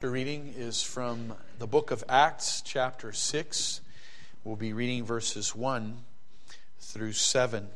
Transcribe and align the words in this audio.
The 0.00 0.08
reading 0.08 0.54
is 0.56 0.82
from 0.82 1.34
the 1.58 1.66
book 1.66 1.90
of 1.90 2.02
Acts, 2.08 2.62
chapter 2.62 3.12
6. 3.12 3.82
We'll 4.44 4.56
be 4.56 4.72
reading 4.72 5.04
verses 5.04 5.54
1 5.54 5.98
through 6.78 7.12
7. 7.12 7.68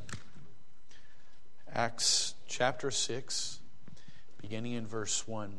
Acts 1.71 2.33
chapter 2.49 2.91
6, 2.91 3.59
beginning 4.41 4.73
in 4.73 4.87
verse 4.87 5.29
1. 5.29 5.53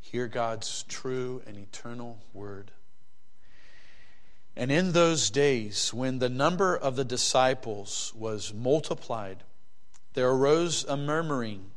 Hear 0.00 0.28
God's 0.28 0.84
true 0.84 1.42
and 1.48 1.56
eternal 1.56 2.20
word. 2.32 2.70
And 4.54 4.70
in 4.70 4.92
those 4.92 5.30
days, 5.30 5.92
when 5.92 6.20
the 6.20 6.28
number 6.28 6.76
of 6.76 6.94
the 6.94 7.04
disciples 7.04 8.12
was 8.16 8.54
multiplied, 8.54 9.42
there 10.14 10.30
arose 10.30 10.84
a 10.84 10.96
murmuring 10.96 11.70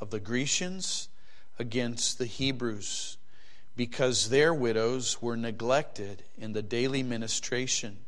of 0.00 0.10
the 0.10 0.20
Grecians 0.20 1.08
against 1.58 2.18
the 2.18 2.26
Hebrews 2.26 3.18
because 3.76 4.28
their 4.28 4.52
widows 4.52 5.20
were 5.22 5.36
neglected 5.36 6.22
in 6.38 6.52
the 6.52 6.62
daily 6.62 7.02
ministration. 7.02 7.98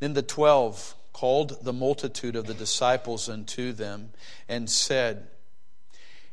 Then 0.00 0.14
the 0.14 0.22
twelve 0.22 0.94
called 1.12 1.64
the 1.64 1.72
multitude 1.72 2.36
of 2.36 2.46
the 2.46 2.54
disciples 2.54 3.28
unto 3.28 3.72
them 3.72 4.12
and 4.48 4.68
said, 4.68 5.28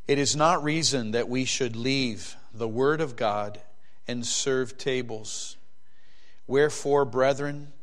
It 0.08 0.18
is 0.18 0.36
not 0.36 0.64
reason 0.64 1.12
that 1.12 1.30
we 1.30 1.46
should 1.46 1.76
leave 1.76 2.36
the 2.54 2.68
word 2.68 3.02
of 3.02 3.16
God 3.16 3.62
and 4.08 4.26
serve 4.26 4.78
tables. 4.78 5.58
Wherefore, 6.48 7.06
brethren, 7.06 7.74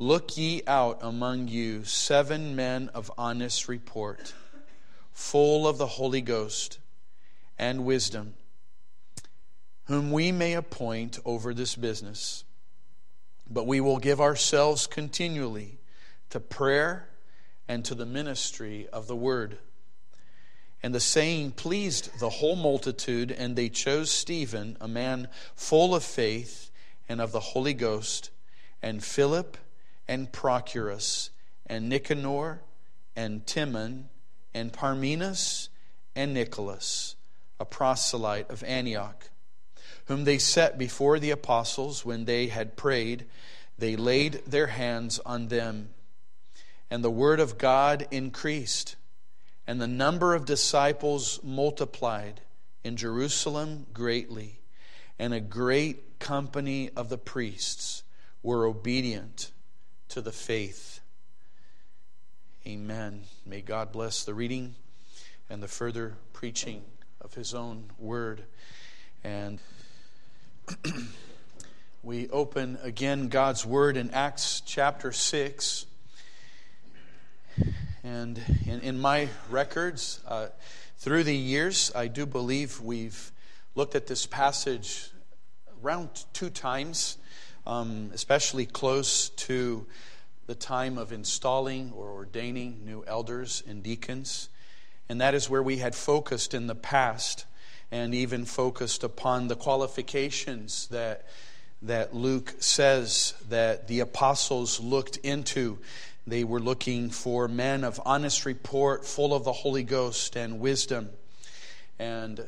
Look 0.00 0.36
ye 0.36 0.62
out 0.64 1.00
among 1.02 1.48
you 1.48 1.82
seven 1.82 2.54
men 2.54 2.88
of 2.94 3.10
honest 3.18 3.66
report, 3.66 4.32
full 5.12 5.66
of 5.66 5.76
the 5.76 5.88
Holy 5.88 6.20
Ghost 6.20 6.78
and 7.58 7.84
wisdom, 7.84 8.34
whom 9.86 10.12
we 10.12 10.30
may 10.30 10.52
appoint 10.52 11.18
over 11.24 11.52
this 11.52 11.74
business. 11.74 12.44
But 13.50 13.66
we 13.66 13.80
will 13.80 13.98
give 13.98 14.20
ourselves 14.20 14.86
continually 14.86 15.78
to 16.30 16.38
prayer 16.38 17.08
and 17.66 17.84
to 17.84 17.96
the 17.96 18.06
ministry 18.06 18.86
of 18.92 19.08
the 19.08 19.16
word. 19.16 19.58
And 20.80 20.94
the 20.94 21.00
saying 21.00 21.52
pleased 21.52 22.20
the 22.20 22.30
whole 22.30 22.54
multitude, 22.54 23.32
and 23.32 23.56
they 23.56 23.68
chose 23.68 24.12
Stephen, 24.12 24.76
a 24.80 24.86
man 24.86 25.26
full 25.56 25.92
of 25.92 26.04
faith 26.04 26.70
and 27.08 27.20
of 27.20 27.32
the 27.32 27.40
Holy 27.40 27.74
Ghost, 27.74 28.30
and 28.80 29.02
Philip 29.02 29.56
and 30.08 30.32
Prochorus, 30.32 31.30
and 31.66 31.88
Nicanor, 31.88 32.62
and 33.14 33.46
Timon, 33.46 34.08
and 34.54 34.72
Parmenas, 34.72 35.68
and 36.16 36.32
Nicholas, 36.32 37.14
a 37.60 37.66
proselyte 37.66 38.50
of 38.50 38.64
Antioch, 38.64 39.30
whom 40.06 40.24
they 40.24 40.38
set 40.38 40.78
before 40.78 41.18
the 41.18 41.30
apostles 41.30 42.04
when 42.04 42.24
they 42.24 42.46
had 42.46 42.76
prayed. 42.76 43.26
They 43.76 43.94
laid 43.94 44.42
their 44.46 44.68
hands 44.68 45.20
on 45.26 45.48
them, 45.48 45.90
and 46.90 47.04
the 47.04 47.10
word 47.10 47.38
of 47.38 47.58
God 47.58 48.08
increased, 48.10 48.96
and 49.66 49.80
the 49.80 49.86
number 49.86 50.34
of 50.34 50.46
disciples 50.46 51.38
multiplied 51.44 52.40
in 52.82 52.96
Jerusalem 52.96 53.86
greatly, 53.92 54.60
and 55.18 55.34
a 55.34 55.40
great 55.40 56.18
company 56.18 56.90
of 56.96 57.10
the 57.10 57.18
priests 57.18 58.02
were 58.42 58.64
obedient 58.64 59.52
to 60.08 60.22
the 60.22 60.32
faith. 60.32 61.00
Amen. 62.66 63.24
May 63.44 63.60
God 63.60 63.92
bless 63.92 64.24
the 64.24 64.32
reading 64.32 64.74
and 65.50 65.62
the 65.62 65.68
further 65.68 66.14
preaching 66.32 66.82
of 67.20 67.34
His 67.34 67.54
own 67.54 67.90
word. 67.98 68.44
And 69.22 69.58
we 72.02 72.28
open 72.30 72.78
again 72.82 73.28
God's 73.28 73.66
word 73.66 73.98
in 73.98 74.10
Acts 74.12 74.62
chapter 74.64 75.12
6. 75.12 75.84
And 78.02 78.40
in, 78.66 78.80
in 78.80 78.98
my 78.98 79.28
records, 79.50 80.20
uh, 80.26 80.48
through 80.96 81.24
the 81.24 81.36
years, 81.36 81.92
I 81.94 82.06
do 82.08 82.24
believe 82.24 82.80
we've 82.80 83.30
looked 83.74 83.94
at 83.94 84.06
this 84.06 84.24
passage 84.24 85.10
around 85.82 86.08
two 86.32 86.48
times 86.48 87.18
um, 87.68 88.10
especially 88.14 88.64
close 88.64 89.28
to 89.28 89.86
the 90.46 90.54
time 90.54 90.96
of 90.96 91.12
installing 91.12 91.92
or 91.94 92.10
ordaining 92.10 92.80
new 92.84 93.04
elders 93.06 93.62
and 93.68 93.82
deacons. 93.82 94.48
And 95.08 95.20
that 95.20 95.34
is 95.34 95.50
where 95.50 95.62
we 95.62 95.76
had 95.76 95.94
focused 95.94 96.54
in 96.54 96.66
the 96.66 96.74
past 96.74 97.44
and 97.92 98.14
even 98.14 98.46
focused 98.46 99.04
upon 99.04 99.48
the 99.48 99.56
qualifications 99.56 100.88
that, 100.88 101.26
that 101.82 102.14
Luke 102.14 102.54
says 102.58 103.34
that 103.50 103.86
the 103.86 104.00
apostles 104.00 104.80
looked 104.80 105.18
into. 105.18 105.78
They 106.26 106.44
were 106.44 106.60
looking 106.60 107.10
for 107.10 107.48
men 107.48 107.84
of 107.84 108.00
honest 108.04 108.46
report, 108.46 109.04
full 109.04 109.34
of 109.34 109.44
the 109.44 109.52
Holy 109.52 109.82
Ghost 109.82 110.36
and 110.36 110.58
wisdom. 110.58 111.10
And 111.98 112.46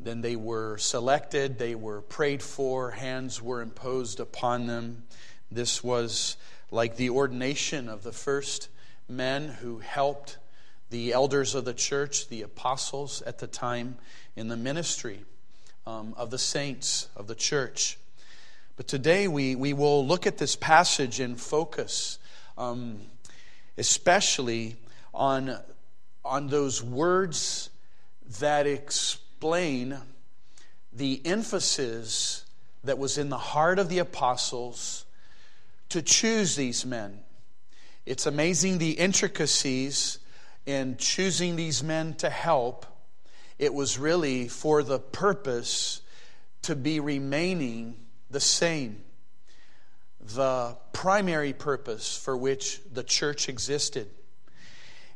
then 0.00 0.20
they 0.20 0.36
were 0.36 0.78
selected, 0.78 1.58
they 1.58 1.74
were 1.74 2.00
prayed 2.00 2.42
for, 2.42 2.92
hands 2.92 3.42
were 3.42 3.60
imposed 3.60 4.20
upon 4.20 4.66
them. 4.66 5.04
This 5.50 5.82
was 5.82 6.36
like 6.70 6.96
the 6.96 7.10
ordination 7.10 7.88
of 7.88 8.02
the 8.02 8.12
first 8.12 8.68
men 9.08 9.48
who 9.48 9.78
helped 9.78 10.38
the 10.90 11.12
elders 11.12 11.54
of 11.54 11.64
the 11.64 11.74
church, 11.74 12.28
the 12.28 12.42
apostles 12.42 13.22
at 13.22 13.38
the 13.38 13.46
time, 13.46 13.96
in 14.36 14.48
the 14.48 14.56
ministry 14.56 15.24
um, 15.86 16.14
of 16.16 16.30
the 16.30 16.38
saints 16.38 17.08
of 17.16 17.26
the 17.26 17.34
church. 17.34 17.98
But 18.76 18.86
today 18.86 19.26
we, 19.26 19.56
we 19.56 19.72
will 19.72 20.06
look 20.06 20.26
at 20.26 20.38
this 20.38 20.54
passage 20.54 21.18
and 21.18 21.40
focus 21.40 22.18
um, 22.58 22.98
especially 23.78 24.76
on, 25.14 25.56
on 26.24 26.48
those 26.48 26.82
words 26.82 27.70
that 28.40 28.66
express 28.66 29.24
explain 29.38 29.96
the 30.92 31.24
emphasis 31.24 32.44
that 32.82 32.98
was 32.98 33.16
in 33.16 33.28
the 33.28 33.38
heart 33.38 33.78
of 33.78 33.88
the 33.88 34.00
apostles 34.00 35.04
to 35.88 36.02
choose 36.02 36.56
these 36.56 36.84
men. 36.84 37.20
It's 38.04 38.26
amazing 38.26 38.78
the 38.78 38.90
intricacies 38.90 40.18
in 40.66 40.96
choosing 40.96 41.54
these 41.54 41.84
men 41.84 42.14
to 42.14 42.28
help. 42.28 42.84
It 43.60 43.72
was 43.72 43.96
really 43.96 44.48
for 44.48 44.82
the 44.82 44.98
purpose 44.98 46.00
to 46.62 46.74
be 46.74 46.98
remaining 46.98 47.94
the 48.32 48.40
same. 48.40 49.04
The 50.20 50.76
primary 50.92 51.52
purpose 51.52 52.18
for 52.18 52.36
which 52.36 52.80
the 52.92 53.04
church 53.04 53.48
existed. 53.48 54.10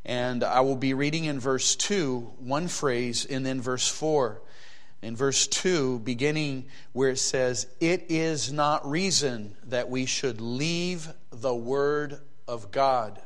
And 0.04 0.42
I 0.42 0.60
will 0.60 0.76
be 0.76 0.94
reading 0.94 1.24
in 1.24 1.38
verse 1.38 1.76
2 1.76 2.34
one 2.38 2.68
phrase, 2.68 3.24
and 3.24 3.46
then 3.46 3.60
verse 3.60 3.88
4. 3.88 4.42
In 5.02 5.16
verse 5.16 5.48
2, 5.48 6.00
beginning 6.00 6.66
where 6.92 7.10
it 7.10 7.18
says, 7.18 7.66
It 7.80 8.06
is 8.08 8.52
not 8.52 8.88
reason 8.88 9.56
that 9.64 9.90
we 9.90 10.06
should 10.06 10.40
leave 10.40 11.08
the 11.30 11.54
word 11.54 12.20
of 12.46 12.70
God. 12.70 13.20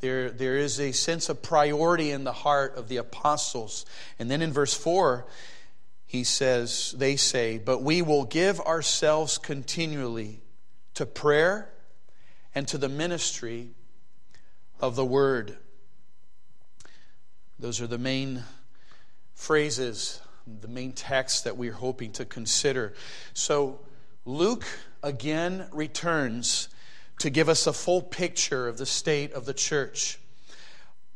There, 0.00 0.30
there 0.30 0.56
is 0.56 0.78
a 0.78 0.92
sense 0.92 1.28
of 1.28 1.42
priority 1.42 2.10
in 2.10 2.24
the 2.24 2.32
heart 2.32 2.76
of 2.76 2.88
the 2.88 2.98
apostles. 2.98 3.86
And 4.18 4.30
then 4.30 4.42
in 4.42 4.52
verse 4.52 4.74
4, 4.74 5.26
he 6.06 6.24
says, 6.24 6.94
They 6.96 7.16
say, 7.16 7.58
But 7.58 7.82
we 7.82 8.02
will 8.02 8.24
give 8.24 8.60
ourselves 8.60 9.38
continually 9.38 10.40
to 10.94 11.06
prayer 11.06 11.70
and 12.54 12.66
to 12.68 12.78
the 12.78 12.88
ministry 12.88 13.70
of 14.80 14.96
the 14.96 15.04
word. 15.04 15.56
Those 17.58 17.80
are 17.80 17.86
the 17.86 17.98
main 17.98 18.44
phrases, 19.34 20.20
the 20.60 20.68
main 20.68 20.92
text 20.92 21.44
that 21.44 21.56
we're 21.56 21.72
hoping 21.72 22.12
to 22.12 22.24
consider. 22.24 22.94
So, 23.34 23.80
Luke 24.24 24.66
again 25.02 25.66
returns 25.72 26.68
to 27.18 27.30
give 27.30 27.48
us 27.48 27.66
a 27.66 27.72
full 27.72 28.02
picture 28.02 28.68
of 28.68 28.78
the 28.78 28.86
state 28.86 29.32
of 29.32 29.44
the 29.44 29.54
church. 29.54 30.18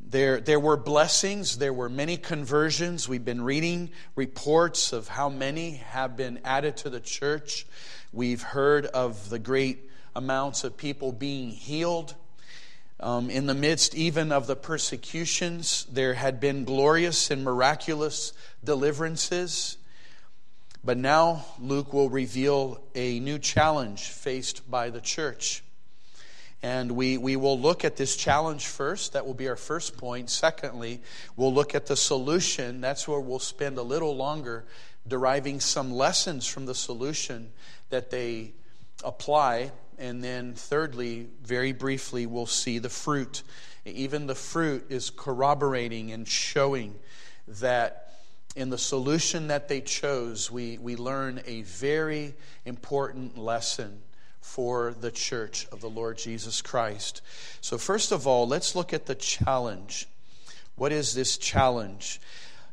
There, 0.01 0.41
there 0.41 0.59
were 0.59 0.77
blessings, 0.77 1.59
there 1.59 1.73
were 1.73 1.89
many 1.89 2.17
conversions. 2.17 3.09
We've 3.09 3.25
been 3.25 3.43
reading 3.43 3.91
reports 4.17 4.93
of 4.93 5.09
how 5.09 5.29
many 5.29 5.77
have 5.77 6.17
been 6.17 6.41
added 6.45 6.77
to 6.79 6.91
the 6.91 7.01
church. 7.01 7.67
We've 8.13 8.43
heard 8.43 8.87
of 8.87 9.31
the 9.31 9.39
great 9.39 9.89
amounts 10.17 10.65
of 10.65 10.77
people 10.77 11.13
being 11.13 11.51
healed. 11.51 12.15
Um, 13.03 13.31
in 13.31 13.47
the 13.47 13.55
midst 13.55 13.97
even 13.97 14.31
of 14.31 14.47
the 14.47 14.55
persecutions, 14.55 15.87
there 15.91 16.15
had 16.15 16.39
been 16.39 16.65
glorious 16.65 17.33
and 17.33 17.43
miraculous 17.43 18.33
deliverances. 18.63 19.77
But 20.85 20.99
now 20.99 21.45
Luke 21.61 21.93
will 21.93 22.09
reveal 22.09 22.81
a 22.95 23.19
new 23.19 23.41
challenge 23.41 24.05
faced 24.05 24.71
by 24.71 24.91
the 24.91 25.01
church. 25.01 25.65
And 26.63 26.93
we, 26.93 27.19
we 27.19 27.35
will 27.35 27.59
look 27.59 27.85
at 27.85 27.97
this 27.97 28.15
challenge 28.15 28.69
first. 28.69 29.15
That 29.15 29.27
will 29.27 29.35
be 29.35 29.49
our 29.49 29.57
first 29.57 29.97
point. 29.97 30.31
Secondly, 30.31 31.01
we'll 31.37 31.53
look 31.53 31.75
at 31.75 31.87
the 31.87 31.97
solution. 31.97 32.81
That's 32.81 33.09
where 33.09 33.19
we'll 33.19 33.41
spend 33.41 33.79
a 33.79 33.83
little 33.83 34.15
longer 34.15 34.65
deriving 35.09 35.59
some 35.59 35.91
lessons 35.91 36.47
from 36.47 36.67
the 36.67 36.75
solution 36.75 37.51
that 37.91 38.11
they 38.13 38.53
apply. 39.03 39.73
And 40.03 40.23
then, 40.23 40.55
thirdly, 40.55 41.29
very 41.45 41.71
briefly, 41.71 42.27
we'll 42.27 42.47
see 42.47 42.81
the 42.81 42.89
fruit. 42.89 43.45
Even 43.85 44.27
the 44.27 44.35
fruit 44.35 44.87
is 44.89 45.11
corroborating 45.11 46.11
and 46.11 46.27
showing 46.27 46.97
that 47.47 48.13
in 48.57 48.71
the 48.71 48.79
solution 48.79 49.47
that 49.47 49.69
they 49.69 49.81
chose, 49.81 50.51
we, 50.51 50.77
we 50.79 50.97
learn 50.97 51.41
a 51.47 51.63
very 51.63 52.35
important 52.65 53.39
lesson 53.39 54.03
for 54.41 54.93
the 54.93 55.13
church 55.13 55.69
of 55.71 55.81
the 55.81 55.89
Lord 55.89 56.19
Jesus 56.19 56.63
Christ. 56.63 57.23
So, 57.61 57.79
first 57.79 58.11
of 58.11 58.27
all, 58.27 58.49
let's 58.49 58.75
look 58.75 58.93
at 58.93 59.07
the 59.07 59.15
challenge. 59.15 60.09
What 60.75 60.91
is 60.91 61.15
this 61.15 61.37
challenge? 61.37 62.21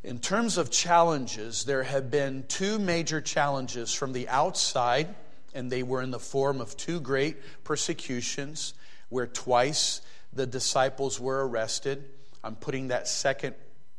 In 0.04 0.18
terms 0.18 0.58
of 0.58 0.72
challenges, 0.72 1.66
there 1.66 1.84
have 1.84 2.10
been 2.10 2.46
two 2.48 2.80
major 2.80 3.22
challenges 3.22 3.94
from 3.94 4.14
the 4.14 4.28
outside, 4.30 5.14
and 5.54 5.72
they 5.72 5.84
were 5.84 6.02
in 6.02 6.12
the 6.12 6.20
form 6.20 6.62
of 6.62 6.76
two 6.78 7.00
great 7.00 7.38
persecutions 7.64 8.74
where 9.10 9.28
twice 9.28 10.02
the 10.34 10.46
disciples 10.46 11.20
were 11.20 11.48
arrested. 11.48 12.06
I'm 12.44 12.56
putting 12.56 12.90
that 12.90 13.08
second 13.08 13.56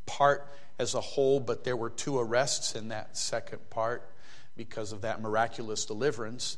part 0.07 0.47
as 0.79 0.95
a 0.95 1.01
whole, 1.01 1.41
but 1.41 1.65
there 1.65 1.77
were 1.77 1.91
two 1.91 2.19
arrests 2.19 2.75
in 2.75 2.89
that 2.89 3.17
second 3.17 3.69
part 3.71 4.09
because 4.57 4.93
of 4.93 5.03
that 5.03 5.21
miraculous 5.21 5.85
deliverance. 5.85 6.57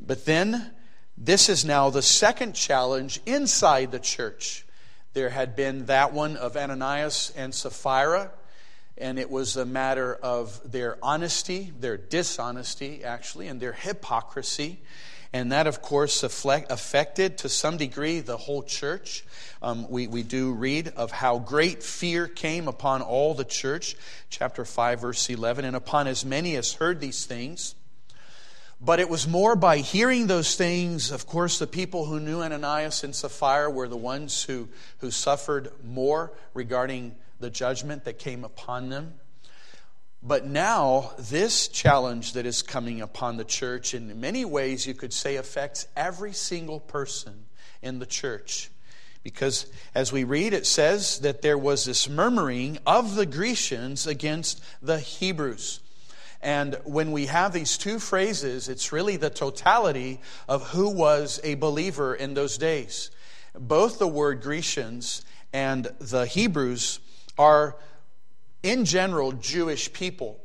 But 0.00 0.24
then, 0.24 0.70
this 1.16 1.48
is 1.48 1.64
now 1.64 1.90
the 1.90 2.02
second 2.02 2.54
challenge 2.54 3.20
inside 3.26 3.92
the 3.92 3.98
church. 3.98 4.64
There 5.12 5.30
had 5.30 5.56
been 5.56 5.86
that 5.86 6.12
one 6.12 6.36
of 6.36 6.56
Ananias 6.56 7.32
and 7.36 7.54
Sapphira, 7.54 8.30
and 9.00 9.18
it 9.18 9.30
was 9.30 9.56
a 9.56 9.64
matter 9.64 10.14
of 10.14 10.60
their 10.70 10.98
honesty, 11.02 11.72
their 11.80 11.96
dishonesty, 11.96 13.02
actually, 13.02 13.48
and 13.48 13.60
their 13.60 13.72
hypocrisy. 13.72 14.78
And 15.32 15.52
that, 15.52 15.66
of 15.66 15.80
course, 15.80 16.22
affected 16.22 17.38
to 17.38 17.48
some 17.48 17.76
degree 17.76 18.20
the 18.20 18.36
whole 18.36 18.62
church. 18.62 19.24
Um, 19.62 19.88
we, 19.88 20.06
we 20.06 20.22
do 20.22 20.52
read 20.52 20.92
of 20.96 21.12
how 21.12 21.38
great 21.38 21.82
fear 21.82 22.26
came 22.26 22.66
upon 22.66 23.00
all 23.00 23.34
the 23.34 23.44
church, 23.44 23.96
chapter 24.28 24.64
5, 24.64 25.00
verse 25.00 25.30
11, 25.30 25.64
and 25.64 25.76
upon 25.76 26.06
as 26.06 26.24
many 26.24 26.56
as 26.56 26.74
heard 26.74 27.00
these 27.00 27.24
things. 27.26 27.76
But 28.80 28.98
it 28.98 29.08
was 29.08 29.28
more 29.28 29.54
by 29.56 29.78
hearing 29.78 30.26
those 30.26 30.56
things. 30.56 31.10
Of 31.10 31.26
course, 31.26 31.58
the 31.58 31.66
people 31.66 32.06
who 32.06 32.18
knew 32.18 32.40
Ananias 32.40 33.04
and 33.04 33.14
Sapphira 33.14 33.70
were 33.70 33.88
the 33.88 33.96
ones 33.96 34.42
who, 34.44 34.68
who 34.98 35.10
suffered 35.10 35.70
more 35.84 36.32
regarding 36.54 37.14
the 37.40 37.50
judgment 37.50 38.04
that 38.04 38.18
came 38.18 38.44
upon 38.44 38.88
them. 38.88 39.14
But 40.22 40.46
now, 40.46 41.12
this 41.18 41.66
challenge 41.68 42.34
that 42.34 42.44
is 42.44 42.60
coming 42.60 43.00
upon 43.00 43.38
the 43.38 43.44
church, 43.44 43.94
in 43.94 44.20
many 44.20 44.44
ways, 44.44 44.86
you 44.86 44.92
could 44.92 45.14
say, 45.14 45.36
affects 45.36 45.88
every 45.96 46.34
single 46.34 46.78
person 46.78 47.46
in 47.80 47.98
the 47.98 48.06
church. 48.06 48.70
Because 49.22 49.66
as 49.94 50.12
we 50.12 50.24
read, 50.24 50.52
it 50.52 50.66
says 50.66 51.20
that 51.20 51.42
there 51.42 51.58
was 51.58 51.84
this 51.84 52.08
murmuring 52.08 52.78
of 52.86 53.16
the 53.16 53.26
Grecians 53.26 54.06
against 54.06 54.62
the 54.82 54.98
Hebrews. 54.98 55.80
And 56.42 56.78
when 56.84 57.12
we 57.12 57.26
have 57.26 57.52
these 57.52 57.76
two 57.76 57.98
phrases, 57.98 58.68
it's 58.68 58.92
really 58.92 59.16
the 59.16 59.30
totality 59.30 60.20
of 60.48 60.68
who 60.68 60.88
was 60.88 61.38
a 61.44 61.54
believer 61.54 62.14
in 62.14 62.32
those 62.34 62.56
days. 62.56 63.10
Both 63.54 63.98
the 63.98 64.08
word 64.08 64.42
Grecians 64.42 65.24
and 65.52 65.84
the 65.98 66.24
Hebrews 66.24 67.00
are, 67.40 67.74
in 68.62 68.84
general, 68.84 69.32
Jewish 69.32 69.90
people. 69.94 70.38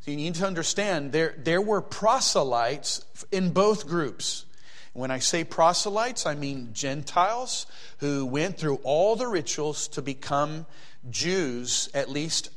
So 0.00 0.10
you 0.10 0.16
need 0.16 0.36
to 0.36 0.46
understand 0.46 1.12
there, 1.12 1.34
there 1.36 1.60
were 1.60 1.82
proselytes 1.82 3.04
in 3.30 3.50
both 3.50 3.86
groups. 3.86 4.46
When 4.94 5.10
I 5.10 5.18
say 5.18 5.44
proselytes, 5.44 6.24
I 6.24 6.34
mean 6.34 6.70
Gentiles 6.72 7.66
who 7.98 8.24
went 8.24 8.56
through 8.56 8.80
all 8.84 9.16
the 9.16 9.28
rituals 9.28 9.86
to 9.88 10.00
become 10.00 10.64
Jews, 11.10 11.90
at 11.92 12.08
least 12.08 12.48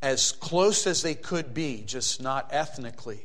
as 0.00 0.30
close 0.30 0.86
as 0.86 1.02
they 1.02 1.16
could 1.16 1.52
be, 1.52 1.82
just 1.84 2.22
not 2.22 2.48
ethnically. 2.52 3.24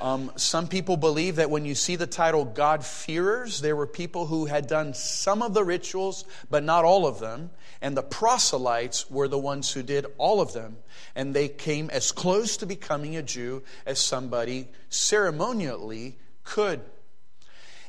Um, 0.00 0.30
some 0.36 0.68
people 0.68 0.96
believe 0.96 1.36
that 1.36 1.50
when 1.50 1.64
you 1.64 1.74
see 1.74 1.96
the 1.96 2.06
title 2.06 2.44
God-fearers, 2.44 3.60
there 3.60 3.74
were 3.74 3.86
people 3.86 4.26
who 4.26 4.46
had 4.46 4.66
done 4.66 4.94
some 4.94 5.42
of 5.42 5.54
the 5.54 5.64
rituals, 5.64 6.24
but 6.48 6.62
not 6.62 6.84
all 6.84 7.06
of 7.06 7.18
them. 7.18 7.50
And 7.80 7.96
the 7.96 8.02
proselytes 8.02 9.10
were 9.10 9.28
the 9.28 9.38
ones 9.38 9.72
who 9.72 9.82
did 9.82 10.06
all 10.16 10.40
of 10.40 10.52
them. 10.52 10.76
And 11.14 11.34
they 11.34 11.48
came 11.48 11.90
as 11.90 12.12
close 12.12 12.56
to 12.58 12.66
becoming 12.66 13.16
a 13.16 13.22
Jew 13.22 13.62
as 13.86 13.98
somebody 13.98 14.68
ceremonially 14.88 16.18
could. 16.44 16.80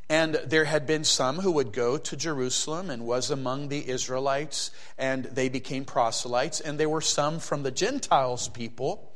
And 0.10 0.36
there 0.46 0.66
had 0.66 0.88
been 0.88 1.04
some 1.04 1.38
who 1.38 1.52
would 1.52 1.72
go 1.72 1.98
to 1.98 2.18
Jerusalem 2.18 2.90
and 2.90 3.06
was 3.06 3.30
among 3.30 3.70
the 3.70 3.88
Israelites, 3.88 4.72
and 4.98 5.26
they 5.26 5.50
became 5.50 5.86
proselytes. 5.86 6.60
And 6.60 6.80
there 6.80 6.90
were 6.90 7.02
some 7.02 7.40
from 7.40 7.62
the 7.62 7.72
Gentiles 7.72 8.48
people 8.48 9.09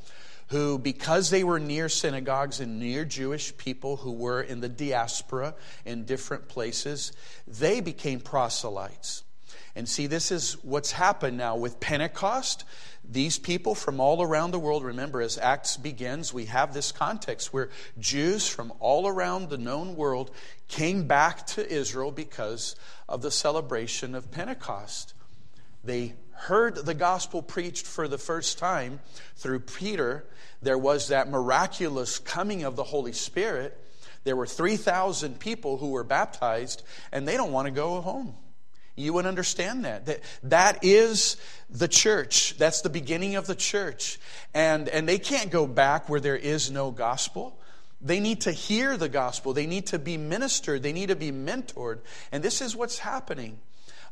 who, 0.53 0.77
because 0.77 1.31
they 1.31 1.43
were 1.43 1.59
near 1.59 1.89
synagogues 1.89 2.59
and 2.59 2.79
near 2.79 3.05
Jewish 3.05 3.57
people 3.57 3.97
who 3.97 4.11
were 4.11 4.39
in 4.39 4.61
the 4.61 4.69
diaspora 4.69 5.55
in 5.83 6.05
different 6.05 6.47
places, 6.47 7.11
they 7.47 7.81
became 7.81 8.19
proselytes. 8.19 9.23
And 9.75 9.89
see, 9.89 10.05
this 10.05 10.31
is 10.31 10.63
what's 10.63 10.91
happened 10.91 11.37
now 11.37 11.55
with 11.55 11.79
Pentecost. 11.79 12.65
These 13.03 13.39
people 13.39 13.73
from 13.73 13.99
all 13.99 14.21
around 14.21 14.51
the 14.51 14.59
world, 14.59 14.83
remember, 14.83 15.21
as 15.21 15.39
Acts 15.39 15.75
begins, 15.75 16.31
we 16.31 16.45
have 16.45 16.71
this 16.71 16.91
context 16.91 17.51
where 17.51 17.71
Jews 17.97 18.47
from 18.47 18.71
all 18.79 19.07
around 19.07 19.49
the 19.49 19.57
known 19.57 19.95
world 19.95 20.29
came 20.67 21.07
back 21.07 21.47
to 21.47 21.67
Israel 21.67 22.11
because 22.11 22.75
of 23.09 23.23
the 23.23 23.31
celebration 23.31 24.13
of 24.13 24.29
Pentecost. 24.29 25.15
They 25.83 26.13
heard 26.33 26.75
the 26.75 26.93
gospel 26.93 27.41
preached 27.41 27.85
for 27.85 28.07
the 28.07 28.17
first 28.17 28.57
time 28.59 28.99
through 29.35 29.61
Peter. 29.61 30.25
There 30.61 30.77
was 30.77 31.09
that 31.09 31.29
miraculous 31.29 32.19
coming 32.19 32.63
of 32.63 32.75
the 32.75 32.83
Holy 32.83 33.13
Spirit. 33.13 33.79
There 34.23 34.35
were 34.35 34.47
3,000 34.47 35.39
people 35.39 35.77
who 35.77 35.91
were 35.91 36.03
baptized, 36.03 36.83
and 37.11 37.27
they 37.27 37.35
don't 37.35 37.51
want 37.51 37.65
to 37.65 37.71
go 37.71 38.01
home. 38.01 38.35
You 38.95 39.13
would 39.13 39.25
understand 39.25 39.85
that. 39.85 40.05
That, 40.05 40.19
that 40.43 40.79
is 40.83 41.37
the 41.69 41.87
church. 41.87 42.55
That's 42.57 42.81
the 42.81 42.89
beginning 42.89 43.35
of 43.35 43.47
the 43.47 43.55
church. 43.55 44.19
And, 44.53 44.87
and 44.87 45.09
they 45.09 45.17
can't 45.17 45.49
go 45.49 45.65
back 45.65 46.09
where 46.09 46.19
there 46.19 46.37
is 46.37 46.69
no 46.69 46.91
gospel. 46.91 47.59
They 48.01 48.19
need 48.19 48.41
to 48.41 48.51
hear 48.51 48.95
the 48.95 49.09
gospel. 49.09 49.53
They 49.53 49.65
need 49.65 49.87
to 49.87 49.99
be 49.99 50.17
ministered. 50.17 50.83
They 50.83 50.93
need 50.93 51.07
to 51.07 51.15
be 51.15 51.31
mentored. 51.31 51.99
And 52.31 52.43
this 52.43 52.61
is 52.61 52.75
what's 52.75 52.99
happening. 52.99 53.59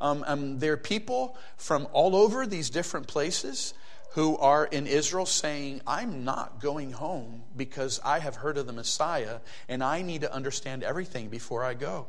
Um, 0.01 0.24
um, 0.27 0.60
there 0.60 0.74
are 0.74 0.77
people 0.77 1.38
from 1.58 1.88
all 1.93 2.15
over 2.15 2.48
these 2.48 2.70
different 2.70 3.08
places 3.08 3.74
who 4.13 4.36
are 4.38 4.65
in 4.65 4.88
Israel 4.88 5.25
saying, 5.25 5.81
I'm 5.88 6.25
not 6.25 6.60
going 6.60 6.91
home 6.91 7.43
because 7.55 8.01
I 8.03 8.20
have 8.20 8.36
heard 8.36 8.58
of 8.58 8.67
the 8.67 8.74
Messiah 8.74 9.38
and 9.70 9.84
I 9.84 10.01
need 10.01 10.22
to 10.22 10.34
understand 10.34 10.84
everything 10.84 11.29
before 11.29 11.63
I 11.63 11.75
go. 11.75 12.08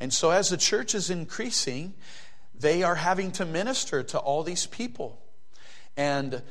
And 0.00 0.12
so, 0.12 0.30
as 0.30 0.48
the 0.48 0.56
church 0.56 0.94
is 0.94 1.10
increasing, 1.10 1.94
they 2.58 2.82
are 2.82 2.96
having 2.96 3.30
to 3.32 3.44
minister 3.44 4.02
to 4.02 4.18
all 4.18 4.42
these 4.42 4.66
people. 4.66 5.20
And 5.96 6.42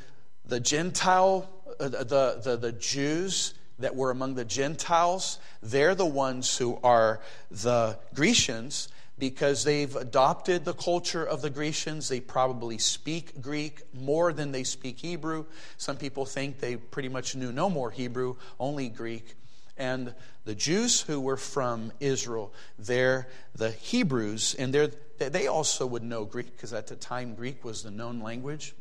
the 0.46 0.60
Gentile, 0.60 1.50
uh, 1.80 1.90
the, 1.90 2.40
the, 2.44 2.58
the 2.58 2.72
Jews 2.72 3.54
that 3.80 3.96
were 3.96 4.12
among 4.12 4.36
the 4.36 4.46
Gentiles, 4.46 5.40
they're 5.62 5.96
the 5.96 6.06
ones 6.06 6.58
who 6.58 6.80
are 6.84 7.20
the 7.50 7.98
Grecians 8.14 8.88
because 9.22 9.64
they've 9.64 9.96
adopted 9.96 10.66
the 10.66 10.74
culture 10.74 11.24
of 11.24 11.44
the 11.44 11.50
Grecians. 11.52 12.10
They 12.10 12.20
probably 12.20 12.80
speak 12.80 13.40
Greek 13.40 13.84
more 13.94 14.34
than 14.34 14.52
they 14.52 14.64
speak 14.64 14.98
Hebrew. 14.98 15.46
Some 15.78 15.96
people 15.96 16.26
think 16.26 16.60
they 16.60 16.76
pretty 16.76 17.08
much 17.08 17.36
knew 17.36 17.52
no 17.52 17.70
more 17.70 17.92
Hebrew, 17.92 18.38
only 18.60 18.90
Greek 18.90 19.36
and 19.78 20.16
the 20.44 20.56
Jews 20.56 21.02
who 21.02 21.20
were 21.22 21.38
from 21.38 21.92
Israel. 22.00 22.52
They're 22.80 23.28
the 23.54 23.70
Hebrews, 23.70 24.56
and 24.58 24.74
they're, 24.74 24.90
they 25.20 25.46
also 25.46 25.86
would 25.86 26.04
know 26.04 26.26
Greek 26.26 26.56
because 26.56 26.74
at 26.74 26.88
the 26.88 26.96
time 26.96 27.36
Greek 27.36 27.64
was 27.64 27.84
the 27.84 27.92
known 27.92 28.22
language. 28.22 28.74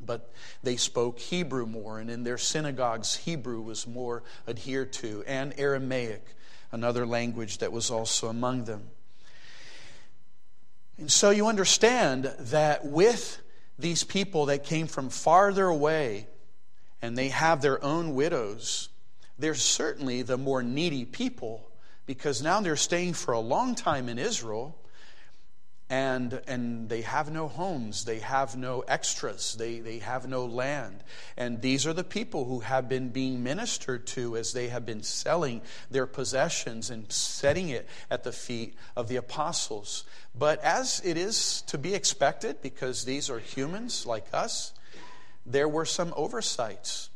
But 0.00 0.32
they 0.62 0.76
spoke 0.76 1.18
Hebrew 1.18 1.66
more, 1.66 1.98
and 1.98 2.08
in 2.08 2.22
their 2.22 2.38
synagogues, 2.38 3.16
Hebrew 3.16 3.60
was 3.60 3.88
more 3.88 4.22
adhered 4.46 4.92
to, 4.94 5.24
and 5.26 5.52
Aramaic, 5.58 6.24
another 6.70 7.06
language 7.06 7.58
that 7.58 7.72
was 7.72 7.90
also 7.90 8.28
among 8.28 8.66
them. 8.66 8.90
And 10.98 11.10
so 11.10 11.30
you 11.30 11.48
understand 11.48 12.32
that 12.38 12.84
with 12.84 13.40
these 13.78 14.04
people 14.04 14.46
that 14.46 14.64
came 14.64 14.86
from 14.86 15.08
farther 15.08 15.66
away, 15.66 16.28
and 17.02 17.18
they 17.18 17.28
have 17.28 17.60
their 17.60 17.82
own 17.84 18.14
widows, 18.14 18.88
they're 19.38 19.54
certainly 19.54 20.22
the 20.22 20.38
more 20.38 20.62
needy 20.62 21.04
people 21.04 21.68
because 22.06 22.42
now 22.42 22.60
they're 22.60 22.76
staying 22.76 23.14
for 23.14 23.32
a 23.32 23.40
long 23.40 23.74
time 23.74 24.08
in 24.08 24.18
Israel 24.18 24.78
and, 25.90 26.40
and 26.46 26.88
they 26.88 27.02
have 27.02 27.30
no 27.30 27.46
homes, 27.46 28.04
they 28.04 28.18
have 28.20 28.56
no 28.56 28.80
extras, 28.88 29.54
they, 29.54 29.80
they 29.80 29.98
have 29.98 30.26
no 30.26 30.46
land. 30.46 31.04
And 31.36 31.60
these 31.60 31.86
are 31.86 31.92
the 31.92 32.04
people 32.04 32.46
who 32.46 32.60
have 32.60 32.88
been 32.88 33.10
being 33.10 33.42
ministered 33.42 34.06
to 34.08 34.36
as 34.36 34.52
they 34.52 34.68
have 34.68 34.86
been 34.86 35.02
selling 35.02 35.60
their 35.90 36.06
possessions 36.06 36.88
and 36.88 37.10
setting 37.12 37.68
it 37.68 37.86
at 38.10 38.24
the 38.24 38.32
feet 38.32 38.74
of 38.96 39.08
the 39.08 39.16
apostles. 39.16 40.04
But 40.34 40.62
as 40.64 41.02
it 41.04 41.18
is 41.18 41.62
to 41.66 41.76
be 41.76 41.94
expected, 41.94 42.62
because 42.62 43.04
these 43.04 43.28
are 43.28 43.38
humans 43.38 44.06
like 44.06 44.26
us, 44.32 44.72
there 45.44 45.68
were 45.68 45.84
some 45.84 46.14
oversights. 46.16 47.10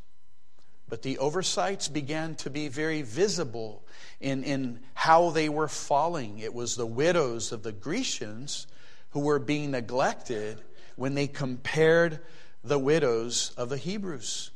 But 0.89 1.03
the 1.03 1.19
oversights 1.19 1.89
began 1.89 2.35
to 2.37 2.51
be 2.51 2.69
very 2.69 3.03
visible 3.03 3.85
in, 4.21 4.43
in 4.43 4.81
how 4.95 5.31
they 5.31 5.49
were 5.49 5.69
falling. 5.69 6.39
It 6.39 6.55
was 6.55 6.77
the 6.77 6.87
widows 6.87 7.53
of 7.53 7.63
the 7.63 7.73
Grecians 7.73 8.67
who 9.11 9.21
were 9.21 9.39
being 9.39 9.71
neglected 9.71 10.63
when 10.97 11.15
they 11.15 11.27
compared 11.27 12.21
the 12.65 12.79
widows 12.79 13.53
of 13.57 13.69
the 13.69 13.77
Hebrews. 13.77 14.51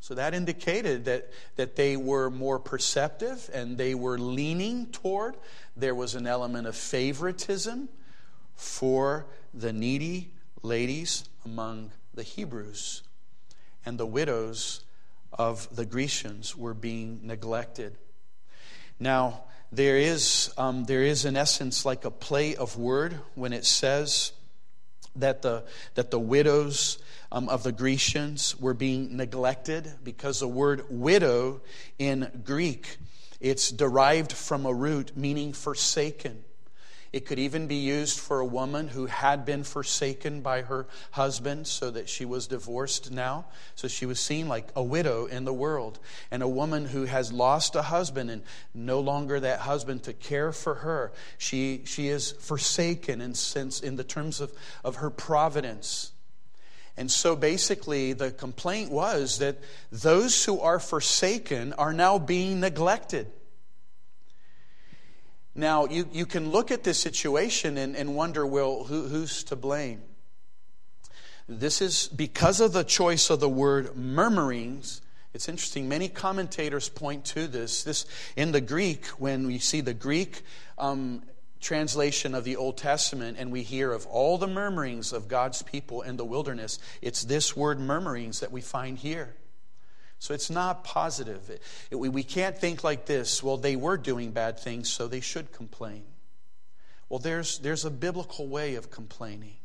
So 0.00 0.14
that 0.14 0.34
indicated 0.34 1.04
that, 1.04 1.30
that 1.54 1.76
they 1.76 1.96
were 1.96 2.28
more 2.28 2.58
perceptive 2.58 3.48
and 3.54 3.78
they 3.78 3.94
were 3.94 4.18
leaning 4.18 4.86
toward. 4.86 5.36
There 5.76 5.94
was 5.94 6.16
an 6.16 6.26
element 6.26 6.66
of 6.66 6.74
favoritism 6.74 7.88
for 8.56 9.26
the 9.54 9.72
needy 9.72 10.32
ladies 10.62 11.24
among 11.44 11.92
the 12.14 12.24
Hebrews. 12.24 13.04
And 13.86 13.96
the 13.96 14.06
widows 14.06 14.82
of 15.32 15.74
the 15.74 15.84
Grecians 15.84 16.56
were 16.56 16.74
being 16.74 17.20
neglected. 17.22 17.96
Now, 18.98 19.44
there 19.70 19.96
is, 19.96 20.52
um, 20.58 20.84
there 20.84 21.02
is 21.02 21.24
in 21.24 21.36
essence 21.36 21.84
like 21.86 22.04
a 22.04 22.10
play 22.10 22.54
of 22.54 22.76
word 22.76 23.18
when 23.34 23.52
it 23.52 23.64
says 23.64 24.32
that 25.16 25.42
the, 25.42 25.64
that 25.94 26.10
the 26.10 26.18
widows 26.18 26.98
um, 27.30 27.48
of 27.48 27.62
the 27.62 27.72
Grecians 27.72 28.58
were 28.60 28.74
being 28.74 29.16
neglected 29.16 29.90
because 30.04 30.40
the 30.40 30.48
word 30.48 30.84
widow 30.90 31.62
in 31.98 32.42
Greek, 32.44 32.98
it's 33.40 33.70
derived 33.70 34.32
from 34.32 34.66
a 34.66 34.72
root 34.72 35.16
meaning 35.16 35.52
forsaken. 35.52 36.44
It 37.12 37.26
could 37.26 37.38
even 37.38 37.66
be 37.66 37.76
used 37.76 38.18
for 38.18 38.40
a 38.40 38.46
woman 38.46 38.88
who 38.88 39.04
had 39.04 39.44
been 39.44 39.64
forsaken 39.64 40.40
by 40.40 40.62
her 40.62 40.86
husband 41.10 41.66
so 41.66 41.90
that 41.90 42.08
she 42.08 42.24
was 42.24 42.46
divorced 42.46 43.10
now. 43.10 43.44
So 43.74 43.86
she 43.86 44.06
was 44.06 44.18
seen 44.18 44.48
like 44.48 44.68
a 44.74 44.82
widow 44.82 45.26
in 45.26 45.44
the 45.44 45.52
world. 45.52 45.98
And 46.30 46.42
a 46.42 46.48
woman 46.48 46.86
who 46.86 47.04
has 47.04 47.30
lost 47.30 47.76
a 47.76 47.82
husband 47.82 48.30
and 48.30 48.42
no 48.72 49.00
longer 49.00 49.38
that 49.40 49.60
husband 49.60 50.04
to 50.04 50.14
care 50.14 50.52
for 50.52 50.76
her. 50.76 51.12
She, 51.36 51.82
she 51.84 52.08
is 52.08 52.32
forsaken 52.32 53.20
in, 53.20 53.34
sense, 53.34 53.80
in 53.80 53.96
the 53.96 54.04
terms 54.04 54.40
of, 54.40 54.50
of 54.82 54.96
her 54.96 55.10
providence. 55.10 56.12
And 56.96 57.10
so 57.10 57.36
basically, 57.36 58.14
the 58.14 58.30
complaint 58.30 58.90
was 58.90 59.38
that 59.38 59.58
those 59.90 60.44
who 60.46 60.60
are 60.60 60.78
forsaken 60.78 61.74
are 61.74 61.92
now 61.92 62.18
being 62.18 62.60
neglected. 62.60 63.30
Now, 65.54 65.86
you, 65.86 66.08
you 66.12 66.24
can 66.24 66.50
look 66.50 66.70
at 66.70 66.82
this 66.82 66.98
situation 66.98 67.76
and, 67.76 67.94
and 67.94 68.16
wonder, 68.16 68.46
well, 68.46 68.84
who, 68.84 69.08
who's 69.08 69.44
to 69.44 69.56
blame? 69.56 70.02
This 71.48 71.82
is 71.82 72.08
because 72.08 72.60
of 72.60 72.72
the 72.72 72.84
choice 72.84 73.28
of 73.28 73.40
the 73.40 73.48
word 73.48 73.96
murmurings. 73.96 75.02
It's 75.34 75.48
interesting. 75.48 75.88
Many 75.88 76.08
commentators 76.08 76.88
point 76.88 77.24
to 77.26 77.46
this. 77.46 77.82
This 77.84 78.06
in 78.36 78.52
the 78.52 78.60
Greek, 78.60 79.06
when 79.18 79.46
we 79.46 79.58
see 79.58 79.80
the 79.80 79.94
Greek 79.94 80.42
um, 80.78 81.22
translation 81.60 82.34
of 82.34 82.44
the 82.44 82.56
Old 82.56 82.78
Testament 82.78 83.36
and 83.38 83.52
we 83.52 83.62
hear 83.62 83.92
of 83.92 84.06
all 84.06 84.38
the 84.38 84.46
murmurings 84.46 85.12
of 85.12 85.28
God's 85.28 85.62
people 85.62 86.02
in 86.02 86.16
the 86.16 86.24
wilderness, 86.24 86.78
it's 87.02 87.22
this 87.22 87.56
word 87.56 87.78
murmurings 87.78 88.40
that 88.40 88.52
we 88.52 88.60
find 88.60 88.96
here. 88.96 89.34
So 90.22 90.34
it's 90.34 90.50
not 90.50 90.84
positive. 90.84 91.50
It, 91.50 91.62
it, 91.90 91.96
we 91.96 92.22
can't 92.22 92.56
think 92.56 92.84
like 92.84 93.06
this 93.06 93.42
well, 93.42 93.56
they 93.56 93.74
were 93.74 93.96
doing 93.96 94.30
bad 94.30 94.56
things, 94.56 94.88
so 94.88 95.08
they 95.08 95.18
should 95.18 95.50
complain. 95.50 96.04
Well, 97.08 97.18
there's, 97.18 97.58
there's 97.58 97.84
a 97.84 97.90
biblical 97.90 98.46
way 98.46 98.76
of 98.76 98.88
complaining. 98.88 99.56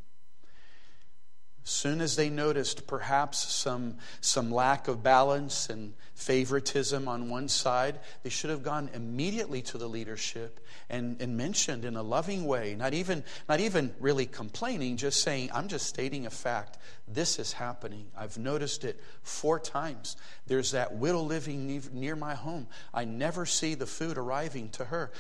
As 1.68 1.72
soon 1.72 2.00
as 2.00 2.16
they 2.16 2.30
noticed 2.30 2.88
perhaps 2.88 3.54
some, 3.54 3.98
some 4.22 4.54
lack 4.54 4.88
of 4.88 5.04
balance 5.04 5.70
and 5.70 5.96
favoritism 6.16 7.10
on 7.10 7.30
one 7.30 7.50
side, 7.50 8.00
they 8.24 8.30
should 8.30 8.52
have 8.52 8.64
gone 8.64 8.90
immediately 8.94 9.62
to 9.64 9.78
the 9.78 9.90
leadership 9.90 10.66
and, 10.90 11.22
and 11.22 11.36
mentioned 11.36 11.84
in 11.84 11.98
a 11.98 12.02
loving 12.02 12.46
way, 12.46 12.74
not 12.76 12.94
even, 12.94 13.22
not 13.50 13.60
even 13.60 13.94
really 14.00 14.26
complaining, 14.26 14.96
just 14.96 15.22
saying, 15.22 15.50
I'm 15.54 15.68
just 15.68 15.88
stating 15.88 16.26
a 16.26 16.30
fact. 16.30 16.78
This 17.06 17.38
is 17.38 17.52
happening. 17.52 18.08
I've 18.18 18.38
noticed 18.38 18.86
it 18.86 19.04
four 19.22 19.60
times. 19.60 20.16
There's 20.46 20.72
that 20.72 20.96
widow 20.96 21.22
living 21.22 21.84
near 21.92 22.16
my 22.16 22.36
home. 22.36 22.68
I 22.94 23.04
never 23.04 23.46
see 23.46 23.76
the 23.76 23.86
food 23.86 24.18
arriving 24.18 24.70
to 24.70 24.86
her 24.86 25.12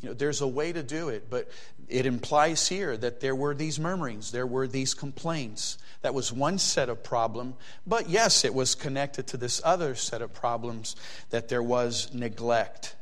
you 0.00 0.08
know, 0.08 0.14
there's 0.14 0.40
a 0.40 0.48
way 0.48 0.72
to 0.72 0.82
do 0.82 1.08
it, 1.08 1.28
but 1.28 1.50
it 1.88 2.06
implies 2.06 2.68
here 2.68 2.96
that 2.96 3.20
there 3.20 3.34
were 3.34 3.54
these 3.54 3.78
murmurings, 3.78 4.32
there 4.32 4.46
were 4.46 4.66
these 4.66 4.94
complaints. 4.94 5.76
That 6.02 6.14
was 6.14 6.32
one 6.32 6.58
set 6.58 6.88
of 6.88 7.02
problem, 7.02 7.54
but 7.86 8.08
yes, 8.08 8.44
it 8.44 8.54
was 8.54 8.74
connected 8.74 9.26
to 9.28 9.36
this 9.36 9.60
other 9.64 9.94
set 9.94 10.22
of 10.22 10.32
problems 10.32 10.96
that 11.30 11.48
there 11.48 11.62
was 11.62 12.14
neglect. 12.14 12.96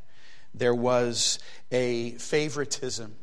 There 0.55 0.75
was 0.75 1.39
a 1.71 2.13
favoritism 2.13 3.15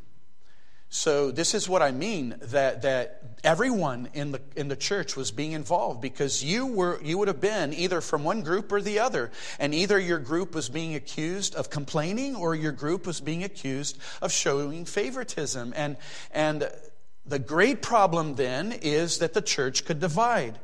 so 0.88 1.30
this 1.30 1.54
is 1.54 1.68
what 1.68 1.82
I 1.82 1.90
mean 1.90 2.36
that 2.40 2.82
that 2.82 3.22
everyone 3.42 4.08
in 4.14 4.32
the 4.32 4.40
in 4.54 4.68
the 4.68 4.76
church 4.76 5.16
was 5.16 5.30
being 5.30 5.52
involved 5.52 6.00
because 6.00 6.44
you 6.44 6.66
were 6.66 7.02
you 7.02 7.18
would 7.18 7.28
have 7.28 7.40
been 7.40 7.74
either 7.74 8.00
from 8.00 8.22
one 8.22 8.42
group 8.42 8.70
or 8.70 8.80
the 8.80 9.00
other 9.00 9.32
and 9.58 9.74
either 9.74 9.98
your 9.98 10.18
group 10.18 10.54
was 10.54 10.68
being 10.68 10.94
accused 10.94 11.54
of 11.54 11.70
complaining 11.70 12.36
or 12.36 12.54
your 12.54 12.72
group 12.72 13.06
was 13.06 13.20
being 13.20 13.42
accused 13.42 13.98
of 14.22 14.30
showing 14.32 14.84
favoritism 14.84 15.72
and 15.76 15.96
and 16.30 16.70
the 17.26 17.38
great 17.40 17.82
problem 17.82 18.36
then 18.36 18.70
is 18.70 19.18
that 19.18 19.34
the 19.34 19.42
church 19.42 19.84
could 19.84 19.98
divide. 19.98 20.58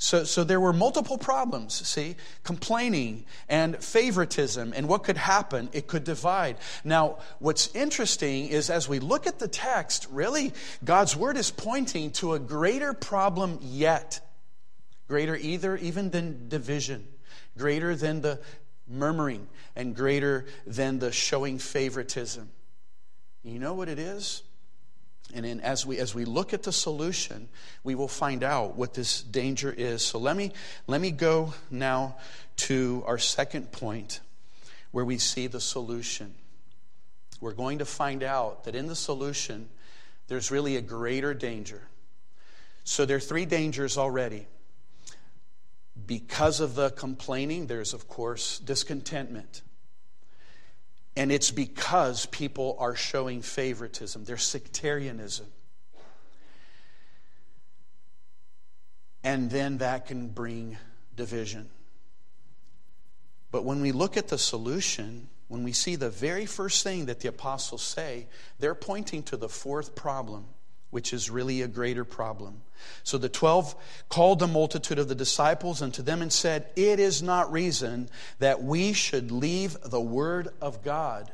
So, 0.00 0.22
so 0.22 0.44
there 0.44 0.60
were 0.60 0.72
multiple 0.72 1.18
problems, 1.18 1.74
see? 1.86 2.14
Complaining 2.44 3.26
and 3.48 3.76
favoritism 3.82 4.72
and 4.76 4.88
what 4.88 5.02
could 5.02 5.16
happen. 5.16 5.68
It 5.72 5.88
could 5.88 6.04
divide. 6.04 6.56
Now, 6.84 7.18
what's 7.40 7.74
interesting 7.74 8.46
is 8.46 8.70
as 8.70 8.88
we 8.88 9.00
look 9.00 9.26
at 9.26 9.40
the 9.40 9.48
text, 9.48 10.06
really, 10.12 10.52
God's 10.84 11.16
word 11.16 11.36
is 11.36 11.50
pointing 11.50 12.12
to 12.12 12.34
a 12.34 12.38
greater 12.38 12.94
problem 12.94 13.58
yet. 13.60 14.20
Greater 15.08 15.34
either 15.34 15.76
even 15.76 16.10
than 16.10 16.48
division, 16.48 17.04
greater 17.56 17.96
than 17.96 18.20
the 18.20 18.38
murmuring, 18.86 19.48
and 19.74 19.96
greater 19.96 20.46
than 20.64 21.00
the 21.00 21.10
showing 21.10 21.58
favoritism. 21.58 22.48
You 23.42 23.58
know 23.58 23.74
what 23.74 23.88
it 23.88 23.98
is? 23.98 24.44
And 25.34 25.44
in, 25.44 25.60
as, 25.60 25.84
we, 25.84 25.98
as 25.98 26.14
we 26.14 26.24
look 26.24 26.54
at 26.54 26.62
the 26.62 26.72
solution, 26.72 27.48
we 27.84 27.94
will 27.94 28.08
find 28.08 28.42
out 28.42 28.76
what 28.76 28.94
this 28.94 29.22
danger 29.22 29.72
is. 29.76 30.02
So 30.02 30.18
let 30.18 30.36
me, 30.36 30.52
let 30.86 31.00
me 31.00 31.10
go 31.10 31.52
now 31.70 32.16
to 32.56 33.04
our 33.06 33.18
second 33.18 33.70
point 33.70 34.20
where 34.90 35.04
we 35.04 35.18
see 35.18 35.46
the 35.46 35.60
solution. 35.60 36.34
We're 37.40 37.52
going 37.52 37.78
to 37.78 37.84
find 37.84 38.22
out 38.22 38.64
that 38.64 38.74
in 38.74 38.86
the 38.86 38.96
solution, 38.96 39.68
there's 40.28 40.50
really 40.50 40.76
a 40.76 40.82
greater 40.82 41.34
danger. 41.34 41.82
So 42.84 43.04
there 43.04 43.18
are 43.18 43.20
three 43.20 43.44
dangers 43.44 43.98
already. 43.98 44.46
Because 46.06 46.60
of 46.60 46.74
the 46.74 46.90
complaining, 46.90 47.66
there's, 47.66 47.92
of 47.92 48.08
course, 48.08 48.60
discontentment. 48.60 49.62
And 51.18 51.32
it's 51.32 51.50
because 51.50 52.26
people 52.26 52.76
are 52.78 52.94
showing 52.94 53.42
favoritism, 53.42 54.22
there's 54.22 54.44
sectarianism. 54.44 55.46
And 59.24 59.50
then 59.50 59.78
that 59.78 60.06
can 60.06 60.28
bring 60.28 60.78
division. 61.16 61.70
But 63.50 63.64
when 63.64 63.80
we 63.80 63.90
look 63.90 64.16
at 64.16 64.28
the 64.28 64.38
solution, 64.38 65.28
when 65.48 65.64
we 65.64 65.72
see 65.72 65.96
the 65.96 66.08
very 66.08 66.46
first 66.46 66.84
thing 66.84 67.06
that 67.06 67.18
the 67.18 67.28
apostles 67.28 67.82
say, 67.82 68.28
they're 68.60 68.76
pointing 68.76 69.24
to 69.24 69.36
the 69.36 69.48
fourth 69.48 69.96
problem 69.96 70.44
which 70.90 71.12
is 71.12 71.30
really 71.30 71.62
a 71.62 71.68
greater 71.68 72.04
problem. 72.04 72.62
So 73.02 73.18
the 73.18 73.28
twelve 73.28 73.74
called 74.08 74.38
the 74.38 74.46
multitude 74.46 74.98
of 74.98 75.08
the 75.08 75.14
disciples 75.14 75.82
unto 75.82 76.02
them 76.02 76.22
and 76.22 76.32
said, 76.32 76.68
It 76.76 77.00
is 77.00 77.22
not 77.22 77.52
reason 77.52 78.08
that 78.38 78.62
we 78.62 78.92
should 78.92 79.30
leave 79.30 79.76
the 79.82 80.00
word 80.00 80.48
of 80.60 80.82
God 80.82 81.30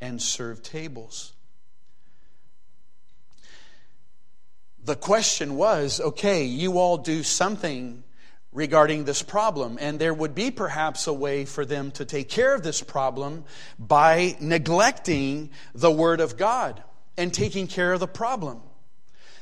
and 0.00 0.20
serve 0.20 0.62
tables. 0.62 1.32
The 4.82 4.96
question 4.96 5.56
was 5.56 6.00
okay, 6.00 6.44
you 6.44 6.78
all 6.78 6.96
do 6.96 7.22
something 7.22 8.02
regarding 8.52 9.04
this 9.04 9.22
problem. 9.22 9.78
And 9.80 9.98
there 9.98 10.14
would 10.14 10.34
be 10.34 10.50
perhaps 10.50 11.06
a 11.06 11.12
way 11.12 11.44
for 11.44 11.64
them 11.64 11.90
to 11.92 12.04
take 12.04 12.28
care 12.28 12.54
of 12.54 12.62
this 12.62 12.82
problem 12.82 13.44
by 13.78 14.36
neglecting 14.40 15.50
the 15.74 15.90
Word 15.90 16.20
of 16.20 16.36
God 16.36 16.82
and 17.20 17.34
taking 17.34 17.66
care 17.66 17.92
of 17.92 18.00
the 18.00 18.08
problem. 18.08 18.62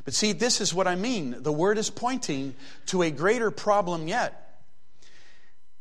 But 0.05 0.13
see, 0.13 0.33
this 0.33 0.61
is 0.61 0.75
what 0.75 0.89
I 0.89 0.97
mean. 0.97 1.37
The 1.43 1.53
Word 1.53 1.79
is 1.79 1.91
pointing 1.91 2.57
to 2.87 3.03
a 3.03 3.11
greater 3.11 3.53
problem 3.53 4.09
yet. 4.09 4.63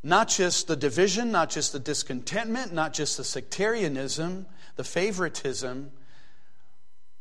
Not 0.03 0.29
just 0.29 0.67
the 0.67 0.75
division, 0.75 1.31
not 1.31 1.49
just 1.49 1.73
the 1.73 1.79
discontentment, 1.79 2.71
not 2.71 2.93
just 2.93 3.17
the 3.17 3.23
sectarianism, 3.23 4.45
the 4.75 4.83
favoritism, 4.83 5.91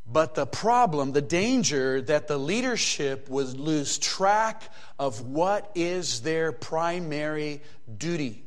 but 0.06 0.34
the 0.34 0.46
problem, 0.46 1.12
the 1.12 1.22
danger 1.22 2.02
that 2.02 2.28
the 2.28 2.36
leadership 2.36 3.30
would 3.30 3.58
lose 3.58 3.96
track 3.96 4.70
of 4.98 5.22
what 5.22 5.72
is 5.74 6.20
their 6.20 6.52
primary 6.52 7.62
duty. 7.96 8.45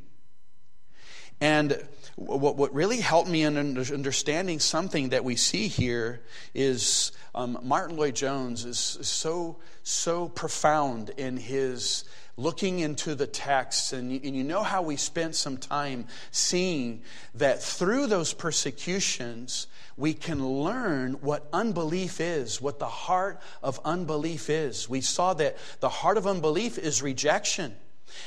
And 1.40 1.82
what, 2.16 2.56
what 2.56 2.74
really 2.74 3.00
helped 3.00 3.28
me 3.28 3.42
in 3.42 3.56
understanding 3.56 4.58
something 4.60 5.10
that 5.10 5.24
we 5.24 5.36
see 5.36 5.68
here 5.68 6.20
is 6.54 7.12
um, 7.34 7.58
Martyn 7.62 7.96
Lloyd-Jones 7.96 8.64
is 8.64 8.78
so, 8.78 9.56
so 9.82 10.28
profound 10.28 11.10
in 11.16 11.36
his 11.38 12.04
looking 12.36 12.78
into 12.78 13.14
the 13.14 13.26
text, 13.26 13.92
and 13.92 14.10
and 14.10 14.34
you 14.34 14.42
know 14.42 14.62
how 14.62 14.80
we 14.80 14.96
spent 14.96 15.34
some 15.34 15.58
time 15.58 16.06
seeing 16.30 17.02
that 17.34 17.62
through 17.62 18.06
those 18.06 18.32
persecutions, 18.32 19.66
we 19.96 20.14
can 20.14 20.44
learn 20.46 21.12
what 21.20 21.46
unbelief 21.52 22.20
is, 22.20 22.60
what 22.60 22.78
the 22.78 22.86
heart 22.86 23.40
of 23.62 23.78
unbelief 23.84 24.48
is. 24.48 24.88
We 24.88 25.02
saw 25.02 25.34
that 25.34 25.58
the 25.80 25.90
heart 25.90 26.16
of 26.16 26.26
unbelief 26.26 26.78
is 26.78 27.02
rejection. 27.02 27.76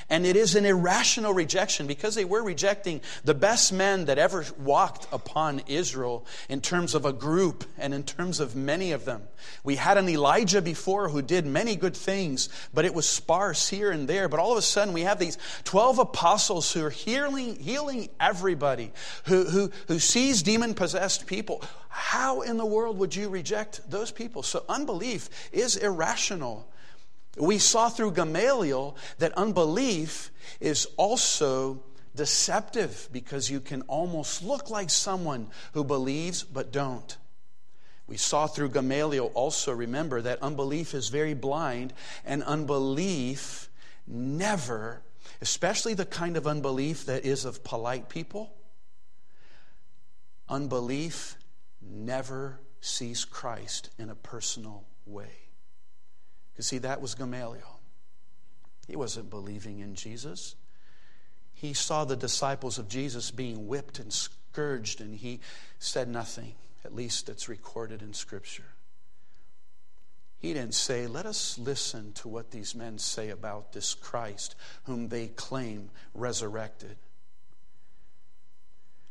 And 0.10 0.26
it 0.26 0.36
is 0.36 0.56
an 0.56 0.66
irrational 0.66 1.34
rejection 1.34 1.88
because 1.88 2.16
they 2.16 2.26
were 2.26 2.44
rejecting 2.44 3.02
the 3.24 3.34
best 3.34 3.74
men 3.74 4.06
that 4.06 4.18
ever 4.18 4.46
walked 4.60 5.08
upon 5.12 5.62
Israel 5.68 6.26
in 6.50 6.62
terms 6.62 6.96
of 6.96 7.06
a 7.06 7.14
group 7.14 7.64
and 7.78 7.94
in 7.94 8.04
terms 8.04 8.40
of 8.40 8.56
many 8.56 8.92
of 8.92 9.06
them. 9.06 9.24
We 9.64 9.76
had 9.76 9.98
an 9.98 10.10
Elijah 10.10 10.62
before 10.62 11.10
who 11.10 11.22
did 11.22 11.46
many 11.46 11.76
good 11.76 11.96
things, 11.96 12.50
but 12.74 12.86
it 12.86 12.94
was 12.94 13.08
sparse 13.08 13.70
here 13.70 13.92
and 13.92 14.08
there. 14.08 14.30
But 14.30 14.40
all 14.40 14.52
of 14.52 14.58
a 14.58 14.62
sudden, 14.62 14.94
we 14.94 15.02
have 15.02 15.20
these 15.20 15.38
12 15.66 16.00
apostles 16.00 16.72
who 16.72 16.86
are 16.86 16.90
healing, 16.90 17.58
healing 17.58 18.10
everybody, 18.20 18.92
who, 19.26 19.46
who, 19.46 19.72
who 19.88 20.00
sees 20.00 20.44
demon 20.44 20.74
possessed 20.74 21.28
people. 21.28 21.64
How 21.90 22.42
in 22.42 22.58
the 22.58 22.66
world 22.66 22.98
would 22.98 23.16
you 23.16 23.30
reject 23.30 23.82
those 23.90 24.12
people? 24.12 24.44
So 24.44 24.64
unbelief 24.68 25.30
is 25.52 25.76
irrational. 25.78 26.68
We 27.38 27.58
saw 27.58 27.90
through 27.90 28.12
Gamaliel 28.12 28.96
that 29.18 29.34
unbelief 29.34 30.32
is 30.60 30.88
also 30.98 31.84
deceptive 32.16 33.10
because 33.12 33.50
you 33.50 33.60
can 33.60 33.82
almost 33.84 34.44
look 34.44 34.70
like 34.70 34.90
someone 34.90 35.48
who 35.74 35.84
believes 35.84 36.44
but 36.44 36.72
don't. 36.72 37.18
We 38.06 38.18
saw 38.18 38.48
through 38.48 38.70
Gamaliel 38.70 39.32
also, 39.34 39.72
remember, 39.72 40.22
that 40.22 40.44
unbelief 40.44 40.94
is 40.94 41.10
very 41.10 41.34
blind, 41.34 41.94
and 42.26 42.44
unbelief 42.44 43.70
never, 44.06 45.02
especially 45.42 45.94
the 45.94 46.06
kind 46.06 46.38
of 46.38 46.46
unbelief 46.46 47.06
that 47.06 47.26
is 47.26 47.46
of 47.46 47.64
polite 47.64 48.10
people, 48.10 48.54
unbelief 50.50 51.38
never 51.82 52.60
sees 52.82 53.26
Christ 53.26 53.90
in 53.98 54.10
a 54.10 54.16
personal 54.16 54.84
way. 55.06 55.32
Because, 56.54 56.68
see, 56.68 56.78
that 56.80 57.02
was 57.02 57.16
Gamaliel. 57.16 57.80
He 58.88 58.96
wasn't 58.96 59.30
believing 59.30 59.80
in 59.80 59.96
Jesus. 59.96 60.56
He 61.54 61.74
saw 61.74 62.06
the 62.06 62.16
disciples 62.16 62.78
of 62.78 62.88
Jesus 62.88 63.32
being 63.32 63.68
whipped 63.68 64.00
and 64.00 64.12
scourged, 64.12 65.02
and 65.02 65.16
he 65.16 65.40
said 65.80 66.08
nothing. 66.08 66.54
At 66.86 66.94
least 66.94 67.30
it's 67.30 67.48
recorded 67.48 68.02
in 68.02 68.14
Scripture. 68.14 68.74
He 70.40 70.54
didn't 70.54 70.74
say, 70.74 71.08
Let 71.08 71.26
us 71.26 71.58
listen 71.58 72.12
to 72.14 72.28
what 72.28 72.52
these 72.52 72.76
men 72.76 72.98
say 72.98 73.30
about 73.30 73.72
this 73.72 73.94
Christ 73.94 74.56
whom 74.84 75.08
they 75.08 75.28
claim 75.28 75.90
resurrected. 76.14 76.98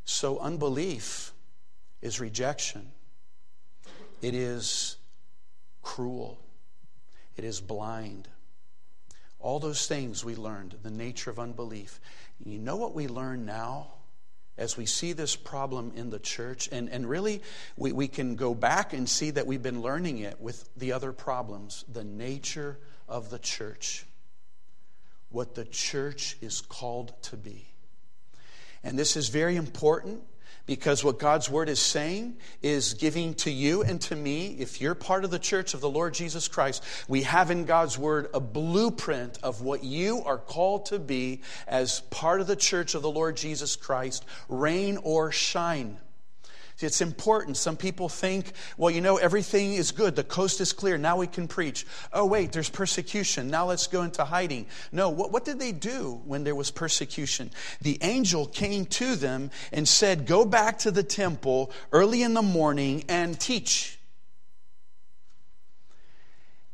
So, 0.05 0.37
unbelief 0.37 1.33
is 2.03 2.19
rejection, 2.19 2.91
it 4.21 4.35
is 4.35 4.97
cruel, 5.81 6.37
it 7.35 7.43
is 7.43 7.61
blind. 7.61 8.27
All 9.39 9.59
those 9.59 9.87
things 9.87 10.23
we 10.23 10.35
learned, 10.35 10.75
the 10.83 10.91
nature 10.91 11.29
of 11.29 11.39
unbelief. 11.39 11.99
You 12.43 12.59
know 12.59 12.77
what 12.77 12.93
we 12.93 13.07
learn 13.07 13.45
now? 13.45 13.87
As 14.55 14.77
we 14.77 14.85
see 14.85 15.13
this 15.13 15.35
problem 15.35 15.93
in 15.95 16.11
the 16.11 16.19
church, 16.19 16.69
and, 16.71 16.87
and 16.89 17.09
really 17.09 17.41
we, 17.75 17.91
we 17.91 18.07
can 18.07 18.35
go 18.35 18.53
back 18.53 18.93
and 18.93 19.09
see 19.09 19.31
that 19.31 19.47
we've 19.47 19.63
been 19.63 19.81
learning 19.81 20.19
it 20.19 20.39
with 20.39 20.69
the 20.77 20.91
other 20.91 21.11
problems, 21.11 21.83
the 21.91 22.03
nature 22.03 22.77
of 23.09 23.31
the 23.31 23.39
church, 23.39 24.05
what 25.29 25.55
the 25.55 25.65
church 25.65 26.37
is 26.39 26.61
called 26.61 27.13
to 27.23 27.35
be. 27.35 27.65
And 28.83 28.97
this 28.97 29.17
is 29.17 29.29
very 29.29 29.55
important 29.55 30.21
because 30.65 31.03
what 31.03 31.19
God's 31.19 31.49
word 31.49 31.67
is 31.67 31.79
saying 31.79 32.37
is 32.61 32.93
giving 32.93 33.33
to 33.35 33.51
you 33.51 33.81
and 33.81 33.99
to 34.01 34.15
me, 34.15 34.55
if 34.59 34.79
you're 34.79 34.95
part 34.95 35.25
of 35.25 35.31
the 35.31 35.39
church 35.39 35.73
of 35.73 35.81
the 35.81 35.89
Lord 35.89 36.13
Jesus 36.13 36.47
Christ, 36.47 36.83
we 37.07 37.23
have 37.23 37.51
in 37.51 37.65
God's 37.65 37.97
word 37.97 38.29
a 38.33 38.39
blueprint 38.39 39.39
of 39.43 39.61
what 39.61 39.83
you 39.83 40.23
are 40.23 40.37
called 40.37 40.85
to 40.87 40.99
be 40.99 41.41
as 41.67 41.99
part 42.09 42.39
of 42.39 42.47
the 42.47 42.55
church 42.55 42.95
of 42.95 43.01
the 43.01 43.11
Lord 43.11 43.35
Jesus 43.35 43.75
Christ, 43.75 44.23
rain 44.47 44.97
or 44.97 45.31
shine. 45.31 45.97
It's 46.83 47.01
important. 47.01 47.57
Some 47.57 47.77
people 47.77 48.09
think, 48.09 48.51
well, 48.77 48.91
you 48.91 49.01
know, 49.01 49.17
everything 49.17 49.73
is 49.73 49.91
good. 49.91 50.15
The 50.15 50.23
coast 50.23 50.61
is 50.61 50.73
clear. 50.73 50.97
Now 50.97 51.17
we 51.17 51.27
can 51.27 51.47
preach. 51.47 51.85
Oh, 52.11 52.25
wait, 52.25 52.51
there's 52.51 52.69
persecution. 52.69 53.49
Now 53.49 53.65
let's 53.65 53.87
go 53.87 54.03
into 54.03 54.23
hiding. 54.25 54.67
No, 54.91 55.09
what, 55.09 55.31
what 55.31 55.45
did 55.45 55.59
they 55.59 55.71
do 55.71 56.21
when 56.25 56.43
there 56.43 56.55
was 56.55 56.71
persecution? 56.71 57.51
The 57.81 57.97
angel 58.01 58.45
came 58.45 58.85
to 58.85 59.15
them 59.15 59.51
and 59.71 59.87
said, 59.87 60.25
Go 60.25 60.45
back 60.45 60.79
to 60.79 60.91
the 60.91 61.03
temple 61.03 61.71
early 61.91 62.21
in 62.21 62.33
the 62.33 62.41
morning 62.41 63.03
and 63.07 63.39
teach. 63.39 63.97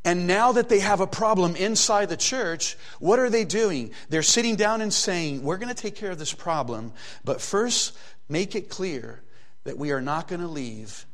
And 0.06 0.28
now 0.28 0.54
that 0.54 0.70
they 0.70 0.80
have 0.80 1.02
a 1.02 1.08
problem 1.08 1.56
inside 1.56 2.10
the 2.10 2.18
church, 2.18 2.78
what 3.00 3.20
are 3.20 3.30
they 3.30 3.44
doing? 3.44 3.92
They're 4.10 4.24
sitting 4.24 4.56
down 4.56 4.82
and 4.82 4.94
saying, 4.94 5.44
We're 5.44 5.58
going 5.58 5.74
to 5.74 5.80
take 5.80 5.96
care 5.96 6.12
of 6.12 6.20
this 6.20 6.34
problem, 6.34 6.94
but 7.24 7.42
first 7.42 7.98
make 8.30 8.56
it 8.56 8.70
clear 8.70 9.22
that 9.70 9.78
we 9.78 9.92
are 9.92 10.02
not 10.02 10.28
going 10.28 10.42
to 10.42 10.48
leave 10.48 11.06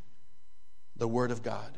the 0.96 1.10
Word 1.10 1.30
of 1.30 1.44
God. 1.44 1.78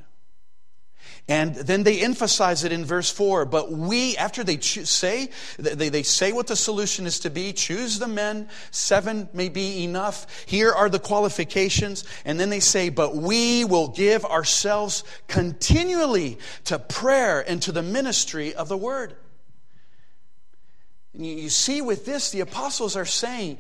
And 1.28 1.56
then 1.56 1.82
they 1.82 2.02
emphasize 2.02 2.64
it 2.64 2.72
in 2.72 2.86
verse 2.86 3.10
4. 3.10 3.46
But 3.46 3.72
we, 3.72 4.16
after 4.16 4.44
they 4.44 4.60
say, 4.60 5.32
they, 5.58 5.90
they 5.90 6.04
say 6.04 6.34
what 6.34 6.46
the 6.46 6.56
solution 6.56 7.08
is 7.08 7.22
to 7.22 7.32
be, 7.32 7.52
choose 7.52 7.98
the 7.98 8.08
men, 8.08 8.48
seven 8.70 9.28
may 9.34 9.50
be 9.50 9.84
enough. 9.84 10.46
Here 10.46 10.72
are 10.72 10.88
the 10.88 11.00
qualifications. 11.00 12.04
And 12.26 12.40
then 12.40 12.52
they 12.52 12.60
say, 12.60 12.90
but 12.90 13.16
we 13.16 13.66
will 13.66 13.88
give 13.88 14.24
ourselves 14.24 15.04
continually 15.28 16.38
to 16.66 16.78
prayer 16.78 17.44
and 17.50 17.60
to 17.64 17.72
the 17.72 17.82
ministry 17.82 18.54
of 18.54 18.70
the 18.70 18.78
word. 18.78 19.16
And 21.16 21.26
you, 21.26 21.34
you 21.38 21.50
see 21.50 21.82
with 21.82 22.06
this, 22.06 22.30
the 22.30 22.42
apostles 22.42 22.96
are 22.96 23.04
saying, 23.04 23.58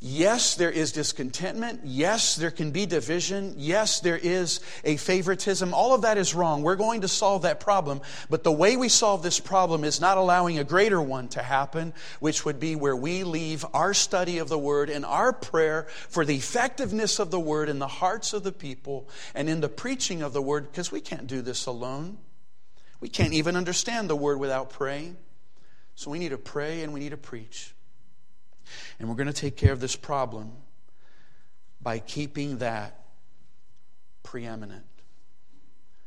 Yes, 0.00 0.54
there 0.54 0.70
is 0.70 0.92
discontentment. 0.92 1.80
Yes, 1.82 2.36
there 2.36 2.52
can 2.52 2.70
be 2.70 2.86
division. 2.86 3.54
Yes, 3.56 3.98
there 3.98 4.16
is 4.16 4.60
a 4.84 4.96
favoritism. 4.96 5.74
All 5.74 5.92
of 5.92 6.02
that 6.02 6.16
is 6.16 6.36
wrong. 6.36 6.62
We're 6.62 6.76
going 6.76 7.00
to 7.00 7.08
solve 7.08 7.42
that 7.42 7.58
problem. 7.58 8.00
But 8.30 8.44
the 8.44 8.52
way 8.52 8.76
we 8.76 8.88
solve 8.88 9.24
this 9.24 9.40
problem 9.40 9.82
is 9.82 10.00
not 10.00 10.16
allowing 10.16 10.56
a 10.56 10.62
greater 10.62 11.02
one 11.02 11.26
to 11.30 11.42
happen, 11.42 11.94
which 12.20 12.44
would 12.44 12.60
be 12.60 12.76
where 12.76 12.94
we 12.94 13.24
leave 13.24 13.66
our 13.74 13.92
study 13.92 14.38
of 14.38 14.48
the 14.48 14.58
Word 14.58 14.88
and 14.88 15.04
our 15.04 15.32
prayer 15.32 15.88
for 16.08 16.24
the 16.24 16.36
effectiveness 16.36 17.18
of 17.18 17.32
the 17.32 17.40
Word 17.40 17.68
in 17.68 17.80
the 17.80 17.88
hearts 17.88 18.32
of 18.32 18.44
the 18.44 18.52
people 18.52 19.08
and 19.34 19.48
in 19.48 19.60
the 19.60 19.68
preaching 19.68 20.22
of 20.22 20.32
the 20.32 20.42
Word, 20.42 20.70
because 20.70 20.92
we 20.92 21.00
can't 21.00 21.26
do 21.26 21.42
this 21.42 21.66
alone. 21.66 22.18
We 23.00 23.08
can't 23.08 23.32
even 23.32 23.56
understand 23.56 24.08
the 24.08 24.16
Word 24.16 24.38
without 24.38 24.70
praying. 24.70 25.16
So 25.96 26.12
we 26.12 26.20
need 26.20 26.28
to 26.28 26.38
pray 26.38 26.82
and 26.82 26.92
we 26.92 27.00
need 27.00 27.10
to 27.10 27.16
preach. 27.16 27.74
And 28.98 29.08
we're 29.08 29.14
going 29.14 29.28
to 29.28 29.32
take 29.32 29.56
care 29.56 29.72
of 29.72 29.80
this 29.80 29.96
problem 29.96 30.52
by 31.80 31.98
keeping 31.98 32.58
that 32.58 33.04
preeminent. 34.22 34.84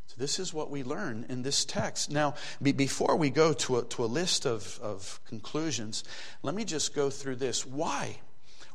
So, 0.07 0.15
this 0.17 0.39
is 0.39 0.53
what 0.53 0.69
we 0.69 0.83
learn 0.83 1.25
in 1.29 1.41
this 1.41 1.63
text. 1.63 2.11
Now, 2.11 2.35
be, 2.61 2.73
before 2.73 3.15
we 3.15 3.29
go 3.29 3.53
to 3.53 3.77
a, 3.77 3.83
to 3.85 4.03
a 4.03 4.05
list 4.05 4.45
of, 4.45 4.77
of 4.81 5.21
conclusions, 5.25 6.03
let 6.43 6.53
me 6.53 6.65
just 6.65 6.93
go 6.93 7.09
through 7.09 7.37
this. 7.37 7.65
Why? 7.65 8.17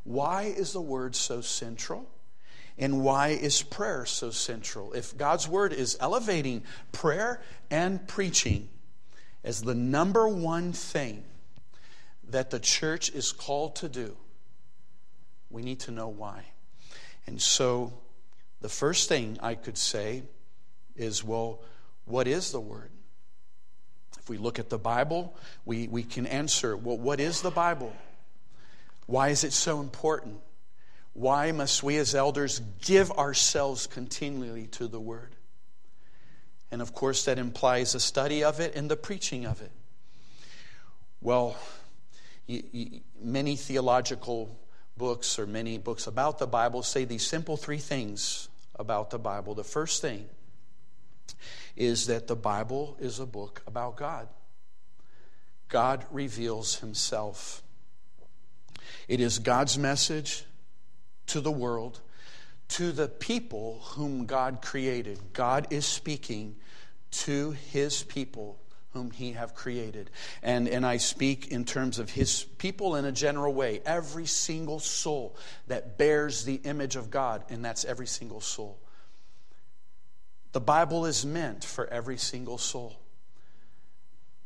Why 0.03 0.43
is 0.43 0.73
the 0.73 0.81
word 0.81 1.15
so 1.15 1.41
central? 1.41 2.09
And 2.77 3.03
why 3.03 3.29
is 3.29 3.61
prayer 3.61 4.05
so 4.05 4.31
central? 4.31 4.93
If 4.93 5.17
God's 5.17 5.47
word 5.47 5.73
is 5.73 5.97
elevating 5.99 6.63
prayer 6.91 7.41
and 7.69 8.07
preaching, 8.07 8.69
as 9.43 9.61
the 9.61 9.75
number 9.75 10.27
one 10.27 10.73
thing 10.73 11.23
that 12.29 12.49
the 12.49 12.59
church 12.59 13.09
is 13.09 13.31
called 13.31 13.77
to 13.77 13.89
do, 13.89 14.15
we 15.49 15.61
need 15.61 15.79
to 15.81 15.91
know 15.91 16.09
why. 16.09 16.45
And 17.25 17.41
so, 17.41 17.93
the 18.61 18.69
first 18.69 19.07
thing 19.09 19.37
I 19.41 19.55
could 19.55 19.77
say 19.77 20.23
is 20.95 21.23
well, 21.23 21.61
what 22.05 22.27
is 22.27 22.51
the 22.51 22.59
Word? 22.59 22.89
If 24.19 24.29
we 24.29 24.37
look 24.37 24.59
at 24.59 24.69
the 24.69 24.77
Bible, 24.77 25.37
we, 25.65 25.87
we 25.87 26.03
can 26.03 26.25
answer 26.25 26.75
well, 26.75 26.97
what 26.97 27.19
is 27.19 27.41
the 27.41 27.51
Bible? 27.51 27.95
Why 29.05 29.29
is 29.29 29.43
it 29.43 29.53
so 29.53 29.79
important? 29.79 30.39
Why 31.13 31.51
must 31.51 31.81
we 31.81 31.97
as 31.97 32.13
elders 32.13 32.61
give 32.81 33.11
ourselves 33.11 33.87
continually 33.87 34.67
to 34.67 34.87
the 34.87 34.99
Word? 34.99 35.35
And 36.71 36.81
of 36.81 36.93
course, 36.93 37.25
that 37.25 37.39
implies 37.39 37.95
a 37.95 37.99
study 37.99 38.43
of 38.43 38.59
it 38.59 38.75
and 38.75 38.91
the 38.91 38.97
preaching 38.97 39.45
of 39.45 39.61
it. 39.61 39.71
Well, 41.21 41.55
many 43.21 43.55
theological 43.55 44.57
books 44.97 45.37
or 45.37 45.45
many 45.45 45.77
books 45.77 46.07
about 46.07 46.39
the 46.39 46.47
Bible 46.47 46.83
say 46.83 47.05
these 47.05 47.25
simple 47.25 47.57
three 47.57 47.77
things 47.77 48.49
about 48.75 49.09
the 49.09 49.19
Bible. 49.19 49.53
The 49.53 49.63
first 49.63 50.01
thing 50.01 50.25
is 51.75 52.07
that 52.07 52.27
the 52.27 52.35
Bible 52.35 52.97
is 52.99 53.19
a 53.19 53.25
book 53.25 53.61
about 53.67 53.97
God. 53.97 54.27
God 55.69 56.05
reveals 56.11 56.77
himself. 56.77 57.61
It 59.07 59.19
is 59.19 59.39
God's 59.39 59.77
message 59.77 60.45
to 61.27 61.41
the 61.41 61.51
world, 61.51 61.99
to 62.69 62.91
the 62.91 63.07
people 63.07 63.81
whom 63.83 64.25
God 64.25 64.61
created. 64.61 65.19
God 65.33 65.67
is 65.69 65.85
speaking 65.85 66.55
to 67.11 67.51
his 67.51 68.03
people 68.03 68.59
whom 68.97 69.11
he 69.11 69.33
have 69.33 69.53
created. 69.53 70.09
And, 70.41 70.67
and 70.67 70.83
I 70.83 70.97
speak 70.97 71.49
in 71.49 71.65
terms 71.65 71.99
of 71.99 72.09
his 72.09 72.43
people 72.57 72.95
in 72.95 73.05
a 73.05 73.11
general 73.11 73.53
way. 73.53 73.79
Every 73.85 74.25
single 74.25 74.79
soul 74.79 75.35
that 75.67 75.99
bears 75.99 76.45
the 76.45 76.55
image 76.63 76.95
of 76.95 77.11
God, 77.11 77.43
and 77.49 77.63
that's 77.63 77.85
every 77.85 78.07
single 78.07 78.41
soul. 78.41 78.79
The 80.53 80.61
Bible 80.61 81.05
is 81.05 81.27
meant 81.27 81.63
for 81.63 81.85
every 81.85 82.17
single 82.17 82.57
soul. 82.57 82.99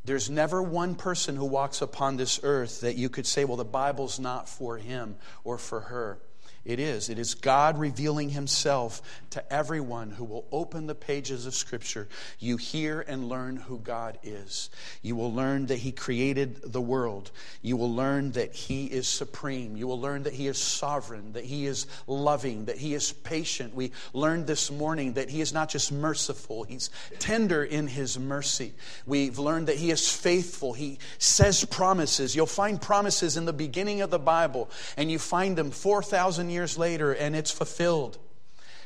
There's 0.04 0.30
never 0.30 0.62
one 0.62 0.96
person 0.96 1.38
who 1.38 1.46
walks 1.46 1.82
upon 1.82 2.18
this 2.18 2.42
earth 2.44 2.82
that 2.82 2.98
you 2.98 3.08
could 3.08 3.26
say, 3.26 3.46
well, 3.46 3.56
the 3.56 3.64
Bible's 3.64 4.20
not 4.20 4.50
for 4.50 4.78
him 4.78 5.16
or 5.46 5.58
for 5.58 5.80
her. 5.80 6.20
It 6.64 6.80
is. 6.80 7.10
It 7.10 7.18
is 7.18 7.34
God 7.34 7.80
revealing 7.80 8.30
Himself 8.30 9.02
to 9.32 9.52
everyone 9.52 10.12
who 10.12 10.24
will 10.24 10.46
open 10.52 10.86
the 10.86 10.94
pages 10.94 11.48
of 11.48 11.56
Scripture. 11.56 12.08
You 12.38 12.58
hear 12.58 13.02
and 13.02 13.28
learn 13.28 13.56
who 13.56 13.80
God 13.80 14.20
is. 14.22 14.70
You 15.02 15.16
will 15.16 15.34
learn 15.34 15.66
that 15.68 15.80
He 15.80 15.92
created 15.92 16.72
the 16.72 16.82
world. 16.82 17.32
You 17.64 17.78
will 17.78 17.92
learn 17.92 18.34
that 18.34 18.54
He 18.54 18.86
is 18.86 19.08
supreme. 19.08 19.76
You 19.76 19.88
will 19.88 20.00
learn 20.00 20.24
that 20.24 20.34
He 20.34 20.48
is 20.48 20.60
sovereign, 20.60 21.34
that 21.34 21.46
He 21.46 21.66
is 21.66 21.88
loving, 22.06 22.66
that 22.66 22.78
He 22.78 22.94
is 22.94 23.12
patient. 23.12 23.74
We 23.74 23.92
learned 24.14 24.46
this 24.46 24.70
morning 24.70 25.14
that 25.14 25.32
He 25.32 25.42
is 25.42 25.54
not 25.54 25.68
just 25.68 25.92
merciful, 25.92 26.64
He's 26.64 26.92
tender 27.18 27.64
in 27.64 27.88
His 27.88 28.20
mercy. 28.20 28.74
We've 29.08 29.40
learned 29.40 29.68
that 29.68 29.78
He 29.78 29.90
is 29.90 30.14
faithful. 30.14 30.74
He 30.74 31.00
says 31.18 31.66
promises. 31.66 32.36
You'll 32.36 32.46
find 32.46 32.80
promises 32.80 33.36
in 33.36 33.46
the 33.46 33.54
beginning 33.54 34.02
of 34.02 34.12
the 34.12 34.20
Bible, 34.20 34.70
and 34.96 35.10
you 35.10 35.18
find 35.18 35.58
them 35.58 35.72
4,000 35.72 36.51
years 36.52 36.78
later 36.78 37.12
and 37.14 37.36
it's 37.36 37.52
fulfilled. 37.52 38.18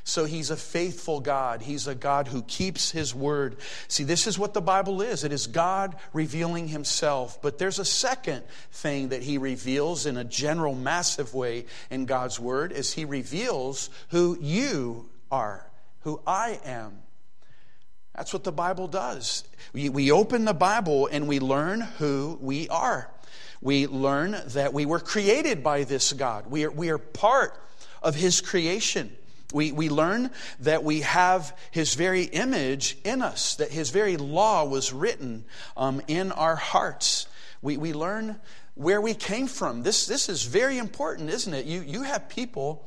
So 0.08 0.25
he's 0.25 0.51
a 0.51 0.56
faithful 0.56 1.19
God. 1.19 1.63
He's 1.63 1.88
a 1.88 1.95
God 1.95 2.28
who 2.28 2.43
keeps 2.43 2.91
his 2.91 3.15
word. 3.15 3.58
See, 3.88 4.04
this 4.04 4.28
is 4.28 4.38
what 4.38 4.54
the 4.54 4.62
Bible 4.62 5.01
is 5.01 5.23
it 5.23 5.32
is 5.32 5.47
God 5.47 5.95
revealing 6.13 6.67
himself. 6.67 7.41
But 7.41 7.58
there's 7.58 7.80
a 7.80 7.86
second 7.86 8.43
thing 8.71 9.10
that 9.10 9.23
he 9.23 9.39
reveals 9.39 10.06
in 10.06 10.15
a 10.15 10.23
general, 10.23 10.75
massive 10.75 11.34
way 11.34 11.65
in 11.89 12.06
God's 12.06 12.39
word 12.39 12.71
is 12.71 12.93
he 12.93 13.04
reveals 13.04 13.89
who 14.10 14.38
you 14.39 15.10
are, 15.32 15.67
who 16.01 16.21
I 16.28 16.60
am. 16.63 16.99
That's 18.15 18.32
what 18.32 18.43
the 18.43 18.51
Bible 18.51 18.88
does. 18.88 19.43
We, 19.73 19.89
we 19.89 20.12
open 20.12 20.45
the 20.45 20.54
Bible 20.54 21.10
and 21.12 21.28
we 21.28 21.39
learn 21.39 21.82
who 21.82 22.38
we 22.39 22.69
are 22.69 23.10
we 23.61 23.87
learn 23.87 24.41
that 24.47 24.73
we 24.73 24.85
were 24.85 24.99
created 24.99 25.63
by 25.63 25.83
this 25.83 26.13
God. 26.13 26.47
We 26.47 26.65
are, 26.65 26.71
we 26.71 26.89
are 26.89 26.97
part 26.97 27.59
of 28.01 28.15
His 28.15 28.41
creation. 28.41 29.15
We, 29.53 29.71
we 29.71 29.89
learn 29.89 30.31
that 30.61 30.83
we 30.83 31.01
have 31.01 31.57
His 31.71 31.95
very 31.95 32.23
image 32.23 32.97
in 33.03 33.21
us, 33.21 33.55
that 33.55 33.71
His 33.71 33.89
very 33.89 34.17
law 34.17 34.65
was 34.65 34.91
written 34.91 35.45
um, 35.77 36.01
in 36.07 36.31
our 36.31 36.55
hearts. 36.55 37.27
We, 37.61 37.77
we 37.77 37.93
learn 37.93 38.39
where 38.75 39.01
we 39.01 39.13
came 39.13 39.47
from. 39.47 39.83
This, 39.83 40.05
this 40.05 40.29
is 40.29 40.43
very 40.43 40.77
important, 40.77 41.29
isn't 41.29 41.53
it? 41.53 41.65
You, 41.65 41.81
you 41.81 42.03
have 42.03 42.29
people 42.29 42.85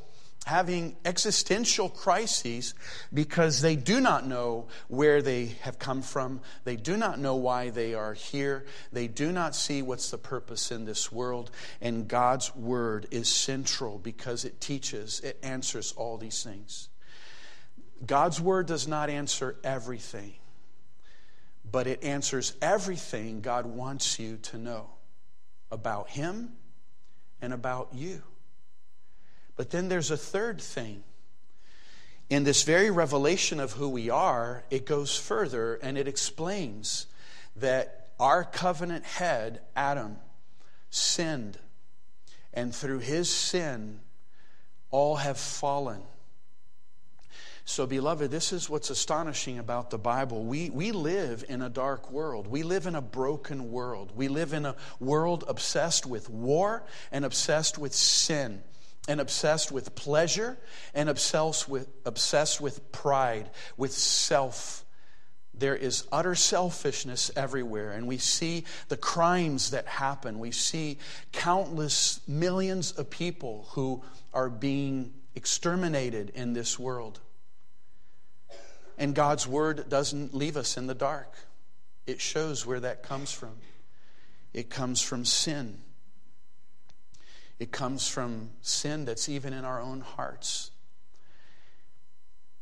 having 0.49 0.97
existential 1.05 1.91
crises 1.91 2.73
because 3.13 3.61
they 3.61 3.77
do 3.77 4.01
not 4.01 4.27
know 4.27 4.67
where 4.89 5.21
they 5.21 5.45
have 5.61 5.79
come 5.79 6.01
from. 6.01 6.41
They 6.65 6.75
do 6.75 6.97
not 6.97 7.19
know 7.19 7.37
why 7.37 7.69
they 7.69 7.93
are 7.93 8.15
here. 8.15 8.65
They 8.91 9.09
do 9.09 9.31
not 9.31 9.55
see 9.55 9.83
what's 9.83 10.11
the 10.11 10.17
purpose 10.17 10.73
in 10.73 10.87
this 10.87 11.13
world. 11.13 11.51
And 11.83 12.09
God's 12.09 12.57
word 12.57 13.07
is 13.11 13.29
central 13.29 13.99
because 13.99 14.47
it 14.47 14.59
teaches, 14.59 15.21
it 15.21 15.39
answers 15.43 15.93
all 15.93 16.17
these 16.17 16.43
things. 16.43 16.89
God's 18.07 18.41
word 18.41 18.67
does 18.67 18.89
not 18.89 19.11
answer 19.11 19.57
everything, 19.63 20.33
but 21.71 21.87
it 21.87 22.03
answers 22.03 22.55
everything 22.63 23.43
God 23.43 23.67
wants 23.67 24.19
you 24.19 24.39
to 24.45 24.57
know 24.57 24.89
about 25.71 26.09
Him 26.09 26.55
and 27.43 27.53
about 27.53 27.91
you. 27.93 28.23
But 29.59 29.71
then 29.71 29.89
there's 29.89 30.13
a 30.13 30.17
third 30.17 30.61
thing. 30.61 31.03
In 32.31 32.45
this 32.45 32.63
very 32.63 32.93
revelation 32.93 33.59
of 33.59 33.73
who 33.73 33.89
we 33.89 34.09
are, 34.09 34.63
it 34.71 34.87
goes 34.87 35.19
further 35.19 35.75
and 35.83 35.99
it 35.99 36.07
explains 36.07 37.07
that 37.57 38.11
our 38.21 38.45
covenant 38.45 39.05
head, 39.05 39.61
Adam, 39.75 40.17
sinned. 40.91 41.59
And 42.55 42.73
through 42.73 43.01
his 43.01 43.35
sin, 43.35 43.99
all 44.93 45.17
have 45.17 45.39
fallen. 45.39 46.03
So, 47.65 47.85
beloved, 47.85 48.31
this 48.31 48.53
is 48.53 48.71
what's 48.71 48.91
astonishing 48.91 49.59
about 49.59 49.91
the 49.91 49.99
Bible. 49.99 50.45
We, 50.45 50.71
we 50.71 50.93
live 50.93 51.45
in 51.49 51.63
a 51.63 51.69
dark 51.69 52.13
world. 52.13 52.47
We 52.47 52.63
live 52.63 52.87
in 52.87 52.95
a 52.95 53.03
broken 53.03 53.73
world. 53.73 54.13
We 54.15 54.29
live 54.29 54.53
in 54.53 54.67
a 54.67 54.77
world 55.01 55.45
obsessed 55.49 56.07
with 56.07 56.31
war 56.31 56.85
and 57.11 57.25
obsessed 57.25 57.77
with 57.77 57.93
sin 57.93 58.63
and 59.09 59.21
obsessed 59.21 59.73
with 59.73 59.95
pleasure 59.97 60.59
and 60.95 61.09
obsessed 61.09 61.69
with, 61.69 61.89
obsessed 62.05 62.61
with 62.61 62.93
pride, 62.93 63.51
with 63.77 63.93
self. 63.93 64.85
There 65.55 65.75
is 65.75 66.07
utter 66.13 66.37
selfishness 66.37 67.33
everywhere, 67.35 67.91
and 67.91 68.07
we 68.07 68.19
see 68.19 68.65
the 68.89 68.97
crimes 68.97 69.71
that 69.71 69.87
happen. 69.87 70.39
We 70.39 70.53
see 70.53 70.99
countless 71.33 72.21
millions 72.29 72.93
of 72.93 73.11
people 73.11 73.67
who 73.71 74.05
are 74.33 74.51
being 74.51 75.15
exterminated 75.35 76.31
in 76.35 76.53
this 76.53 76.79
world. 76.79 77.19
And 78.99 79.15
God's 79.15 79.49
word 79.49 79.89
doesn't 79.89 80.35
leave 80.35 80.57
us 80.57 80.77
in 80.77 80.87
the 80.87 80.95
dark, 80.95 81.35
it 82.07 82.21
shows 82.21 82.67
where 82.67 82.81
that 82.81 83.03
comes 83.03 83.33
from. 83.33 83.57
It 84.55 84.71
comes 84.71 85.03
from 85.03 85.25
sin. 85.25 85.79
It 87.59 87.73
comes 87.73 88.07
from 88.07 88.51
sin 88.63 89.05
that's 89.05 89.29
even 89.29 89.53
in 89.53 89.65
our 89.65 89.81
own 89.81 90.01
hearts. 90.01 90.71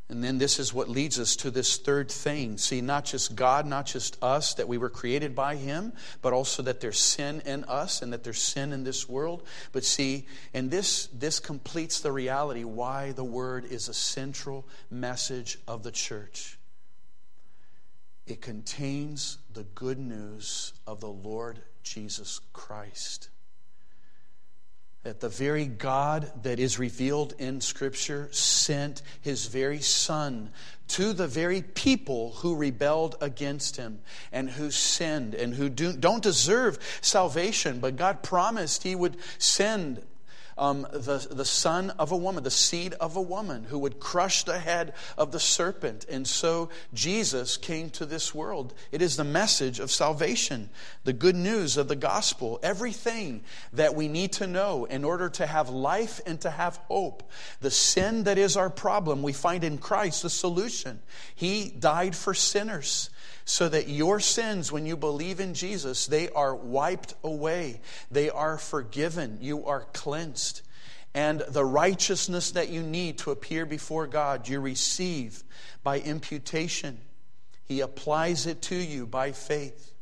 And 0.09 0.23
then 0.23 0.39
this 0.39 0.61
is 0.61 0.73
what 0.73 0.89
leads 0.89 1.19
us 1.19 1.35
to 1.37 1.51
this 1.51 1.79
third 1.79 2.11
thing. 2.11 2.59
See, 2.59 2.81
not 2.81 3.05
just 3.05 3.35
God, 3.35 3.67
not 3.67 3.87
just 3.87 4.23
us, 4.23 4.55
that 4.55 4.69
we 4.69 4.79
were 4.79 4.89
created 4.89 5.35
by 5.35 5.57
Him, 5.57 5.93
but 6.23 6.33
also 6.33 6.63
that 6.63 6.81
there's 6.81 6.99
sin 6.99 7.43
in 7.45 7.65
us 7.65 8.03
and 8.03 8.13
that 8.13 8.23
there's 8.23 8.41
sin 8.41 8.73
in 8.73 8.85
this 8.85 9.09
world. 9.09 9.43
But 9.73 9.85
see, 9.85 10.27
and 10.55 10.71
this, 10.71 11.09
this 11.09 11.41
completes 11.41 12.01
the 12.01 12.13
reality 12.13 12.63
why 12.63 13.13
the 13.13 13.25
Word 13.25 13.65
is 13.65 13.89
a 13.89 13.95
central 13.95 14.65
message 14.91 15.59
of 15.67 15.83
the 15.83 15.93
church. 15.93 16.57
It 18.29 18.41
contains 18.41 19.39
the 19.53 19.65
good 19.65 19.99
news 19.99 20.73
of 20.87 21.01
the 21.01 21.11
Lord 21.11 21.61
Jesus 21.83 22.41
Christ 22.53 23.29
that 25.07 25.21
the 25.21 25.29
very 25.29 25.67
God 25.67 26.33
that 26.43 26.59
is 26.59 26.81
revealed 26.81 27.33
in 27.39 27.61
Scripture 27.61 28.29
sent 28.33 29.03
his 29.21 29.47
very 29.47 29.79
Son 29.79 30.51
to 30.89 31.13
the 31.13 31.29
very 31.29 31.63
people 31.63 32.33
who 32.39 32.57
rebelled 32.57 33.15
against 33.21 33.77
him 33.77 34.01
and 34.33 34.51
who 34.51 34.69
sinned 34.73 35.33
and 35.33 35.55
who 35.55 35.69
do, 35.69 35.93
not 35.93 36.23
deserve 36.23 36.81
salvation. 37.03 37.79
But 37.79 37.95
God 37.95 38.25
promised 38.25 38.83
he 38.83 38.97
would 38.97 39.17
send 39.39 40.03
um, 40.59 40.87
the, 40.93 41.27
the 41.31 41.45
son 41.45 41.91
of 41.99 42.13
a 42.13 42.17
woman, 42.17 42.45
the 42.45 42.51
seed 42.51 42.95
of 42.95 43.17
a 43.17 43.21
woman, 43.21 43.65
who 43.65 43.79
would 43.81 44.01
crush 44.01 44.45
the 44.45 44.59
head 44.59 44.95
of 45.19 45.33
the 45.33 45.41
serpent. 45.41 46.07
And 46.09 46.27
so 46.27 46.71
Jesus 46.95 47.57
came 47.57 47.91
to 47.91 48.07
this 48.07 48.35
world. 48.35 48.75
It 48.93 49.03
is 49.03 49.17
the 49.17 49.25
message 49.25 49.81
of 49.81 49.91
salvation, 49.91 50.71
the 51.05 51.13
good 51.13 51.37
news 51.37 51.77
of 51.77 51.89
the 51.89 51.97
gospel, 51.97 52.59
everything 52.63 53.43
that 53.73 53.95
we 53.95 54.09
need 54.09 54.33
to 54.35 54.47
know 54.47 54.85
in 54.87 55.05
order 55.05 55.29
to 55.31 55.47
have 55.47 55.69
life 55.69 56.21
and 56.27 56.41
to 56.41 56.51
have 56.51 56.77
hope. 56.89 57.23
The 57.61 57.71
sin 57.71 58.25
that 58.25 58.39
is 58.39 58.57
our 58.57 58.71
problem, 58.71 59.23
we 59.23 59.33
find 59.33 59.65
in 59.65 59.79
Christ 59.79 60.23
the 60.23 60.31
solution. 60.31 61.01
He 61.35 61.69
died 61.69 62.17
for 62.17 62.35
sinners 62.35 63.11
so 63.49 63.69
that 63.69 63.89
your 63.89 64.19
sins, 64.19 64.73
when 64.73 64.87
you 64.87 64.97
believe 64.97 65.39
in 65.39 65.55
Jesus, 65.55 66.07
they 66.07 66.29
are 66.31 66.55
wiped 66.55 67.15
away. 67.23 67.81
They 68.11 68.29
are 68.29 68.59
forgiven. 68.59 69.39
You 69.41 69.65
are 69.67 69.87
cleansed. 69.93 70.63
And 71.15 71.41
the 71.49 71.65
righteousness 71.65 72.51
that 72.51 72.71
you 72.71 72.83
need 72.83 73.19
to 73.19 73.31
appear 73.31 73.65
before 73.65 74.09
God, 74.09 74.49
you 74.49 74.61
receive 74.61 75.45
by 75.85 76.01
imputation. 76.01 77.01
He 77.65 77.81
applies 77.81 78.47
it 78.47 78.63
to 78.63 78.75
you 78.75 79.07
by 79.07 79.31
faith. 79.31 79.93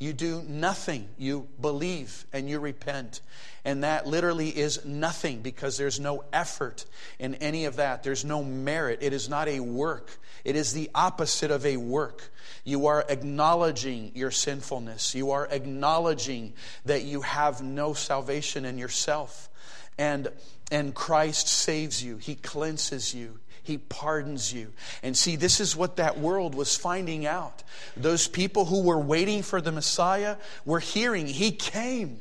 You 0.00 0.14
do 0.14 0.42
nothing. 0.48 1.10
You 1.18 1.46
believe 1.60 2.24
and 2.32 2.48
you 2.48 2.58
repent. 2.58 3.20
And 3.66 3.84
that 3.84 4.06
literally 4.06 4.48
is 4.48 4.82
nothing 4.86 5.42
because 5.42 5.76
there's 5.76 6.00
no 6.00 6.24
effort 6.32 6.86
in 7.18 7.34
any 7.36 7.66
of 7.66 7.76
that. 7.76 8.02
There's 8.02 8.24
no 8.24 8.42
merit. 8.42 9.00
It 9.02 9.12
is 9.12 9.28
not 9.28 9.46
a 9.46 9.60
work. 9.60 10.18
It 10.42 10.56
is 10.56 10.72
the 10.72 10.88
opposite 10.94 11.50
of 11.50 11.66
a 11.66 11.76
work. 11.76 12.32
You 12.64 12.86
are 12.86 13.04
acknowledging 13.10 14.12
your 14.14 14.30
sinfulness. 14.30 15.14
You 15.14 15.32
are 15.32 15.46
acknowledging 15.50 16.54
that 16.86 17.02
you 17.02 17.20
have 17.20 17.62
no 17.62 17.92
salvation 17.92 18.64
in 18.64 18.78
yourself. 18.78 19.50
And, 19.98 20.28
and 20.72 20.94
Christ 20.94 21.46
saves 21.46 22.02
you, 22.02 22.16
He 22.16 22.36
cleanses 22.36 23.14
you. 23.14 23.38
He 23.62 23.78
pardons 23.78 24.52
you. 24.52 24.72
And 25.02 25.16
see, 25.16 25.36
this 25.36 25.60
is 25.60 25.76
what 25.76 25.96
that 25.96 26.18
world 26.18 26.54
was 26.54 26.76
finding 26.76 27.26
out. 27.26 27.62
Those 27.96 28.28
people 28.28 28.64
who 28.64 28.82
were 28.82 28.98
waiting 28.98 29.42
for 29.42 29.60
the 29.60 29.72
Messiah 29.72 30.36
were 30.64 30.80
hearing, 30.80 31.26
He 31.26 31.52
came. 31.52 32.20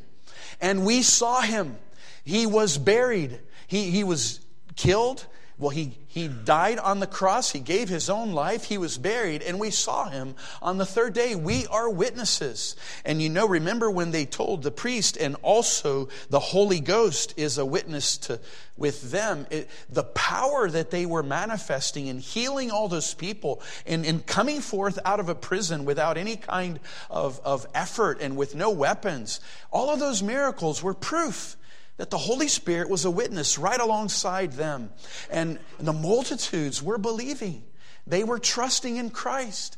And 0.61 0.85
we 0.85 1.01
saw 1.01 1.41
Him. 1.41 1.77
He 2.23 2.45
was 2.45 2.77
buried. 2.77 3.39
He, 3.67 3.91
he 3.91 4.03
was 4.03 4.39
killed 4.75 5.25
well, 5.59 5.71
he, 5.71 5.97
he 6.07 6.29
died 6.29 6.79
on 6.79 7.01
the 7.01 7.07
cross. 7.07 7.51
He 7.51 7.59
gave 7.59 7.89
his 7.89 8.09
own 8.09 8.31
life. 8.31 8.63
He 8.63 8.77
was 8.77 8.97
buried, 8.97 9.41
and 9.41 9.59
we 9.59 9.71
saw 9.71 10.09
him 10.09 10.35
on 10.61 10.77
the 10.77 10.85
third 10.85 11.13
day. 11.13 11.35
We 11.35 11.67
are 11.67 11.89
witnesses. 11.89 12.77
And 13.03 13.21
you 13.21 13.27
know, 13.27 13.45
remember 13.45 13.91
when 13.91 14.11
they 14.11 14.25
told 14.25 14.63
the 14.63 14.71
priest, 14.71 15.17
and 15.17 15.35
also 15.41 16.07
the 16.29 16.39
Holy 16.39 16.79
Ghost 16.79 17.33
is 17.35 17.57
a 17.57 17.65
witness 17.65 18.17
to, 18.19 18.39
with 18.77 19.11
them, 19.11 19.47
it, 19.49 19.69
the 19.89 20.05
power 20.05 20.69
that 20.69 20.91
they 20.91 21.05
were 21.05 21.23
manifesting 21.23 22.07
in 22.07 22.19
healing 22.19 22.71
all 22.71 22.87
those 22.87 23.13
people 23.13 23.61
and, 23.85 24.05
and 24.05 24.25
coming 24.25 24.61
forth 24.61 24.97
out 25.03 25.19
of 25.19 25.27
a 25.27 25.35
prison 25.35 25.83
without 25.83 26.17
any 26.17 26.37
kind 26.37 26.79
of, 27.09 27.41
of 27.43 27.67
effort 27.75 28.21
and 28.21 28.37
with 28.37 28.55
no 28.55 28.69
weapons. 28.69 29.41
All 29.71 29.89
of 29.89 29.99
those 29.99 30.23
miracles 30.23 30.81
were 30.81 30.93
proof 30.93 31.57
that 31.99 32.09
the 32.09 32.17
Holy 32.17 32.47
Spirit 32.47 32.89
was 32.89 33.03
a 33.03 33.11
witness 33.11 33.57
right 33.57 33.79
alongside 33.79 34.53
them. 34.53 34.89
And 35.29 35.59
the 35.79 35.91
multitudes 35.91 36.81
were 36.81 36.97
believing, 36.97 37.61
they 38.07 38.23
were 38.23 38.39
trusting 38.39 38.95
in 38.95 39.09
Christ. 39.09 39.75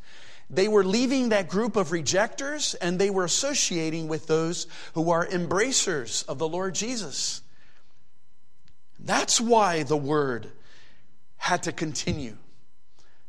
They 0.47 0.67
were 0.67 0.83
leaving 0.83 1.29
that 1.29 1.47
group 1.47 1.77
of 1.77 1.91
rejectors 1.91 2.75
and 2.75 2.99
they 2.99 3.09
were 3.09 3.23
associating 3.23 4.07
with 4.07 4.27
those 4.27 4.67
who 4.93 5.09
are 5.09 5.25
embracers 5.25 6.23
of 6.23 6.37
the 6.37 6.47
Lord 6.47 6.75
Jesus. 6.75 7.41
That's 8.99 9.41
why 9.41 9.83
the 9.83 9.97
word 9.97 10.51
had 11.37 11.63
to 11.63 11.71
continue, 11.71 12.37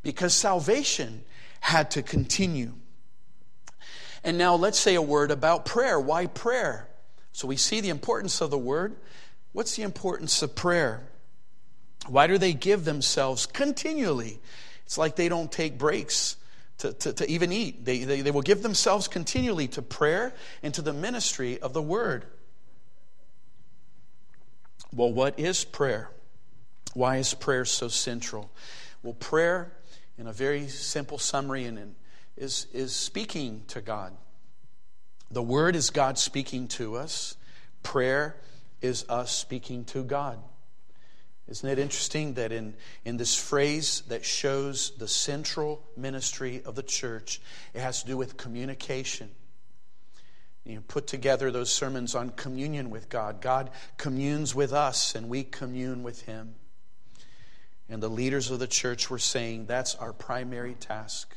because 0.03 0.35
salvation 0.35 1.23
had 1.61 1.93
to 1.93 2.03
continue. 2.03 2.73
And 4.23 4.37
now 4.37 4.57
let's 4.57 4.79
say 4.79 4.97
a 4.97 5.03
word 5.03 5.31
about 5.31 5.65
prayer. 5.65 5.99
Why 5.99 6.27
prayer? 6.27 6.89
So 7.33 7.49
we 7.49 7.57
see 7.57 7.81
the 7.81 7.89
importance 7.89 8.41
of 8.41 8.51
the 8.51 8.59
word. 8.59 8.97
What's 9.53 9.77
the 9.77 9.83
importance 9.83 10.43
of 10.43 10.55
prayer? 10.55 11.07
Why 12.07 12.27
do 12.27 12.39
they 12.39 12.53
give 12.53 12.85
themselves 12.85 13.47
continually? 13.47 14.41
It's 14.85 14.99
like 14.99 15.17
they 15.17 15.29
don't 15.29 15.51
take 15.51 15.79
breaks 15.79 16.37
to, 16.79 16.93
to, 16.93 17.13
to 17.13 17.31
even 17.31 17.53
eat. 17.53 17.85
They, 17.85 18.05
they, 18.05 18.21
they 18.21 18.31
will 18.31 18.43
give 18.43 18.63
themselves 18.63 19.09
continually 19.09 19.69
to 19.69 19.83
prayer 19.83 20.35
and 20.63 20.75
to 20.75 20.83
the 20.83 20.93
ministry 20.93 21.61
of 21.61 21.73
the 21.73 21.83
word. 21.83 22.27
Well, 24.95 25.13
what 25.13 25.39
is 25.39 25.65
prayer? 25.65 26.11
Why 26.93 27.17
is 27.17 27.33
prayer 27.33 27.65
so 27.65 27.89
central? 27.89 28.51
Well, 29.03 29.15
prayer, 29.15 29.73
in 30.19 30.27
a 30.27 30.33
very 30.33 30.69
simple 30.69 31.19
summary, 31.19 31.65
and 31.65 31.95
is, 32.37 32.67
is 32.73 32.95
speaking 32.95 33.63
to 33.69 33.81
God. 33.81 34.13
The 35.33 35.43
Word 35.43 35.77
is 35.77 35.89
God 35.89 36.19
speaking 36.19 36.69
to 36.69 36.97
us, 36.97 37.37
prayer 37.83 38.37
is 38.83 39.07
us 39.09 39.33
speaking 39.33 39.87
to 39.87 40.05
God. 40.05 40.39
Isn't 41.49 41.71
it 41.71 41.79
interesting 41.79 42.35
that 42.35 42.53
in, 42.53 42.75
in 43.07 43.17
this 43.17 43.35
phrase 43.35 44.03
that 44.09 44.27
shows 44.27 44.93
the 44.99 45.09
central 45.09 45.83
ministry 45.97 46.63
of 46.67 46.75
the 46.75 46.83
church, 46.83 47.41
it 47.73 47.81
has 47.81 48.03
to 48.03 48.07
do 48.07 48.17
with 48.19 48.37
communication? 48.37 49.31
You 50.67 50.83
put 50.83 51.07
together 51.07 51.51
those 51.51 51.73
sermons 51.73 52.15
on 52.15 52.31
communion 52.31 52.91
with 52.91 53.09
God. 53.09 53.41
God 53.41 53.71
communes 53.97 54.55
with 54.55 54.73
us, 54.73 55.15
and 55.15 55.31
we 55.31 55.45
commune 55.45 56.03
with 56.03 56.23
Him. 56.23 56.55
And 57.89 58.03
the 58.03 58.11
leaders 58.11 58.51
of 58.51 58.59
the 58.59 58.67
church 58.67 59.09
were 59.09 59.19
saying 59.19 59.65
that's 59.65 59.95
our 59.95 60.13
primary 60.13 60.75
task. 60.75 61.35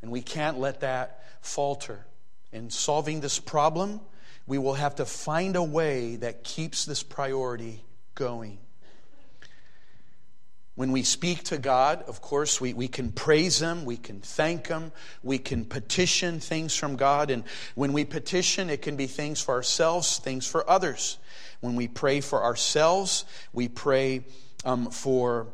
And 0.00 0.10
we 0.10 0.22
can't 0.22 0.58
let 0.58 0.80
that 0.80 1.24
falter 1.42 2.06
in 2.54 2.70
solving 2.70 3.20
this 3.20 3.38
problem, 3.40 4.00
we 4.46 4.58
will 4.58 4.74
have 4.74 4.94
to 4.96 5.04
find 5.04 5.56
a 5.56 5.62
way 5.62 6.16
that 6.16 6.44
keeps 6.44 6.84
this 6.84 7.02
priority 7.02 7.82
going. 8.14 8.58
When 10.76 10.92
we 10.92 11.02
speak 11.02 11.44
to 11.44 11.58
God, 11.58 12.02
of 12.02 12.20
course, 12.20 12.60
we, 12.60 12.72
we 12.72 12.88
can 12.88 13.12
praise 13.12 13.60
Him, 13.60 13.84
we 13.84 13.96
can 13.96 14.20
thank 14.20 14.68
Him, 14.68 14.92
we 15.22 15.38
can 15.38 15.64
petition 15.64 16.40
things 16.40 16.74
from 16.74 16.96
God. 16.96 17.30
And 17.30 17.44
when 17.74 17.92
we 17.92 18.04
petition, 18.04 18.70
it 18.70 18.82
can 18.82 18.96
be 18.96 19.06
things 19.06 19.40
for 19.40 19.54
ourselves, 19.54 20.18
things 20.18 20.46
for 20.46 20.68
others. 20.68 21.18
When 21.60 21.76
we 21.76 21.88
pray 21.88 22.20
for 22.20 22.42
ourselves, 22.42 23.24
we 23.52 23.68
pray 23.68 24.24
um, 24.64 24.90
for 24.90 25.48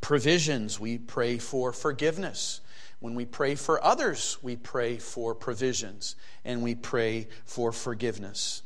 provisions, 0.00 0.78
we 0.78 0.98
pray 0.98 1.38
for 1.38 1.72
forgiveness. 1.72 2.60
When 3.00 3.14
we 3.14 3.26
pray 3.26 3.54
for 3.54 3.82
others, 3.84 4.38
we 4.42 4.56
pray 4.56 4.96
for 4.98 5.34
provisions 5.34 6.16
and 6.44 6.62
we 6.62 6.74
pray 6.74 7.28
for 7.44 7.72
forgiveness. 7.72 8.62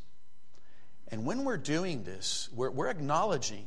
And 1.08 1.26
when 1.26 1.44
we're 1.44 1.56
doing 1.56 2.04
this, 2.04 2.48
we're, 2.54 2.70
we're 2.70 2.88
acknowledging 2.88 3.66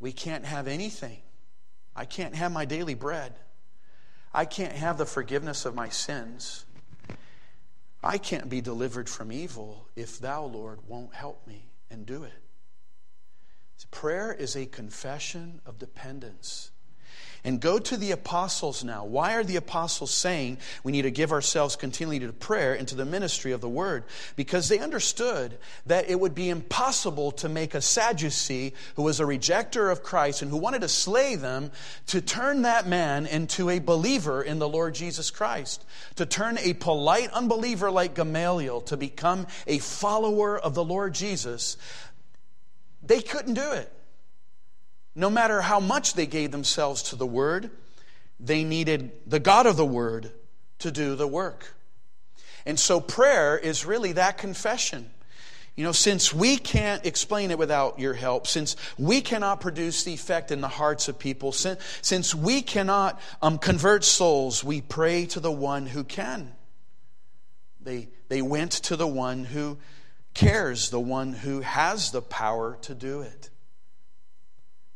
we 0.00 0.12
can't 0.12 0.44
have 0.44 0.66
anything. 0.66 1.18
I 1.94 2.04
can't 2.04 2.34
have 2.34 2.52
my 2.52 2.64
daily 2.64 2.94
bread. 2.94 3.34
I 4.34 4.44
can't 4.44 4.74
have 4.74 4.98
the 4.98 5.06
forgiveness 5.06 5.64
of 5.64 5.74
my 5.74 5.88
sins. 5.88 6.64
I 8.02 8.18
can't 8.18 8.48
be 8.48 8.60
delivered 8.60 9.08
from 9.08 9.32
evil 9.32 9.88
if 9.96 10.18
thou, 10.18 10.44
Lord, 10.44 10.80
won't 10.86 11.14
help 11.14 11.46
me 11.46 11.70
and 11.90 12.06
do 12.06 12.24
it. 12.24 12.32
Prayer 13.90 14.32
is 14.32 14.54
a 14.54 14.66
confession 14.66 15.60
of 15.64 15.78
dependence 15.78 16.70
and 17.44 17.60
go 17.60 17.78
to 17.78 17.96
the 17.96 18.10
apostles 18.10 18.84
now. 18.84 19.04
Why 19.04 19.34
are 19.34 19.44
the 19.44 19.56
apostles 19.56 20.10
saying 20.10 20.58
we 20.82 20.92
need 20.92 21.02
to 21.02 21.10
give 21.10 21.32
ourselves 21.32 21.76
continually 21.76 22.18
to 22.20 22.32
prayer 22.32 22.74
and 22.74 22.86
to 22.88 22.94
the 22.94 23.04
ministry 23.04 23.52
of 23.52 23.60
the 23.60 23.68
word? 23.68 24.04
Because 24.36 24.68
they 24.68 24.78
understood 24.78 25.58
that 25.86 26.08
it 26.10 26.18
would 26.18 26.34
be 26.34 26.48
impossible 26.48 27.32
to 27.32 27.48
make 27.48 27.74
a 27.74 27.80
Sadducee 27.80 28.74
who 28.96 29.02
was 29.02 29.20
a 29.20 29.24
rejecter 29.24 29.90
of 29.90 30.02
Christ 30.02 30.42
and 30.42 30.50
who 30.50 30.56
wanted 30.56 30.82
to 30.82 30.88
slay 30.88 31.36
them 31.36 31.70
to 32.06 32.20
turn 32.20 32.62
that 32.62 32.86
man 32.86 33.26
into 33.26 33.70
a 33.70 33.78
believer 33.78 34.42
in 34.42 34.58
the 34.58 34.68
Lord 34.68 34.94
Jesus 34.94 35.30
Christ, 35.30 35.84
to 36.16 36.26
turn 36.26 36.58
a 36.58 36.74
polite 36.74 37.30
unbeliever 37.32 37.90
like 37.90 38.14
Gamaliel 38.14 38.80
to 38.82 38.96
become 38.96 39.46
a 39.66 39.78
follower 39.78 40.58
of 40.58 40.74
the 40.74 40.84
Lord 40.84 41.14
Jesus. 41.14 41.76
They 43.02 43.20
couldn't 43.20 43.54
do 43.54 43.72
it. 43.72 43.92
No 45.18 45.28
matter 45.28 45.60
how 45.60 45.80
much 45.80 46.14
they 46.14 46.26
gave 46.26 46.52
themselves 46.52 47.02
to 47.02 47.16
the 47.16 47.26
Word, 47.26 47.70
they 48.38 48.62
needed 48.62 49.10
the 49.26 49.40
God 49.40 49.66
of 49.66 49.76
the 49.76 49.84
Word 49.84 50.30
to 50.78 50.92
do 50.92 51.16
the 51.16 51.26
work. 51.26 51.74
And 52.64 52.78
so 52.78 53.00
prayer 53.00 53.58
is 53.58 53.84
really 53.84 54.12
that 54.12 54.38
confession. 54.38 55.10
You 55.74 55.82
know, 55.82 55.90
since 55.90 56.32
we 56.32 56.56
can't 56.56 57.04
explain 57.04 57.50
it 57.50 57.58
without 57.58 57.98
your 57.98 58.14
help, 58.14 58.46
since 58.46 58.76
we 58.96 59.20
cannot 59.20 59.60
produce 59.60 60.04
the 60.04 60.14
effect 60.14 60.52
in 60.52 60.60
the 60.60 60.68
hearts 60.68 61.08
of 61.08 61.18
people, 61.18 61.50
since, 61.50 61.82
since 62.00 62.32
we 62.32 62.62
cannot 62.62 63.20
um, 63.42 63.58
convert 63.58 64.04
souls, 64.04 64.62
we 64.62 64.80
pray 64.80 65.26
to 65.26 65.40
the 65.40 65.50
one 65.50 65.86
who 65.86 66.04
can. 66.04 66.52
They, 67.80 68.08
they 68.28 68.40
went 68.40 68.70
to 68.70 68.94
the 68.94 69.08
one 69.08 69.42
who, 69.44 69.78
cares, 70.32 70.90
the 70.90 71.00
one 71.00 71.32
who 71.32 71.60
has 71.62 72.12
the 72.12 72.22
power 72.22 72.78
to 72.82 72.94
do 72.94 73.22
it. 73.22 73.50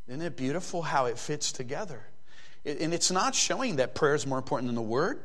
Isn't 0.09 0.23
it 0.23 0.37
beautiful 0.37 0.83
how 0.83 1.07
it 1.07 1.19
fits 1.19 1.53
together? 1.53 2.05
And 2.65 2.95
it's 2.95 3.11
not 3.11 3.35
showing 3.35 3.77
that 3.77 3.95
prayer 3.95 4.15
is 4.15 4.27
more 4.27 4.39
important 4.39 4.69
than 4.69 4.77
the 4.77 4.83
word. 4.83 5.23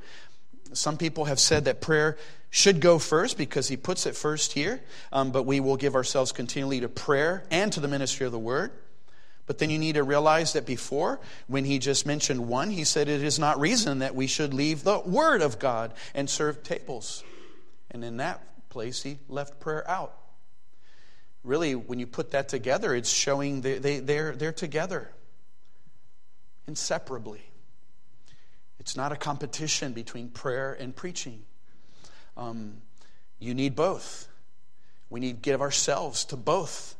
Some 0.73 0.97
people 0.97 1.25
have 1.25 1.39
said 1.39 1.65
that 1.65 1.81
prayer 1.81 2.17
should 2.49 2.79
go 2.79 2.99
first 2.99 3.37
because 3.37 3.67
he 3.67 3.77
puts 3.77 4.05
it 4.05 4.15
first 4.15 4.53
here, 4.53 4.81
um, 5.11 5.31
but 5.31 5.43
we 5.43 5.59
will 5.59 5.77
give 5.77 5.95
ourselves 5.95 6.31
continually 6.31 6.79
to 6.79 6.89
prayer 6.89 7.43
and 7.51 7.71
to 7.73 7.79
the 7.79 7.87
ministry 7.87 8.25
of 8.25 8.31
the 8.31 8.39
word. 8.39 8.71
But 9.45 9.59
then 9.59 9.69
you 9.69 9.79
need 9.79 9.95
to 9.95 10.03
realize 10.03 10.53
that 10.53 10.65
before, 10.65 11.19
when 11.47 11.63
he 11.63 11.79
just 11.79 12.05
mentioned 12.05 12.47
one, 12.47 12.69
he 12.69 12.83
said 12.83 13.07
it 13.07 13.23
is 13.23 13.39
not 13.39 13.59
reason 13.59 13.99
that 13.99 14.13
we 14.13 14.27
should 14.27 14.53
leave 14.53 14.83
the 14.83 14.99
word 14.99 15.41
of 15.41 15.57
God 15.57 15.93
and 16.13 16.29
serve 16.29 16.63
tables. 16.63 17.23
And 17.89 18.03
in 18.03 18.17
that 18.17 18.69
place, 18.69 19.03
he 19.03 19.19
left 19.29 19.59
prayer 19.59 19.89
out. 19.89 20.13
Really, 21.43 21.76
when 21.76 22.00
you 22.00 22.08
put 22.08 22.32
that 22.32 22.50
together, 22.50 22.93
it's 22.93 23.10
showing 23.10 23.62
they, 23.62 23.78
they, 23.78 24.00
they're, 24.00 24.36
they're 24.36 24.52
together 24.52 25.10
inseparably. 26.67 27.41
It's 28.80 28.95
not 28.95 29.12
a 29.12 29.15
competition 29.15 29.93
between 29.93 30.30
prayer 30.30 30.73
and 30.73 30.95
preaching. 30.95 31.43
Um, 32.36 32.82
you 33.39 33.54
need 33.54 33.76
both. 33.76 34.28
We 35.10 35.19
need 35.19 35.43
to 35.43 35.50
give 35.50 35.62
ourselves 35.62 36.26
to 36.26 36.38
both. 36.38 36.95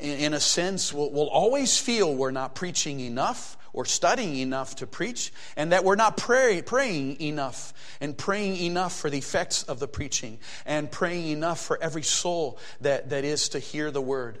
In, 0.00 0.18
in 0.18 0.34
a 0.34 0.40
sense, 0.40 0.92
we'll, 0.92 1.10
we'll 1.10 1.28
always 1.28 1.78
feel 1.78 2.14
we're 2.14 2.30
not 2.30 2.54
preaching 2.54 3.00
enough 3.00 3.56
or 3.76 3.84
studying 3.84 4.36
enough 4.36 4.74
to 4.76 4.86
preach, 4.86 5.32
and 5.56 5.70
that 5.70 5.84
we're 5.84 5.94
not 5.94 6.16
pray, 6.16 6.62
praying 6.62 7.20
enough 7.20 7.74
and 8.00 8.16
praying 8.16 8.56
enough 8.56 8.98
for 8.98 9.10
the 9.10 9.18
effects 9.18 9.62
of 9.62 9.78
the 9.78 9.86
preaching 9.86 10.38
and 10.64 10.90
praying 10.90 11.28
enough 11.28 11.60
for 11.60 11.78
every 11.80 12.02
soul 12.02 12.58
that, 12.80 13.10
that 13.10 13.22
is 13.22 13.50
to 13.50 13.58
hear 13.60 13.90
the 13.90 14.00
word. 14.00 14.38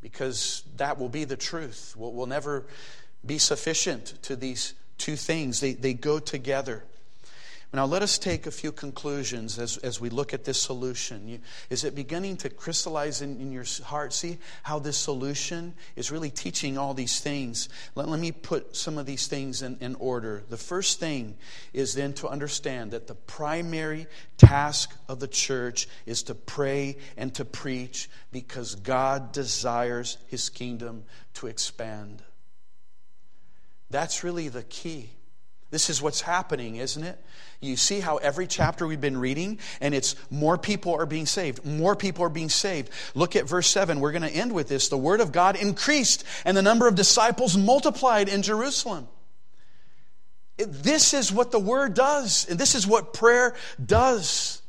Because 0.00 0.62
that 0.76 0.98
will 0.98 1.08
be 1.08 1.24
the 1.24 1.36
truth. 1.36 1.94
We'll, 1.96 2.12
we'll 2.12 2.26
never 2.26 2.64
be 3.26 3.38
sufficient 3.38 4.14
to 4.22 4.36
these 4.36 4.72
two 4.96 5.16
things, 5.16 5.60
they, 5.60 5.72
they 5.72 5.92
go 5.92 6.20
together. 6.20 6.84
Now, 7.72 7.84
let 7.84 8.02
us 8.02 8.18
take 8.18 8.48
a 8.48 8.50
few 8.50 8.72
conclusions 8.72 9.56
as, 9.60 9.76
as 9.76 10.00
we 10.00 10.10
look 10.10 10.34
at 10.34 10.42
this 10.42 10.60
solution. 10.60 11.28
You, 11.28 11.38
is 11.68 11.84
it 11.84 11.94
beginning 11.94 12.38
to 12.38 12.50
crystallize 12.50 13.22
in, 13.22 13.40
in, 13.40 13.52
your 13.52 13.64
heart? 13.84 14.12
See 14.12 14.38
how 14.64 14.80
this 14.80 14.96
solution 14.96 15.74
is 15.94 16.10
really 16.10 16.30
teaching 16.30 16.76
all 16.76 16.94
these 16.94 17.20
things. 17.20 17.68
Let, 17.94 18.08
let 18.08 18.18
me 18.18 18.32
put 18.32 18.74
some 18.74 18.98
of 18.98 19.06
these 19.06 19.28
things 19.28 19.62
in, 19.62 19.78
in 19.80 19.94
order. 19.96 20.42
The 20.48 20.56
first 20.56 20.98
thing 20.98 21.36
is 21.72 21.94
then 21.94 22.12
to 22.14 22.28
understand 22.28 22.90
that 22.90 23.06
the 23.06 23.14
primary 23.14 24.08
task 24.36 24.92
of 25.06 25.20
the 25.20 25.28
church 25.28 25.86
is 26.06 26.24
to 26.24 26.34
pray 26.34 26.96
and 27.16 27.32
to 27.36 27.44
preach 27.44 28.10
because 28.32 28.74
God 28.74 29.30
desires 29.30 30.18
his 30.26 30.48
kingdom 30.48 31.04
to 31.34 31.46
expand. 31.46 32.20
That's 33.90 34.24
really 34.24 34.48
the 34.48 34.64
key. 34.64 35.10
This 35.70 35.88
is 35.88 36.02
what's 36.02 36.20
happening, 36.20 36.76
isn't 36.76 37.02
it? 37.02 37.18
You 37.60 37.76
see 37.76 38.00
how 38.00 38.16
every 38.16 38.46
chapter 38.46 38.86
we've 38.86 39.00
been 39.00 39.18
reading, 39.18 39.60
and 39.80 39.94
it's 39.94 40.16
more 40.30 40.58
people 40.58 40.94
are 40.94 41.06
being 41.06 41.26
saved. 41.26 41.64
More 41.64 41.94
people 41.94 42.24
are 42.24 42.30
being 42.30 42.48
saved. 42.48 42.90
Look 43.14 43.36
at 43.36 43.48
verse 43.48 43.68
7. 43.68 44.00
We're 44.00 44.12
going 44.12 44.22
to 44.22 44.28
end 44.28 44.52
with 44.52 44.68
this. 44.68 44.88
The 44.88 44.98
word 44.98 45.20
of 45.20 45.30
God 45.30 45.56
increased, 45.56 46.24
and 46.44 46.56
the 46.56 46.62
number 46.62 46.88
of 46.88 46.96
disciples 46.96 47.56
multiplied 47.56 48.28
in 48.28 48.42
Jerusalem. 48.42 49.06
This 50.56 51.14
is 51.14 51.30
what 51.30 51.52
the 51.52 51.60
word 51.60 51.94
does, 51.94 52.46
and 52.50 52.58
this 52.58 52.74
is 52.74 52.86
what 52.86 53.14
prayer 53.14 53.54
does. 53.84 54.62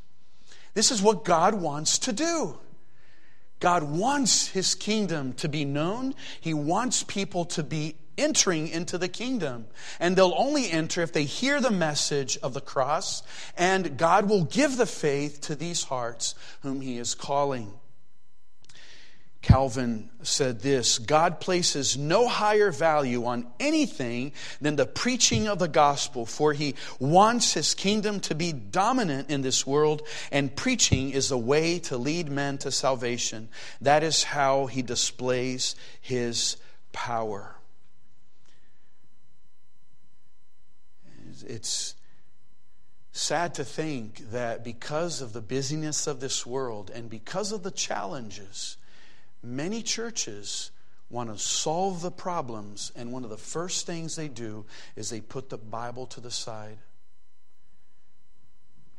This 0.74 0.92
is 0.92 1.02
what 1.02 1.26
God 1.26 1.56
wants 1.56 2.00
to 2.00 2.14
do. 2.14 2.58
God 3.60 3.84
wants 3.84 4.48
his 4.48 4.76
kingdom 4.76 5.34
to 5.34 5.50
be 5.50 5.66
known. 5.66 6.16
He 6.40 6.54
wants 6.54 7.04
people 7.04 7.46
to 7.46 7.64
be 7.64 7.96
entering 8.18 8.68
into 8.68 8.98
the 8.98 9.08
kingdom. 9.08 9.68
And 10.00 10.16
they'll 10.16 10.34
only 10.38 10.70
enter 10.70 11.02
if 11.02 11.14
they 11.14 11.24
hear 11.24 11.62
the 11.62 11.72
message 11.72 12.38
of 12.38 12.54
the 12.54 12.62
cross, 12.62 13.24
and 13.58 13.98
God 13.98 14.30
will 14.30 14.44
give 14.44 14.78
the 14.78 14.86
faith 14.86 15.42
to 15.42 15.56
these 15.56 15.84
hearts 15.84 16.36
whom 16.62 16.82
He 16.82 16.98
is 16.98 17.16
calling. 17.16 17.74
Calvin 19.42 20.10
said 20.22 20.60
this 20.60 21.00
God 21.00 21.40
places 21.40 21.98
no 21.98 22.28
higher 22.28 22.72
value 22.72 23.26
on 23.26 23.48
anything 23.60 24.34
than 24.60 24.76
the 24.76 24.86
preaching 24.86 25.48
of 25.48 25.58
the 25.58 25.68
gospel, 25.68 26.26
for 26.26 26.54
he 26.54 26.76
wants 27.00 27.54
his 27.54 27.74
kingdom 27.74 28.20
to 28.22 28.36
be 28.36 28.54
dominant 28.54 29.30
in 29.32 29.42
this 29.42 29.66
world, 29.66 30.04
and 30.32 30.56
preaching 30.56 31.10
is 31.10 31.32
a 31.32 31.38
way 31.38 31.80
to 31.80 31.98
lead 31.98 32.30
men 32.30 32.60
to 32.60 32.72
salvation. 32.72 33.50
That 33.82 34.04
is 34.04 34.24
how 34.24 34.68
he 34.68 34.84
displays 34.84 35.76
his 36.02 36.58
power. 36.92 37.51
It's 41.44 41.96
sad 43.12 43.54
to 43.56 43.64
think 43.64 44.32
that 44.32 44.64
because 44.64 45.22
of 45.22 45.34
the 45.34 45.42
busyness 45.42 46.08
of 46.08 46.20
this 46.20 46.46
world 46.46 46.90
and 46.94 47.10
because 47.10 47.52
of 47.52 47.64
the 47.64 47.72
challenges, 47.72 48.78
many 49.44 49.82
churches 49.82 50.72
want 51.10 51.30
to 51.30 51.38
solve 51.38 52.02
the 52.02 52.12
problems, 52.12 52.92
and 52.96 53.12
one 53.12 53.26
of 53.26 53.30
the 53.30 53.38
first 53.38 53.86
things 53.86 54.16
they 54.16 54.30
do 54.30 54.66
is 54.96 55.10
they 55.10 55.20
put 55.20 55.50
the 55.50 55.58
Bible 55.58 56.06
to 56.08 56.22
the 56.22 56.32
side. 56.32 56.78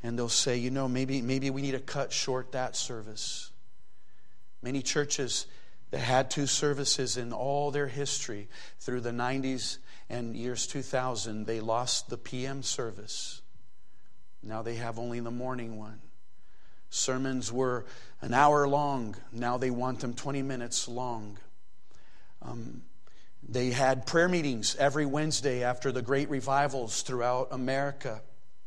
And 0.03 0.19
they'll 0.19 0.29
say, 0.29 0.59
you 0.59 0.71
know, 0.71 0.89
maybe, 0.89 1.23
maybe 1.23 1.49
we 1.49 1.63
need 1.63 1.73
to 1.73 1.81
cut 1.81 2.13
short 2.13 2.53
that 2.53 2.77
service. 2.77 3.51
Many 4.61 4.83
churches 4.83 5.47
that 5.93 5.99
had 5.99 6.31
two 6.31 6.47
services 6.47 7.19
in 7.19 7.33
all 7.35 7.71
their 7.71 7.87
history 7.87 8.49
through 8.81 9.03
the 9.03 9.11
90s 9.11 9.77
and 10.09 10.35
years 10.35 10.67
2000, 10.67 11.47
they 11.47 11.61
lost 11.61 12.09
the 12.09 12.17
PM 12.17 12.63
service. 12.63 13.43
Now 14.43 14.63
they 14.63 14.77
have 14.77 14.99
only 14.99 15.21
the 15.21 15.31
morning 15.31 15.79
one. 15.79 16.01
Sermons 16.89 17.53
were 17.53 17.85
an 18.23 18.33
hour 18.33 18.67
long. 18.67 19.17
Now 19.33 19.59
they 19.59 19.71
want 19.71 20.01
them 20.01 20.15
20 20.15 20.41
minutes 20.43 20.89
long. 20.89 21.39
Um, 22.41 22.83
they 23.47 23.71
had 23.71 24.07
prayer 24.07 24.29
meetings 24.29 24.75
every 24.77 25.05
Wednesday 25.05 25.63
after 25.63 25.93
the 25.93 26.03
great 26.03 26.31
revivals 26.31 27.03
throughout 27.03 27.49
America 27.51 28.23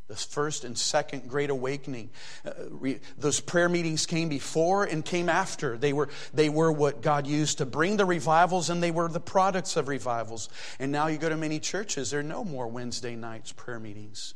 the 0.08 0.15
first 0.15 0.63
and 0.63 0.78
second 0.78 1.28
great 1.28 1.50
awakening 1.50 2.10
uh, 2.46 2.52
re, 2.70 3.00
those 3.18 3.39
prayer 3.39 3.70
meetings 3.70 4.06
came 4.06 4.30
before 4.30 4.84
and 4.84 5.04
came 5.04 5.30
after 5.30 5.78
they 5.78 5.94
were 5.94 6.10
they 6.34 6.50
were 6.50 6.72
what 6.72 7.02
god 7.02 7.26
used 7.26 7.58
to 7.58 7.65
bring 7.65 7.98
the 7.98 8.06
revivals 8.06 8.70
and 8.70 8.82
they 8.82 8.91
were 8.91 9.08
the 9.08 9.20
products 9.20 9.76
of 9.78 9.88
revivals 9.88 10.50
and 10.80 10.91
now 10.91 11.08
you 11.08 11.18
go 11.18 11.30
to 11.30 11.38
many 11.38 11.60
churches 11.60 12.12
there 12.12 12.20
are 12.20 12.24
no 12.24 12.44
more 12.44 12.68
wednesday 12.68 13.15
nights 13.15 13.52
prayer 13.52 13.80
meetings 13.80 14.36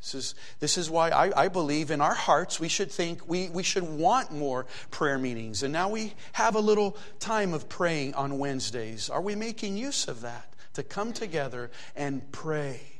this 0.00 0.14
is, 0.14 0.34
this 0.60 0.78
is 0.78 0.88
why 0.88 1.10
I, 1.10 1.44
I 1.44 1.48
believe 1.48 1.90
in 1.90 2.00
our 2.00 2.14
hearts 2.14 2.58
we 2.58 2.68
should 2.68 2.90
think 2.90 3.28
we, 3.28 3.50
we 3.50 3.62
should 3.62 3.82
want 3.82 4.32
more 4.32 4.64
prayer 4.90 5.18
meetings. 5.18 5.62
And 5.62 5.74
now 5.74 5.90
we 5.90 6.14
have 6.32 6.54
a 6.54 6.60
little 6.60 6.96
time 7.18 7.52
of 7.52 7.68
praying 7.68 8.14
on 8.14 8.38
Wednesdays. 8.38 9.10
Are 9.10 9.20
we 9.20 9.34
making 9.34 9.76
use 9.76 10.08
of 10.08 10.22
that 10.22 10.54
to 10.72 10.82
come 10.82 11.12
together 11.12 11.70
and 11.94 12.32
pray? 12.32 12.99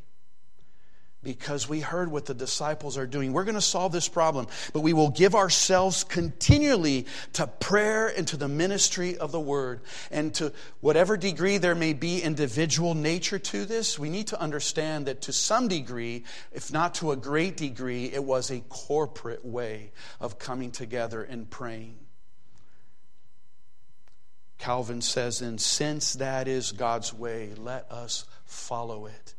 Because 1.23 1.69
we 1.69 1.81
heard 1.81 2.11
what 2.11 2.25
the 2.25 2.35
disciples 2.35 2.97
are 2.97 3.07
doing. 3.07 3.33
We're 3.33 3.45
going 3.45 3.55
to 3.55 3.61
solve 3.61 3.93
this 3.93 4.09
problem, 4.09 4.47
but 4.73 4.81
we 4.81 4.93
will 4.93 5.11
give 5.11 5.35
ourselves 5.35 6.03
continually 6.03 7.07
to 7.35 7.47
prayer 7.47 8.09
and 8.09 8.27
to 8.29 8.39
the 8.39 8.49
ministry 8.49 9.19
of 9.19 9.31
the 9.31 9.41
word. 9.41 9.81
And 10.11 10.33
to 10.35 10.53
whatever 10.81 11.17
degree 11.19 11.59
there 11.59 11.75
may 11.75 11.93
be 11.93 12.23
individual 12.23 12.95
nature 12.95 13.39
to 13.39 13.67
this, 13.67 13.99
we 13.99 14.09
need 14.09 14.29
to 14.29 14.41
understand 14.41 15.07
that 15.07 15.23
to 15.23 15.33
some 15.33 15.69
degree, 15.69 16.25
if 16.53 16.73
not 16.73 16.95
to 16.97 17.13
a 17.13 17.17
great 17.17 17.57
degree, 17.57 18.07
it 18.07 18.25
was 18.25 18.51
a 18.51 18.61
corporate 18.61 19.45
way 19.45 19.93
of 20.21 20.39
coming 20.39 20.71
together 20.71 21.23
and 21.23 21.51
praying. 21.51 21.99
Calvin 24.57 25.01
says, 25.01 25.41
and 25.41 25.61
since 25.61 26.15
that 26.15 26.47
is 26.47 26.73
God's 26.73 27.15
way, 27.15 27.53
let 27.57 27.91
us 27.91 28.27
follow 28.45 29.07
it. 29.07 29.35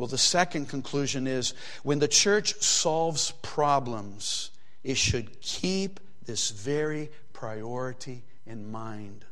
Well, 0.00 0.06
the 0.06 0.16
second 0.16 0.70
conclusion 0.70 1.26
is 1.26 1.52
when 1.82 1.98
the 1.98 2.08
church 2.08 2.54
solves 2.62 3.32
problems, 3.42 4.50
it 4.82 4.96
should 4.96 5.42
keep 5.42 6.00
this 6.24 6.52
very 6.52 7.10
priority 7.34 8.24
in 8.46 8.72
mind. 8.72 9.26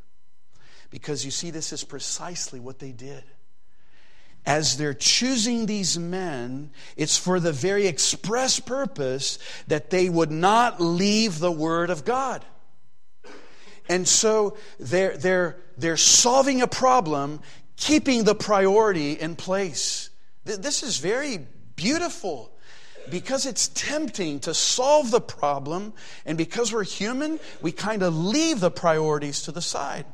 Because 0.91 1.25
you 1.25 1.31
see, 1.31 1.49
this 1.49 1.73
is 1.73 1.83
precisely 1.83 2.59
what 2.59 2.77
they 2.77 2.91
did. 2.91 3.23
As 4.45 4.77
they're 4.77 4.93
choosing 4.93 5.65
these 5.65 5.97
men, 5.97 6.69
it's 6.95 7.17
for 7.17 7.39
the 7.39 7.51
very 7.51 7.87
express 7.87 8.59
purpose 8.59 9.39
that 9.69 9.89
they 9.89 10.07
would 10.07 10.29
not 10.29 10.79
leave 10.79 11.39
the 11.39 11.51
Word 11.51 11.89
of 11.89 12.05
God. 12.05 12.45
And 13.89 14.07
so 14.07 14.55
they're, 14.79 15.17
they're, 15.17 15.57
they're 15.79 15.97
solving 15.97 16.61
a 16.61 16.67
problem, 16.67 17.41
keeping 17.75 18.23
the 18.23 18.35
priority 18.35 19.13
in 19.13 19.35
place. 19.35 20.11
This 20.45 20.83
is 20.83 20.97
very 20.97 21.47
beautiful. 21.75 22.51
because 23.09 23.45
it's 23.45 23.69
tempting 23.69 24.39
to 24.41 24.53
solve 24.53 25.11
the 25.11 25.21
problem, 25.21 25.93
and 26.25 26.37
because 26.37 26.71
we're 26.71 26.83
human, 26.83 27.39
we 27.61 27.71
kind 27.71 28.03
of 28.03 28.15
leave 28.15 28.59
the 28.59 28.71
priorities 28.71 29.41
to 29.43 29.51
the 29.51 29.61
side. 29.61 30.05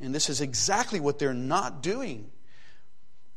And 0.00 0.14
this 0.14 0.28
is 0.28 0.40
exactly 0.40 1.00
what 1.00 1.18
they're 1.18 1.34
not 1.34 1.82
doing 1.82 2.30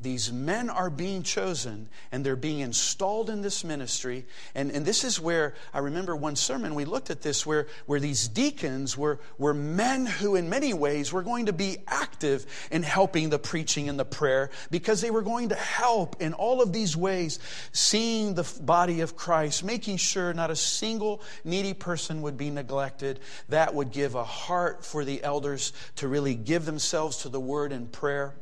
these 0.02 0.32
men 0.32 0.70
are 0.70 0.90
being 0.90 1.22
chosen 1.22 1.88
and 2.12 2.26
they're 2.26 2.36
being 2.36 2.60
installed 2.60 3.30
in 3.30 3.42
this 3.42 3.64
ministry. 3.64 4.26
And, 4.56 4.72
and 4.72 4.86
this 4.86 5.04
is 5.04 5.20
where 5.20 5.54
I 5.74 5.80
remember 5.80 6.16
one 6.16 6.36
sermon 6.36 6.76
we 6.76 6.86
looked 6.86 7.10
at 7.10 7.22
this 7.22 7.46
where, 7.46 7.68
where 7.86 8.00
these 8.00 8.28
deacons 8.28 8.98
were, 8.98 9.20
were 9.38 9.54
men 9.54 10.06
who, 10.06 10.36
in 10.36 10.50
many 10.50 10.74
ways, 10.74 11.14
were 11.14 11.22
going 11.22 11.46
to 11.46 11.54
be 11.54 11.78
active 11.88 12.46
in 12.72 12.84
helping 12.84 13.30
the 13.30 13.40
preaching 13.40 13.90
and 13.90 14.00
the 14.00 14.06
prayer 14.06 14.50
because 14.72 15.02
they 15.02 15.12
were 15.12 15.22
going 15.22 15.50
to 15.50 15.56
help 15.56 16.22
in 16.22 16.34
all 16.34 16.62
of 16.62 16.74
these 16.74 16.98
ways, 16.98 17.40
seeing 17.72 18.34
the 18.34 18.50
body 18.62 19.02
of 19.02 19.16
Christ, 19.16 19.64
making 19.64 19.98
sure 19.98 20.34
not 20.34 20.50
a 20.50 20.56
single 20.56 21.22
needy 21.44 21.74
person 21.74 22.24
would 22.24 22.38
be 22.38 22.50
neglected. 22.50 23.20
That 23.50 23.76
would 23.76 23.92
give 23.92 24.16
a 24.16 24.24
heart 24.24 24.84
for 24.84 25.06
the 25.06 25.24
elders 25.24 25.74
to 25.98 26.08
really 26.08 26.36
give 26.36 26.66
themselves 26.66 27.18
to 27.18 27.30
the 27.30 27.40
word 27.40 27.72
and 27.72 27.92
prayer 27.92 28.34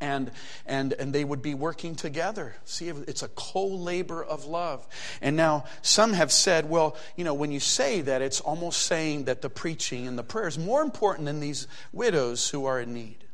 and, 0.00 0.30
and, 0.66 0.92
and 0.92 1.12
they 1.12 1.24
would 1.24 1.42
be 1.42 1.54
working 1.54 1.94
together. 1.94 2.54
See, 2.64 2.88
it's 2.88 3.22
a 3.22 3.28
co 3.28 3.66
labor 3.66 4.22
of 4.22 4.46
love. 4.46 4.86
And 5.20 5.36
now 5.36 5.64
some 5.82 6.12
have 6.12 6.30
said, 6.30 6.68
well, 6.68 6.96
you 7.16 7.24
know, 7.24 7.34
when 7.34 7.50
you 7.50 7.60
say 7.60 8.00
that, 8.02 8.22
it's 8.22 8.40
almost 8.40 8.82
saying 8.82 9.24
that 9.24 9.42
the 9.42 9.50
preaching 9.50 10.06
and 10.06 10.18
the 10.18 10.22
prayer 10.22 10.48
is 10.48 10.58
more 10.58 10.82
important 10.82 11.26
than 11.26 11.40
these 11.40 11.66
widows 11.92 12.48
who 12.48 12.64
are 12.64 12.80
in 12.80 12.94
need. 12.94 13.24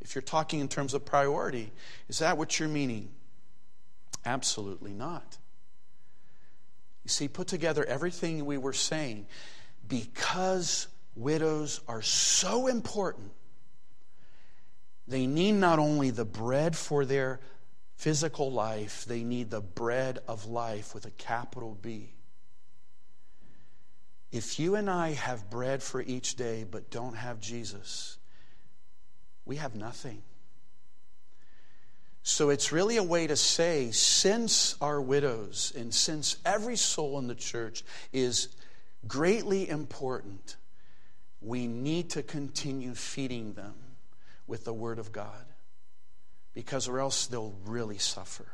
If 0.00 0.14
you're 0.14 0.22
talking 0.22 0.60
in 0.60 0.68
terms 0.68 0.94
of 0.94 1.04
priority, 1.04 1.72
is 2.08 2.18
that 2.18 2.38
what 2.38 2.58
you're 2.58 2.68
meaning? 2.68 3.10
Absolutely 4.24 4.92
not. 4.92 5.38
You 7.04 7.10
see, 7.10 7.28
put 7.28 7.46
together 7.46 7.84
everything 7.84 8.44
we 8.44 8.58
were 8.58 8.72
saying 8.72 9.26
because 9.86 10.88
widows 11.14 11.80
are 11.86 12.02
so 12.02 12.66
important 12.66 13.30
they 15.08 15.26
need 15.26 15.52
not 15.52 15.78
only 15.78 16.10
the 16.10 16.24
bread 16.24 16.76
for 16.76 17.04
their 17.04 17.40
physical 17.96 18.50
life, 18.50 19.04
they 19.04 19.22
need 19.22 19.50
the 19.50 19.60
bread 19.60 20.18
of 20.26 20.46
life 20.46 20.94
with 20.94 21.06
a 21.06 21.10
capital 21.12 21.76
B. 21.80 22.12
If 24.32 24.58
you 24.58 24.74
and 24.74 24.90
I 24.90 25.12
have 25.12 25.48
bread 25.48 25.82
for 25.82 26.02
each 26.02 26.36
day 26.36 26.64
but 26.68 26.90
don't 26.90 27.14
have 27.14 27.40
Jesus, 27.40 28.18
we 29.44 29.56
have 29.56 29.74
nothing. 29.74 30.22
So 32.22 32.50
it's 32.50 32.72
really 32.72 32.96
a 32.96 33.04
way 33.04 33.28
to 33.28 33.36
say, 33.36 33.92
since 33.92 34.74
our 34.80 35.00
widows 35.00 35.72
and 35.76 35.94
since 35.94 36.38
every 36.44 36.76
soul 36.76 37.20
in 37.20 37.28
the 37.28 37.36
church 37.36 37.84
is 38.12 38.48
greatly 39.06 39.68
important, 39.68 40.56
we 41.40 41.68
need 41.68 42.10
to 42.10 42.24
continue 42.24 42.94
feeding 42.96 43.52
them 43.52 43.74
with 44.46 44.64
the 44.64 44.72
Word 44.72 44.98
of 44.98 45.12
God. 45.12 45.44
Because, 46.54 46.88
or 46.88 47.00
else 47.00 47.26
they'll 47.26 47.54
really 47.64 47.98
suffer. 47.98 48.46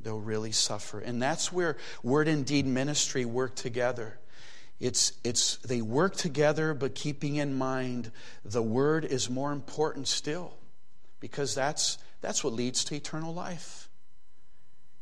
They'll 0.00 0.20
really 0.20 0.52
suffer. 0.52 1.00
And 1.00 1.20
that's 1.20 1.52
where 1.52 1.76
Word 2.02 2.28
and 2.28 2.46
Deed 2.46 2.66
ministry 2.66 3.24
work 3.24 3.54
together. 3.54 4.18
It's, 4.78 5.12
it's, 5.24 5.56
they 5.56 5.82
work 5.82 6.16
together, 6.16 6.72
but 6.72 6.94
keeping 6.94 7.36
in 7.36 7.54
mind 7.54 8.10
the 8.44 8.62
Word 8.62 9.04
is 9.04 9.28
more 9.28 9.52
important 9.52 10.08
still. 10.08 10.56
Because 11.20 11.54
that's, 11.54 11.98
that's 12.22 12.42
what 12.42 12.54
leads 12.54 12.84
to 12.84 12.94
eternal 12.94 13.34
life. 13.34 13.90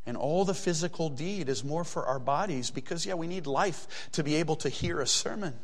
And 0.05 0.16
all 0.16 0.45
the 0.45 0.55
physical 0.55 1.11
deed 1.11 1.49
is 1.49 1.62
more 1.62 1.85
for 1.85 2.07
our 2.07 2.18
bodies 2.18 2.70
because, 2.70 3.05
yeah, 3.05 3.14
we 3.14 3.26
need 3.26 3.47
life 3.47 4.09
to 4.12 4.24
be 4.24 4.37
able 4.37 4.57
to 4.57 4.68
hear 4.68 5.01
a 5.01 5.07
sermon. 5.07 5.55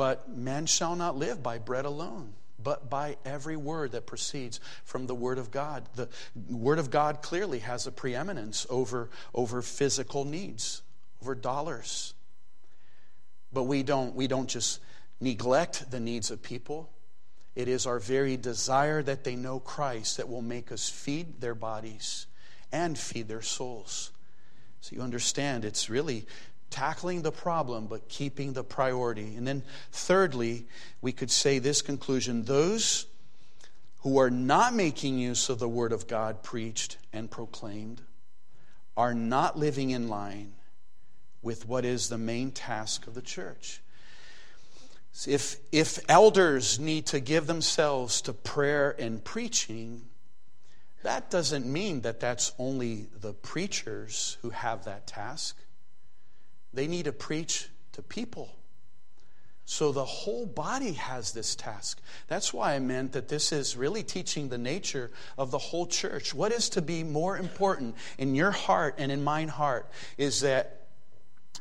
But 0.00 0.34
man 0.34 0.64
shall 0.64 0.96
not 0.96 1.18
live 1.18 1.42
by 1.42 1.58
bread 1.58 1.84
alone, 1.84 2.32
but 2.58 2.88
by 2.88 3.18
every 3.22 3.58
word 3.58 3.92
that 3.92 4.06
proceeds 4.06 4.58
from 4.82 5.06
the 5.06 5.14
Word 5.14 5.36
of 5.36 5.50
God. 5.50 5.86
The 5.94 6.08
Word 6.48 6.78
of 6.78 6.90
God 6.90 7.20
clearly 7.20 7.58
has 7.58 7.86
a 7.86 7.92
preeminence 7.92 8.66
over, 8.70 9.10
over 9.34 9.60
physical 9.60 10.24
needs, 10.24 10.80
over 11.20 11.34
dollars. 11.34 12.14
But 13.52 13.64
we 13.64 13.82
don't, 13.82 14.14
we 14.14 14.26
don't 14.26 14.48
just 14.48 14.80
neglect 15.20 15.90
the 15.90 16.00
needs 16.00 16.30
of 16.30 16.42
people. 16.42 16.88
It 17.54 17.68
is 17.68 17.86
our 17.86 17.98
very 17.98 18.38
desire 18.38 19.02
that 19.02 19.24
they 19.24 19.36
know 19.36 19.60
Christ 19.60 20.16
that 20.16 20.30
will 20.30 20.40
make 20.40 20.72
us 20.72 20.88
feed 20.88 21.42
their 21.42 21.54
bodies 21.54 22.26
and 22.72 22.96
feed 22.98 23.28
their 23.28 23.42
souls. 23.42 24.12
So 24.80 24.96
you 24.96 25.02
understand, 25.02 25.66
it's 25.66 25.90
really 25.90 26.24
tackling 26.70 27.22
the 27.22 27.32
problem, 27.32 27.86
but 27.86 28.08
keeping 28.08 28.52
the 28.52 28.64
priority. 28.64 29.34
And 29.36 29.46
then, 29.46 29.62
thirdly, 29.92 30.66
we 31.02 31.12
could 31.12 31.30
say 31.30 31.58
this 31.58 31.82
conclusion 31.82 32.44
those 32.44 33.06
who 34.02 34.18
are 34.18 34.30
not 34.30 34.74
making 34.74 35.18
use 35.18 35.48
of 35.48 35.58
the 35.58 35.68
Word 35.68 35.92
of 35.92 36.06
God 36.06 36.42
preached 36.42 36.96
and 37.12 37.30
proclaimed 37.30 38.00
are 38.96 39.14
not 39.14 39.58
living 39.58 39.90
in 39.90 40.08
line 40.08 40.52
with 41.42 41.66
what 41.66 41.84
is 41.84 42.08
the 42.08 42.18
main 42.18 42.50
task 42.50 43.06
of 43.06 43.14
the 43.14 43.22
church. 43.22 43.80
If, 45.26 45.56
if 45.72 45.98
elders 46.08 46.78
need 46.78 47.06
to 47.06 47.20
give 47.20 47.46
themselves 47.46 48.20
to 48.22 48.32
prayer 48.32 48.94
and 48.98 49.22
preaching, 49.22 50.02
that 51.02 51.30
doesn't 51.30 51.66
mean 51.66 52.02
that 52.02 52.20
that's 52.20 52.52
only 52.58 53.06
the 53.20 53.32
preachers 53.32 54.38
who 54.42 54.50
have 54.50 54.84
that 54.84 55.06
task. 55.06 55.56
They 56.72 56.86
need 56.86 57.06
to 57.06 57.12
preach 57.12 57.68
to 57.92 58.02
people. 58.02 58.54
So 59.64 59.92
the 59.92 60.04
whole 60.04 60.46
body 60.46 60.94
has 60.94 61.30
this 61.30 61.54
task. 61.54 62.00
That's 62.26 62.52
why 62.52 62.74
I 62.74 62.80
meant 62.80 63.12
that 63.12 63.28
this 63.28 63.52
is 63.52 63.76
really 63.76 64.02
teaching 64.02 64.48
the 64.48 64.58
nature 64.58 65.12
of 65.38 65.52
the 65.52 65.58
whole 65.58 65.86
church. 65.86 66.34
What 66.34 66.50
is 66.50 66.68
to 66.70 66.82
be 66.82 67.04
more 67.04 67.36
important 67.38 67.94
in 68.18 68.34
your 68.34 68.50
heart 68.50 68.96
and 68.98 69.12
in 69.12 69.22
mine 69.22 69.46
heart 69.46 69.88
is 70.18 70.40
that 70.40 70.79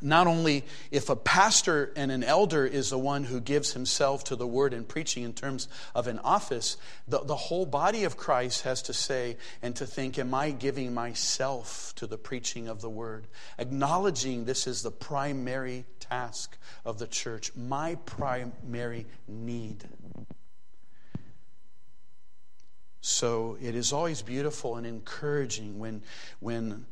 not 0.02 0.28
only 0.28 0.66
if 0.92 1.10
a 1.10 1.16
pastor 1.16 1.92
and 1.96 2.12
an 2.12 2.24
elder 2.24 2.66
is 2.66 2.90
the 2.90 2.98
one 2.98 3.26
who 3.26 3.40
gives 3.42 3.74
himself 3.74 4.24
to 4.26 4.36
the 4.36 4.48
word 4.48 4.74
and 4.74 4.88
preaching 4.88 5.24
in 5.24 5.34
terms 5.34 5.68
of 5.94 6.08
an 6.08 6.20
office, 6.20 6.78
the, 7.08 7.20
the 7.20 7.36
whole 7.36 7.66
body 7.66 8.04
of 8.04 8.16
Christ 8.16 8.64
has 8.64 8.82
to 8.84 8.94
say 8.94 9.38
and 9.62 9.76
to 9.76 9.86
think, 9.86 10.18
Am 10.18 10.34
I 10.34 10.52
giving 10.52 10.94
myself 10.94 11.94
to 11.98 12.08
the 12.08 12.18
preaching 12.18 12.68
of 12.68 12.82
the 12.82 12.90
word? 12.90 13.28
Acknowledging 13.58 14.46
this 14.46 14.68
is 14.68 14.82
the 14.82 14.92
primary 14.92 15.86
task 16.00 16.58
of 16.86 16.98
the 16.98 17.08
church, 17.08 17.52
my 17.56 17.96
primary 18.06 19.06
need. 19.28 19.84
So 23.02 23.58
it 23.62 23.76
is 23.76 23.92
always 23.92 24.22
beautiful 24.22 24.76
and 24.76 24.86
encouraging 24.86 25.80
when, 25.80 26.04
when, 26.40 26.86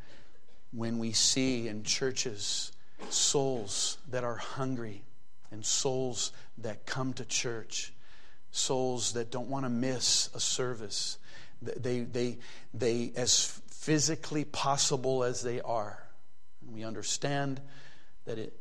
when 0.72 1.00
we 1.00 1.12
see 1.12 1.68
in 1.68 1.84
churches 1.84 2.72
souls 3.10 3.98
that 4.10 4.24
are 4.24 4.36
hungry 4.36 5.04
and 5.52 5.66
souls 5.66 6.32
that 6.58 6.86
come 6.86 7.14
to 7.14 7.26
church, 7.26 7.94
souls 8.52 9.14
that 9.14 9.32
don't 9.32 9.50
want 9.50 9.66
to 9.66 9.70
miss 9.70 10.30
a 10.34 10.40
service. 10.40 11.18
They, 11.62 12.02
they, 12.02 12.38
they, 12.74 13.12
as 13.16 13.62
physically 13.70 14.44
possible 14.44 15.24
as 15.24 15.42
they 15.42 15.62
are. 15.62 16.04
We 16.70 16.84
understand 16.84 17.62
that 18.26 18.38
it, 18.38 18.54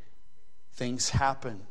things 0.74 1.11
happen. 1.11 1.62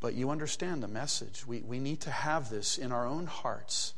But 0.00 0.14
you 0.14 0.30
understand 0.30 0.82
the 0.82 0.88
message. 0.88 1.46
We, 1.46 1.60
we 1.62 1.78
need 1.78 2.02
to 2.02 2.10
have 2.10 2.50
this 2.50 2.76
in 2.76 2.92
our 2.92 3.06
own 3.06 3.26
hearts 3.26 3.94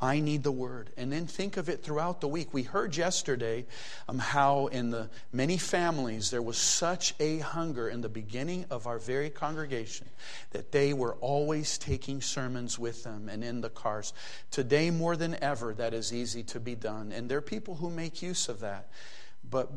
I 0.00 0.20
need 0.20 0.42
the 0.42 0.52
word. 0.52 0.90
And 0.96 1.12
then 1.12 1.26
think 1.26 1.56
of 1.56 1.68
it 1.68 1.82
throughout 1.82 2.20
the 2.20 2.28
week. 2.28 2.54
We 2.54 2.62
heard 2.62 2.96
yesterday 2.96 3.66
um, 4.08 4.18
how 4.18 4.68
in 4.68 4.90
the 4.90 5.10
many 5.32 5.58
families 5.58 6.30
there 6.30 6.40
was 6.40 6.56
such 6.56 7.14
a 7.20 7.38
hunger 7.38 7.88
in 7.88 8.00
the 8.00 8.08
beginning 8.08 8.64
of 8.70 8.86
our 8.86 8.98
very 8.98 9.28
congregation 9.28 10.08
that 10.52 10.72
they 10.72 10.94
were 10.94 11.14
always 11.16 11.76
taking 11.76 12.22
sermons 12.22 12.78
with 12.78 13.04
them 13.04 13.28
and 13.28 13.44
in 13.44 13.60
the 13.60 13.68
cars. 13.68 14.14
Today, 14.50 14.90
more 14.90 15.16
than 15.16 15.36
ever, 15.42 15.74
that 15.74 15.92
is 15.92 16.12
easy 16.12 16.42
to 16.44 16.60
be 16.60 16.74
done. 16.74 17.12
And 17.12 17.28
there 17.28 17.38
are 17.38 17.42
people 17.42 17.74
who 17.74 17.90
make 17.90 18.22
use 18.22 18.48
of 18.48 18.60
that. 18.60 18.88
But 19.48 19.70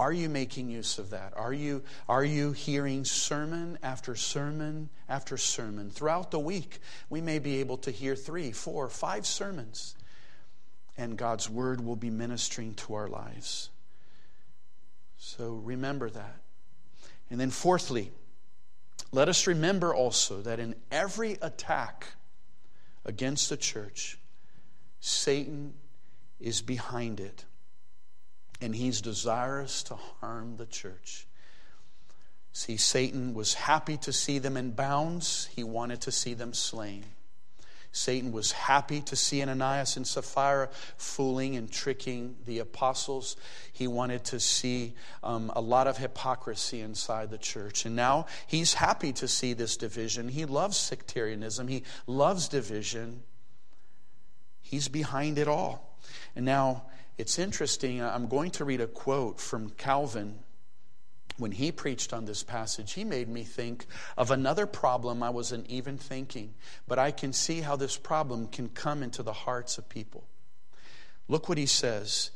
are 0.00 0.14
you 0.14 0.30
making 0.30 0.70
use 0.70 0.98
of 0.98 1.10
that? 1.10 1.34
Are 1.36 1.52
you, 1.52 1.82
are 2.08 2.24
you 2.24 2.52
hearing 2.52 3.04
sermon 3.04 3.78
after 3.82 4.16
sermon 4.16 4.88
after 5.10 5.36
sermon? 5.36 5.90
Throughout 5.90 6.30
the 6.30 6.38
week, 6.38 6.78
we 7.10 7.20
may 7.20 7.38
be 7.38 7.60
able 7.60 7.76
to 7.76 7.90
hear 7.90 8.16
three, 8.16 8.50
four, 8.50 8.88
five 8.88 9.26
sermons, 9.26 9.94
and 10.96 11.18
God's 11.18 11.50
word 11.50 11.84
will 11.84 11.96
be 11.96 12.08
ministering 12.08 12.72
to 12.76 12.94
our 12.94 13.08
lives. 13.08 13.68
So 15.18 15.60
remember 15.62 16.08
that. 16.08 16.40
And 17.28 17.38
then, 17.38 17.50
fourthly, 17.50 18.10
let 19.12 19.28
us 19.28 19.46
remember 19.46 19.94
also 19.94 20.40
that 20.40 20.58
in 20.58 20.76
every 20.90 21.36
attack 21.42 22.06
against 23.04 23.50
the 23.50 23.58
church, 23.58 24.16
Satan 25.00 25.74
is 26.40 26.62
behind 26.62 27.20
it, 27.20 27.44
and 28.60 28.74
he's 28.74 29.00
desirous 29.00 29.82
to 29.84 29.94
harm 30.20 30.56
the 30.56 30.66
church. 30.66 31.26
See, 32.52 32.76
Satan 32.76 33.34
was 33.34 33.54
happy 33.54 33.96
to 33.98 34.12
see 34.12 34.38
them 34.38 34.56
in 34.56 34.72
bounds, 34.72 35.48
he 35.54 35.62
wanted 35.62 36.00
to 36.02 36.12
see 36.12 36.34
them 36.34 36.52
slain. 36.52 37.04
Satan 37.92 38.30
was 38.30 38.52
happy 38.52 39.00
to 39.02 39.16
see 39.16 39.42
Ananias 39.42 39.96
and 39.96 40.06
Sapphira 40.06 40.68
fooling 40.96 41.56
and 41.56 41.70
tricking 41.70 42.36
the 42.46 42.60
apostles. 42.60 43.36
He 43.72 43.88
wanted 43.88 44.24
to 44.26 44.38
see 44.38 44.94
um, 45.24 45.50
a 45.56 45.60
lot 45.60 45.88
of 45.88 45.98
hypocrisy 45.98 46.80
inside 46.80 47.30
the 47.30 47.38
church. 47.38 47.86
And 47.86 47.96
now 47.96 48.26
he's 48.46 48.74
happy 48.74 49.12
to 49.14 49.26
see 49.26 49.54
this 49.54 49.76
division. 49.76 50.28
He 50.28 50.44
loves 50.44 50.76
sectarianism, 50.76 51.66
he 51.66 51.82
loves 52.06 52.48
division. 52.48 53.22
He's 54.62 54.86
behind 54.86 55.36
it 55.36 55.48
all. 55.48 55.98
And 56.36 56.44
now 56.44 56.84
it's 57.20 57.38
interesting. 57.38 58.02
I'm 58.02 58.26
going 58.26 58.50
to 58.52 58.64
read 58.64 58.80
a 58.80 58.86
quote 58.86 59.38
from 59.38 59.70
Calvin 59.70 60.40
when 61.40 61.52
he 61.52 61.72
preached 61.72 62.12
on 62.12 62.26
this 62.26 62.42
passage, 62.42 62.92
he 62.92 63.02
made 63.02 63.28
me 63.28 63.42
think 63.42 63.86
of 64.16 64.30
another 64.30 64.66
problem 64.66 65.22
I 65.22 65.30
wasn't 65.30 65.66
even 65.68 65.96
thinking. 65.96 66.54
But 66.86 66.98
I 66.98 67.10
can 67.10 67.32
see 67.32 67.62
how 67.62 67.76
this 67.76 67.96
problem 67.96 68.46
can 68.46 68.68
come 68.68 69.02
into 69.02 69.22
the 69.22 69.32
hearts 69.32 69.78
of 69.78 69.88
people. 69.88 70.24
Look 71.28 71.48
what 71.48 71.58
he 71.58 71.66
says. 71.66 72.30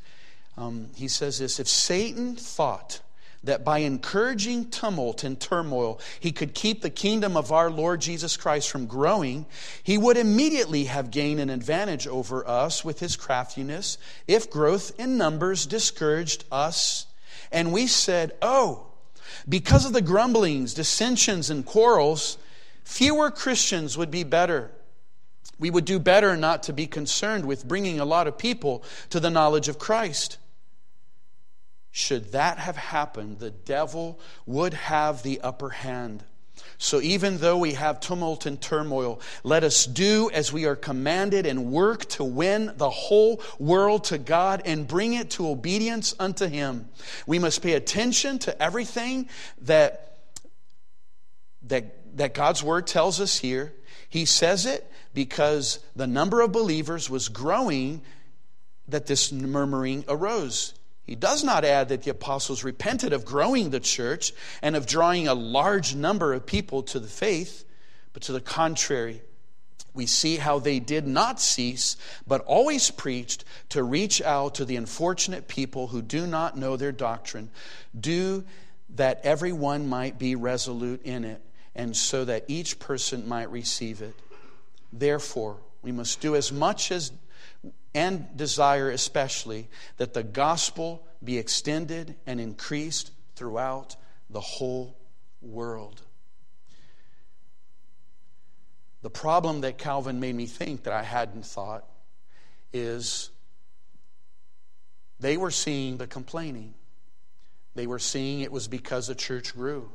Um, 0.57 0.89
he 0.95 1.07
says 1.07 1.37
this 1.37 1.59
If 1.59 1.67
Satan 1.67 2.35
thought 2.35 3.01
that 3.45 3.63
by 3.63 3.79
encouraging 3.79 4.69
tumult 4.69 5.23
and 5.23 5.39
turmoil 5.39 5.99
he 6.19 6.31
could 6.31 6.53
keep 6.53 6.81
the 6.81 6.89
kingdom 6.89 7.37
of 7.37 7.51
our 7.51 7.69
Lord 7.69 8.01
Jesus 8.01 8.37
Christ 8.37 8.69
from 8.69 8.85
growing, 8.85 9.45
he 9.83 9.97
would 9.97 10.17
immediately 10.17 10.85
have 10.85 11.11
gained 11.11 11.39
an 11.39 11.49
advantage 11.49 12.07
over 12.07 12.47
us 12.47 12.83
with 12.83 12.99
his 12.99 13.15
craftiness 13.15 13.97
if 14.27 14.49
growth 14.49 14.91
in 14.99 15.17
numbers 15.17 15.65
discouraged 15.65 16.43
us. 16.51 17.07
And 17.51 17.71
we 17.71 17.87
said, 17.87 18.33
Oh, 18.41 18.87
because 19.47 19.85
of 19.85 19.93
the 19.93 20.01
grumblings, 20.01 20.73
dissensions, 20.73 21.49
and 21.49 21.65
quarrels, 21.65 22.37
fewer 22.83 23.31
Christians 23.31 23.97
would 23.97 24.11
be 24.11 24.23
better. 24.23 24.71
We 25.59 25.69
would 25.69 25.85
do 25.85 25.99
better 25.99 26.35
not 26.35 26.63
to 26.63 26.73
be 26.73 26.87
concerned 26.87 27.45
with 27.45 27.67
bringing 27.67 27.99
a 27.99 28.05
lot 28.05 28.27
of 28.27 28.37
people 28.37 28.83
to 29.09 29.19
the 29.19 29.29
knowledge 29.29 29.69
of 29.69 29.79
Christ. 29.79 30.37
Should 32.05 32.33
that 32.33 32.59
have 32.59 32.77
happened, 32.77 33.39
the 33.39 33.49
devil 33.49 34.19
would 34.45 34.75
have 34.75 35.23
the 35.23 35.41
upper 35.41 35.71
hand. 35.71 36.23
So 36.77 37.01
even 37.01 37.39
though 37.39 37.57
we 37.57 37.73
have 37.73 37.99
tumult 37.99 38.45
and 38.45 38.61
turmoil, 38.61 39.21
let 39.43 39.63
us 39.63 39.87
do 39.87 40.29
as 40.31 40.53
we 40.53 40.65
are 40.65 40.75
commanded 40.75 41.47
and 41.47 41.71
work 41.71 42.05
to 42.09 42.23
win 42.23 42.71
the 42.77 42.91
whole 42.91 43.41
world 43.57 44.03
to 44.05 44.19
God 44.19 44.61
and 44.65 44.87
bring 44.87 45.13
it 45.15 45.31
to 45.31 45.49
obedience 45.49 46.13
unto 46.19 46.45
Him. 46.45 46.89
We 47.25 47.39
must 47.39 47.63
pay 47.63 47.73
attention 47.73 48.37
to 48.39 48.61
everything 48.61 49.27
that, 49.61 50.19
that, 51.63 52.17
that 52.17 52.35
God's 52.35 52.61
Word 52.61 52.85
tells 52.85 53.19
us 53.19 53.39
here. 53.39 53.73
He 54.09 54.25
says 54.25 54.67
it 54.67 54.87
because 55.15 55.79
the 55.95 56.05
number 56.05 56.41
of 56.41 56.51
believers 56.51 57.09
was 57.09 57.29
growing 57.29 58.03
that 58.87 59.07
this 59.07 59.31
murmuring 59.31 60.05
arose. 60.07 60.75
He 61.05 61.15
does 61.15 61.43
not 61.43 61.63
add 61.63 61.89
that 61.89 62.03
the 62.03 62.11
apostles 62.11 62.63
repented 62.63 63.13
of 63.13 63.25
growing 63.25 63.69
the 63.69 63.79
church 63.79 64.33
and 64.61 64.75
of 64.75 64.87
drawing 64.87 65.27
a 65.27 65.35
large 65.35 65.93
number 65.93 66.33
of 66.33 66.45
people 66.45 66.81
to 66.83 66.99
the 66.99 67.07
faith, 67.07 67.63
but 68.13 68.23
to 68.23 68.31
the 68.31 68.41
contrary, 68.41 69.21
we 69.93 70.07
see 70.07 70.37
how 70.37 70.59
they 70.59 70.79
did 70.79 71.07
not 71.07 71.39
cease, 71.39 71.95
but 72.27 72.41
always 72.41 72.91
preached 72.91 73.45
to 73.69 73.83
reach 73.83 74.21
out 74.21 74.55
to 74.55 74.65
the 74.65 74.75
unfortunate 74.75 75.47
people 75.47 75.87
who 75.87 76.01
do 76.01 76.27
not 76.27 76.57
know 76.57 76.75
their 76.75 76.91
doctrine, 76.91 77.49
do 77.97 78.43
that 78.95 79.21
everyone 79.23 79.87
might 79.87 80.17
be 80.19 80.35
resolute 80.35 81.01
in 81.03 81.23
it, 81.23 81.41
and 81.75 81.95
so 81.95 82.25
that 82.25 82.45
each 82.47 82.79
person 82.79 83.27
might 83.27 83.49
receive 83.51 84.01
it. 84.01 84.15
Therefore, 84.91 85.57
we 85.81 85.91
must 85.91 86.19
do 86.19 86.35
as 86.35 86.51
much 86.51 86.91
as 86.91 87.11
and 87.95 88.27
desire 88.35 88.91
especially 88.91 89.69
that 89.97 90.13
the 90.13 90.21
gospel 90.21 91.07
be 91.23 91.37
extended 91.37 92.15
and 92.27 92.41
increased 92.41 93.09
throughout 93.35 93.95
the 94.29 94.41
whole 94.41 94.97
world. 95.41 96.01
The 99.01 99.09
problem 99.09 99.61
that 99.61 99.77
Calvin 99.77 100.19
made 100.19 100.35
me 100.35 100.45
think 100.45 100.83
that 100.83 100.93
I 100.93 101.03
hadn't 101.03 101.45
thought 101.45 101.85
is 102.73 103.29
they 105.19 105.37
were 105.37 105.51
seeing 105.51 105.97
the 105.97 106.07
complaining. 106.07 106.73
They 107.75 107.87
were 107.87 107.99
seeing 107.99 108.41
it 108.41 108.51
was 108.51 108.67
because 108.67 109.07
the 109.07 109.15
church 109.15 109.55
grew. 109.55 109.89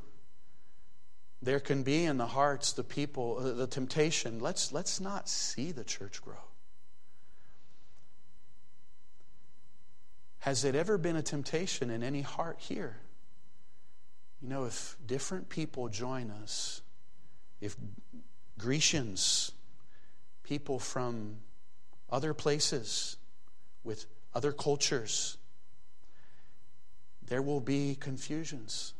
There 1.42 1.60
can 1.60 1.82
be 1.82 2.04
in 2.04 2.16
the 2.16 2.26
hearts 2.26 2.72
the 2.72 2.84
people 2.84 3.38
uh, 3.38 3.52
the 3.52 3.66
temptation. 3.66 4.40
Let's 4.40 4.72
let's 4.72 5.00
not 5.00 5.28
see 5.28 5.72
the 5.72 5.84
church 5.84 6.22
grow. 6.22 6.49
Has 10.40 10.64
it 10.64 10.74
ever 10.74 10.96
been 10.96 11.16
a 11.16 11.22
temptation 11.22 11.90
in 11.90 12.02
any 12.02 12.22
heart 12.22 12.56
here? 12.58 12.96
You 14.40 14.48
know, 14.48 14.64
if 14.64 14.96
different 15.06 15.50
people 15.50 15.88
join 15.88 16.30
us, 16.30 16.80
if 17.60 17.76
Grecians, 18.58 19.52
people 20.42 20.78
from 20.78 21.36
other 22.10 22.32
places 22.32 23.16
with 23.84 24.06
other 24.34 24.50
cultures, 24.50 25.36
there 27.22 27.42
will 27.42 27.60
be 27.60 27.94
confusions. 28.00 28.94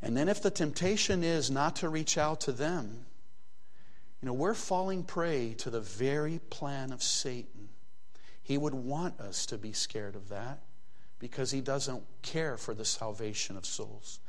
And 0.00 0.16
then 0.16 0.28
if 0.28 0.42
the 0.42 0.50
temptation 0.50 1.24
is 1.24 1.50
not 1.50 1.76
to 1.76 1.88
reach 1.88 2.16
out 2.16 2.42
to 2.42 2.52
them, 2.52 3.06
you 4.22 4.26
know, 4.26 4.32
we're 4.32 4.54
falling 4.54 5.02
prey 5.02 5.54
to 5.58 5.70
the 5.70 5.80
very 5.80 6.38
plan 6.50 6.92
of 6.92 7.02
Satan 7.02 7.55
he 8.46 8.56
would 8.56 8.74
want 8.74 9.18
us 9.18 9.44
to 9.46 9.58
be 9.58 9.72
scared 9.72 10.14
of 10.14 10.28
that 10.28 10.60
because 11.18 11.50
he 11.50 11.60
doesn't 11.60 12.04
care 12.22 12.56
for 12.56 12.74
the 12.74 12.84
salvation 12.84 13.56
of 13.56 13.66
souls. 13.66 14.20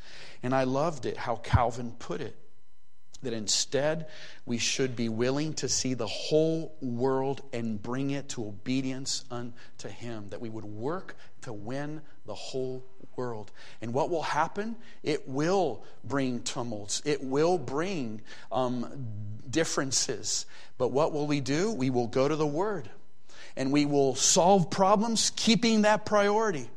And 0.41 0.55
I 0.55 0.63
loved 0.63 1.05
it 1.05 1.17
how 1.17 1.35
Calvin 1.35 1.91
put 1.99 2.19
it 2.19 2.35
that 3.21 3.33
instead 3.33 4.07
we 4.47 4.57
should 4.57 4.95
be 4.95 5.07
willing 5.07 5.53
to 5.53 5.69
see 5.69 5.93
the 5.93 6.07
whole 6.07 6.75
world 6.81 7.43
and 7.53 7.79
bring 7.79 8.09
it 8.09 8.29
to 8.29 8.47
obedience 8.47 9.23
unto 9.29 9.87
him 9.87 10.29
that 10.29 10.41
we 10.41 10.49
would 10.49 10.65
work 10.65 11.15
to 11.41 11.53
win 11.53 12.01
the 12.25 12.33
whole 12.33 12.83
world. 13.15 13.51
And 13.83 13.93
what 13.93 14.09
will 14.09 14.23
happen? 14.23 14.77
It 15.03 15.29
will 15.29 15.83
bring 16.03 16.41
tumults. 16.41 17.03
It 17.05 17.23
will 17.23 17.59
bring 17.59 18.21
um, 18.51 19.05
differences. 19.47 20.47
But 20.79 20.87
what 20.87 21.13
will 21.13 21.27
we 21.27 21.39
do? 21.39 21.71
We 21.71 21.91
will 21.91 22.07
go 22.07 22.27
to 22.27 22.35
the 22.35 22.47
word 22.47 22.89
and 23.57 23.71
we 23.71 23.85
will 23.85 24.15
solve 24.15 24.69
problems 24.69 25.31
keeping 25.35 25.81
that 25.81 26.05
priority 26.05 26.69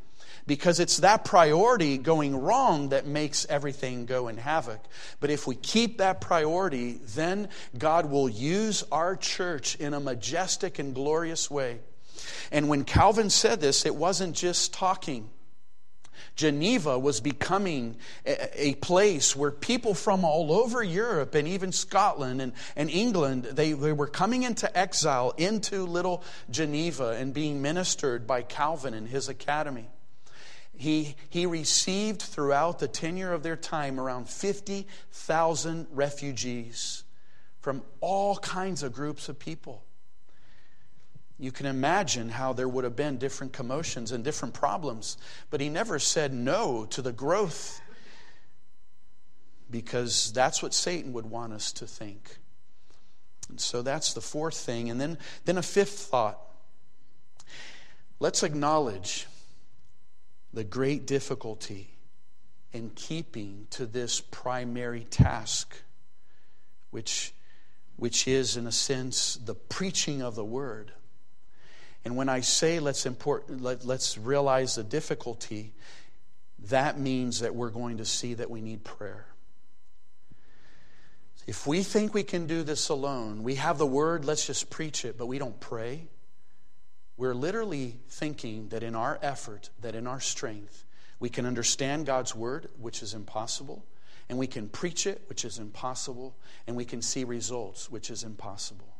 because 0.47 0.79
it's 0.79 0.97
that 0.97 1.23
priority 1.23 1.97
going 1.97 2.35
wrong 2.35 2.89
that 2.89 3.05
makes 3.05 3.45
everything 3.45 4.05
go 4.05 4.27
in 4.27 4.37
havoc. 4.37 4.81
But 5.19 5.29
if 5.29 5.47
we 5.47 5.55
keep 5.55 5.99
that 5.99 6.19
priority, 6.19 6.99
then 7.15 7.47
God 7.77 8.09
will 8.09 8.27
use 8.27 8.83
our 8.91 9.15
church 9.15 9.75
in 9.75 9.93
a 9.93 9.99
majestic 9.99 10.79
and 10.79 10.93
glorious 10.95 11.49
way. 11.49 11.79
And 12.51 12.67
when 12.67 12.83
Calvin 12.83 13.29
said 13.29 13.61
this, 13.61 13.85
it 13.85 13.95
wasn't 13.95 14.35
just 14.35 14.73
talking. 14.73 15.29
Geneva 16.41 16.97
was 16.97 17.19
becoming 17.19 17.97
a, 18.25 18.73
place 18.81 19.35
where 19.35 19.51
people 19.51 19.93
from 19.93 20.25
all 20.25 20.51
over 20.51 20.81
Europe 20.81 21.35
and 21.35 21.47
even 21.47 21.71
Scotland 21.71 22.41
and, 22.41 22.53
and 22.75 22.89
England, 22.89 23.43
they, 23.43 23.73
they 23.73 23.93
were 23.93 24.07
coming 24.07 24.41
into 24.41 24.75
exile 24.75 25.35
into 25.37 25.85
little 25.85 26.23
Geneva 26.49 27.09
and 27.09 27.31
being 27.31 27.61
ministered 27.61 28.25
by 28.25 28.41
Calvin 28.41 28.95
and 28.95 29.07
his 29.07 29.29
academy. 29.29 29.87
He, 30.75 31.15
he 31.29 31.45
received 31.45 32.23
throughout 32.23 32.79
the 32.79 32.87
tenure 32.87 33.33
of 33.33 33.43
their 33.43 33.55
time 33.55 33.99
around 33.99 34.27
50,000 34.27 35.87
refugees 35.91 37.03
from 37.59 37.83
all 37.99 38.37
kinds 38.37 38.81
of 38.81 38.93
groups 38.93 39.29
of 39.29 39.37
people 39.37 39.83
you 41.41 41.51
can 41.51 41.65
imagine 41.65 42.29
how 42.29 42.53
there 42.53 42.69
would 42.69 42.83
have 42.83 42.95
been 42.95 43.17
different 43.17 43.51
commotions 43.51 44.11
and 44.11 44.23
different 44.23 44.53
problems. 44.53 45.17
But 45.49 45.59
he 45.59 45.69
never 45.69 45.97
said 45.97 46.31
no 46.31 46.85
to 46.91 47.01
the 47.01 47.11
growth 47.11 47.81
because 49.71 50.31
that's 50.33 50.61
what 50.61 50.71
Satan 50.71 51.13
would 51.13 51.25
want 51.25 51.51
us 51.51 51.71
to 51.73 51.87
think. 51.87 52.37
And 53.49 53.59
so 53.59 53.81
that's 53.81 54.13
the 54.13 54.21
fourth 54.21 54.55
thing. 54.55 54.91
And 54.91 55.01
then, 55.01 55.17
then 55.45 55.57
a 55.57 55.63
fifth 55.63 55.97
thought. 55.97 56.39
Let's 58.19 58.43
acknowledge 58.43 59.25
the 60.53 60.63
great 60.63 61.07
difficulty 61.07 61.89
in 62.71 62.91
keeping 62.91 63.65
to 63.71 63.87
this 63.87 64.21
primary 64.21 65.05
task, 65.05 65.75
which, 66.91 67.33
which 67.95 68.27
is, 68.27 68.57
in 68.57 68.67
a 68.67 68.71
sense, 68.71 69.39
the 69.43 69.55
preaching 69.55 70.21
of 70.21 70.35
the 70.35 70.45
word. 70.45 70.91
And 72.03 72.15
when 72.15 72.29
I 72.29 72.41
say 72.41 72.79
let's, 72.79 73.05
import, 73.05 73.49
let, 73.49 73.85
let's 73.85 74.17
realize 74.17 74.75
the 74.75 74.83
difficulty, 74.83 75.73
that 76.69 76.99
means 76.99 77.41
that 77.41 77.55
we're 77.55 77.69
going 77.69 77.97
to 77.97 78.05
see 78.05 78.33
that 78.35 78.49
we 78.49 78.61
need 78.61 78.83
prayer. 78.83 79.25
If 81.47 81.65
we 81.65 81.83
think 81.83 82.13
we 82.13 82.23
can 82.23 82.47
do 82.47 82.63
this 82.63 82.89
alone, 82.89 83.43
we 83.43 83.55
have 83.55 83.77
the 83.77 83.85
word, 83.85 84.25
let's 84.25 84.45
just 84.45 84.69
preach 84.69 85.05
it, 85.05 85.17
but 85.17 85.25
we 85.25 85.37
don't 85.37 85.59
pray, 85.59 86.07
we're 87.17 87.35
literally 87.35 87.99
thinking 88.09 88.69
that 88.69 88.83
in 88.83 88.95
our 88.95 89.19
effort, 89.21 89.69
that 89.81 89.95
in 89.95 90.07
our 90.07 90.19
strength, 90.19 90.85
we 91.19 91.29
can 91.29 91.45
understand 91.45 92.05
God's 92.05 92.35
word, 92.35 92.69
which 92.79 93.03
is 93.03 93.13
impossible, 93.13 93.85
and 94.29 94.37
we 94.37 94.47
can 94.47 94.69
preach 94.69 95.05
it, 95.05 95.21
which 95.27 95.45
is 95.45 95.59
impossible, 95.59 96.35
and 96.65 96.75
we 96.75 96.85
can 96.85 97.01
see 97.01 97.23
results, 97.23 97.91
which 97.91 98.09
is 98.09 98.23
impossible. 98.23 98.90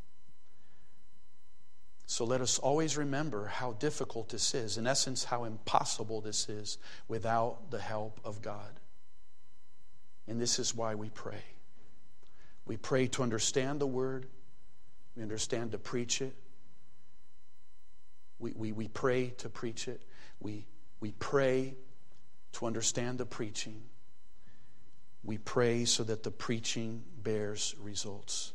So 2.12 2.26
let 2.26 2.42
us 2.42 2.60
always 2.60 2.98
remember 2.98 3.46
how 3.46 3.72
difficult 3.72 4.28
this 4.28 4.54
is, 4.54 4.78
in 4.78 4.86
essence, 4.86 5.24
how 5.24 5.46
impossible 5.46 6.20
this 6.20 6.50
is 6.50 6.78
without 7.08 7.72
the 7.72 7.80
help 7.80 8.20
of 8.26 8.42
God. 8.42 8.82
And 10.28 10.38
this 10.38 10.60
is 10.60 10.76
why 10.76 10.96
we 10.96 11.10
pray. 11.10 11.42
We 12.66 12.76
pray 12.76 13.08
to 13.08 13.24
understand 13.24 13.80
the 13.80 13.88
word, 13.88 14.28
we 15.16 15.24
understand 15.24 15.72
to 15.72 15.78
preach 15.78 16.22
it. 16.22 16.36
We, 18.40 18.52
we, 18.58 18.74
we 18.74 18.90
pray 18.90 19.30
to 19.38 19.48
preach 19.48 19.88
it. 19.88 20.02
We, 20.42 20.66
we 21.00 21.14
pray 21.14 21.76
to 22.52 22.66
understand 22.66 23.20
the 23.20 23.26
preaching. 23.26 23.84
We 25.24 25.38
pray 25.38 25.86
so 25.86 26.04
that 26.04 26.24
the 26.24 26.32
preaching 26.32 27.06
bears 27.24 27.74
results. 27.80 28.52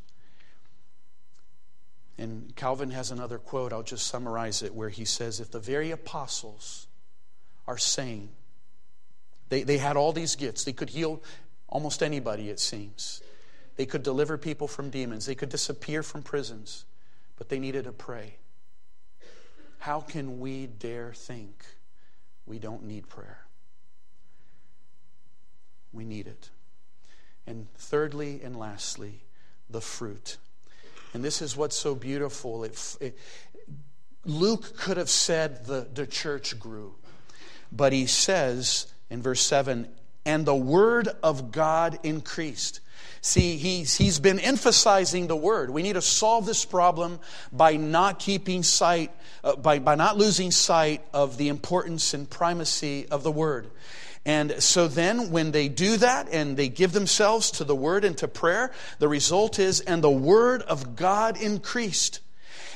And 2.17 2.55
Calvin 2.55 2.91
has 2.91 3.11
another 3.11 3.37
quote, 3.37 3.71
I'll 3.71 3.83
just 3.83 4.07
summarize 4.07 4.63
it, 4.63 4.73
where 4.73 4.89
he 4.89 5.05
says, 5.05 5.39
If 5.39 5.51
the 5.51 5.59
very 5.59 5.91
apostles 5.91 6.87
are 7.67 7.77
saying, 7.77 8.29
they, 9.49 9.63
they 9.63 9.77
had 9.77 9.97
all 9.97 10.13
these 10.13 10.35
gifts, 10.35 10.63
they 10.63 10.73
could 10.73 10.89
heal 10.89 11.21
almost 11.69 12.01
anybody, 12.01 12.49
it 12.49 12.59
seems. 12.59 13.21
They 13.75 13.85
could 13.85 14.03
deliver 14.03 14.37
people 14.37 14.67
from 14.67 14.89
demons, 14.89 15.25
they 15.25 15.35
could 15.35 15.49
disappear 15.49 16.01
from 16.01 16.23
prisons, 16.23 16.85
but 17.37 17.49
they 17.49 17.59
needed 17.59 17.83
to 17.85 17.91
pray. 17.91 18.37
How 19.79 20.01
can 20.01 20.39
we 20.39 20.65
dare 20.65 21.13
think 21.13 21.63
we 22.45 22.57
don't 22.57 22.83
need 22.83 23.07
prayer? 23.07 23.45
We 25.93 26.03
need 26.03 26.27
it. 26.27 26.49
And 27.45 27.67
thirdly 27.75 28.41
and 28.43 28.55
lastly, 28.55 29.23
the 29.69 29.81
fruit. 29.81 30.37
And 31.17 31.25
this 31.25 31.41
is 31.41 31.57
what's 31.57 31.75
so 31.75 31.95
beautiful. 31.95 32.63
It, 32.63 32.97
it, 33.01 33.17
Luke 34.23 34.77
could 34.77 34.97
have 34.97 35.09
said 35.09 35.65
the, 35.65 35.87
the 35.91 36.05
church 36.05 36.59
grew, 36.59 36.93
but 37.71 37.91
he 37.91 38.05
says 38.05 38.85
in 39.09 39.23
verse 39.23 39.41
7 39.41 39.87
and 40.27 40.45
the 40.45 40.53
word 40.53 41.09
of 41.23 41.51
God 41.51 41.97
increased. 42.03 42.81
See, 43.21 43.57
he's, 43.57 43.95
he's 43.95 44.19
been 44.19 44.37
emphasizing 44.37 45.25
the 45.25 45.35
word. 45.35 45.71
We 45.71 45.81
need 45.81 45.93
to 45.93 46.03
solve 46.03 46.45
this 46.45 46.65
problem 46.65 47.19
by 47.51 47.77
not 47.77 48.19
keeping 48.19 48.61
sight, 48.61 49.11
uh, 49.43 49.55
by, 49.55 49.79
by 49.79 49.95
not 49.95 50.17
losing 50.17 50.51
sight 50.51 51.03
of 51.15 51.37
the 51.37 51.47
importance 51.47 52.13
and 52.13 52.29
primacy 52.29 53.07
of 53.09 53.23
the 53.23 53.31
word. 53.31 53.71
And 54.27 54.61
so 54.61 54.89
then, 54.89 55.31
when 55.31 55.51
they 55.51 55.69
do 55.69 55.95
that 55.97 56.27
and 56.29 56.57
they 56.57 56.67
give 56.67 56.91
themselves 56.91 57.49
to 57.51 57.63
the 57.63 57.73
word 57.73 58.03
and 58.03 58.17
to 58.17 58.27
prayer, 58.27 58.73
the 58.99 59.07
result 59.07 59.57
is, 59.57 59.79
and 59.79 60.03
the 60.03 60.11
word 60.11 60.63
of 60.63 60.97
God 60.97 61.41
increased. 61.41 62.19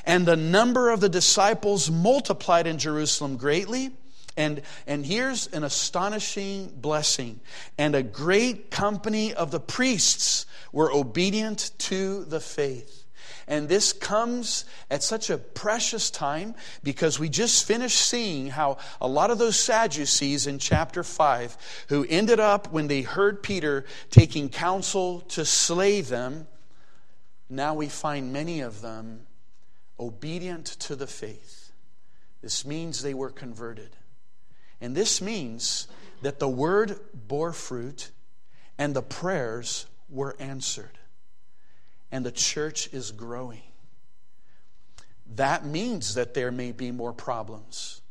And 0.06 0.24
the 0.24 0.34
number 0.34 0.88
of 0.88 1.00
the 1.00 1.10
disciples 1.10 1.90
multiplied 1.90 2.66
in 2.66 2.78
Jerusalem 2.78 3.36
greatly. 3.36 3.90
And, 4.34 4.62
and 4.86 5.04
here's 5.04 5.46
an 5.48 5.62
astonishing 5.62 6.72
blessing. 6.74 7.38
And 7.76 7.94
a 7.94 8.02
great 8.02 8.70
company 8.70 9.34
of 9.34 9.50
the 9.50 9.60
priests 9.60 10.46
were 10.72 10.90
obedient 10.90 11.72
to 11.80 12.24
the 12.24 12.40
faith. 12.40 13.01
And 13.46 13.68
this 13.68 13.92
comes 13.92 14.64
at 14.90 15.02
such 15.02 15.30
a 15.30 15.38
precious 15.38 16.10
time 16.10 16.54
because 16.82 17.18
we 17.18 17.28
just 17.28 17.66
finished 17.66 18.00
seeing 18.00 18.48
how 18.48 18.78
a 19.00 19.08
lot 19.08 19.30
of 19.30 19.38
those 19.38 19.58
Sadducees 19.58 20.46
in 20.46 20.58
chapter 20.58 21.02
5, 21.02 21.84
who 21.88 22.06
ended 22.08 22.40
up, 22.40 22.72
when 22.72 22.88
they 22.88 23.02
heard 23.02 23.42
Peter 23.42 23.84
taking 24.10 24.48
counsel 24.48 25.20
to 25.20 25.44
slay 25.44 26.00
them, 26.00 26.46
now 27.48 27.74
we 27.74 27.88
find 27.88 28.32
many 28.32 28.60
of 28.60 28.80
them 28.80 29.26
obedient 29.98 30.66
to 30.66 30.96
the 30.96 31.06
faith. 31.06 31.72
This 32.40 32.64
means 32.64 33.02
they 33.02 33.14
were 33.14 33.30
converted. 33.30 33.90
And 34.80 34.96
this 34.96 35.20
means 35.20 35.86
that 36.22 36.38
the 36.38 36.48
word 36.48 36.98
bore 37.14 37.52
fruit 37.52 38.10
and 38.78 38.94
the 38.94 39.02
prayers 39.02 39.86
were 40.08 40.34
answered 40.38 40.98
and 42.12 42.24
the 42.26 42.30
church 42.30 42.92
is 42.92 43.10
growing. 43.10 43.62
That 45.34 45.64
means 45.64 46.14
that 46.14 46.34
there 46.34 46.52
may 46.52 46.72
be 46.72 46.92
more 46.92 47.14
problems. 47.14 48.02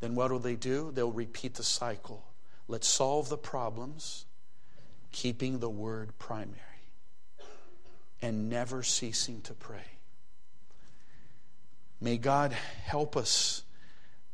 Then 0.00 0.14
what 0.14 0.30
will 0.30 0.38
they 0.38 0.54
do? 0.54 0.92
They'll 0.92 1.10
repeat 1.10 1.54
the 1.54 1.62
cycle. 1.62 2.26
Let's 2.68 2.86
solve 2.86 3.30
the 3.30 3.38
problems, 3.38 4.26
keeping 5.12 5.58
the 5.58 5.70
word 5.70 6.18
primary 6.18 6.60
and 8.20 8.50
never 8.50 8.82
ceasing 8.82 9.40
to 9.42 9.54
pray. 9.54 9.84
May 12.00 12.18
God 12.18 12.52
help 12.52 13.16
us 13.16 13.62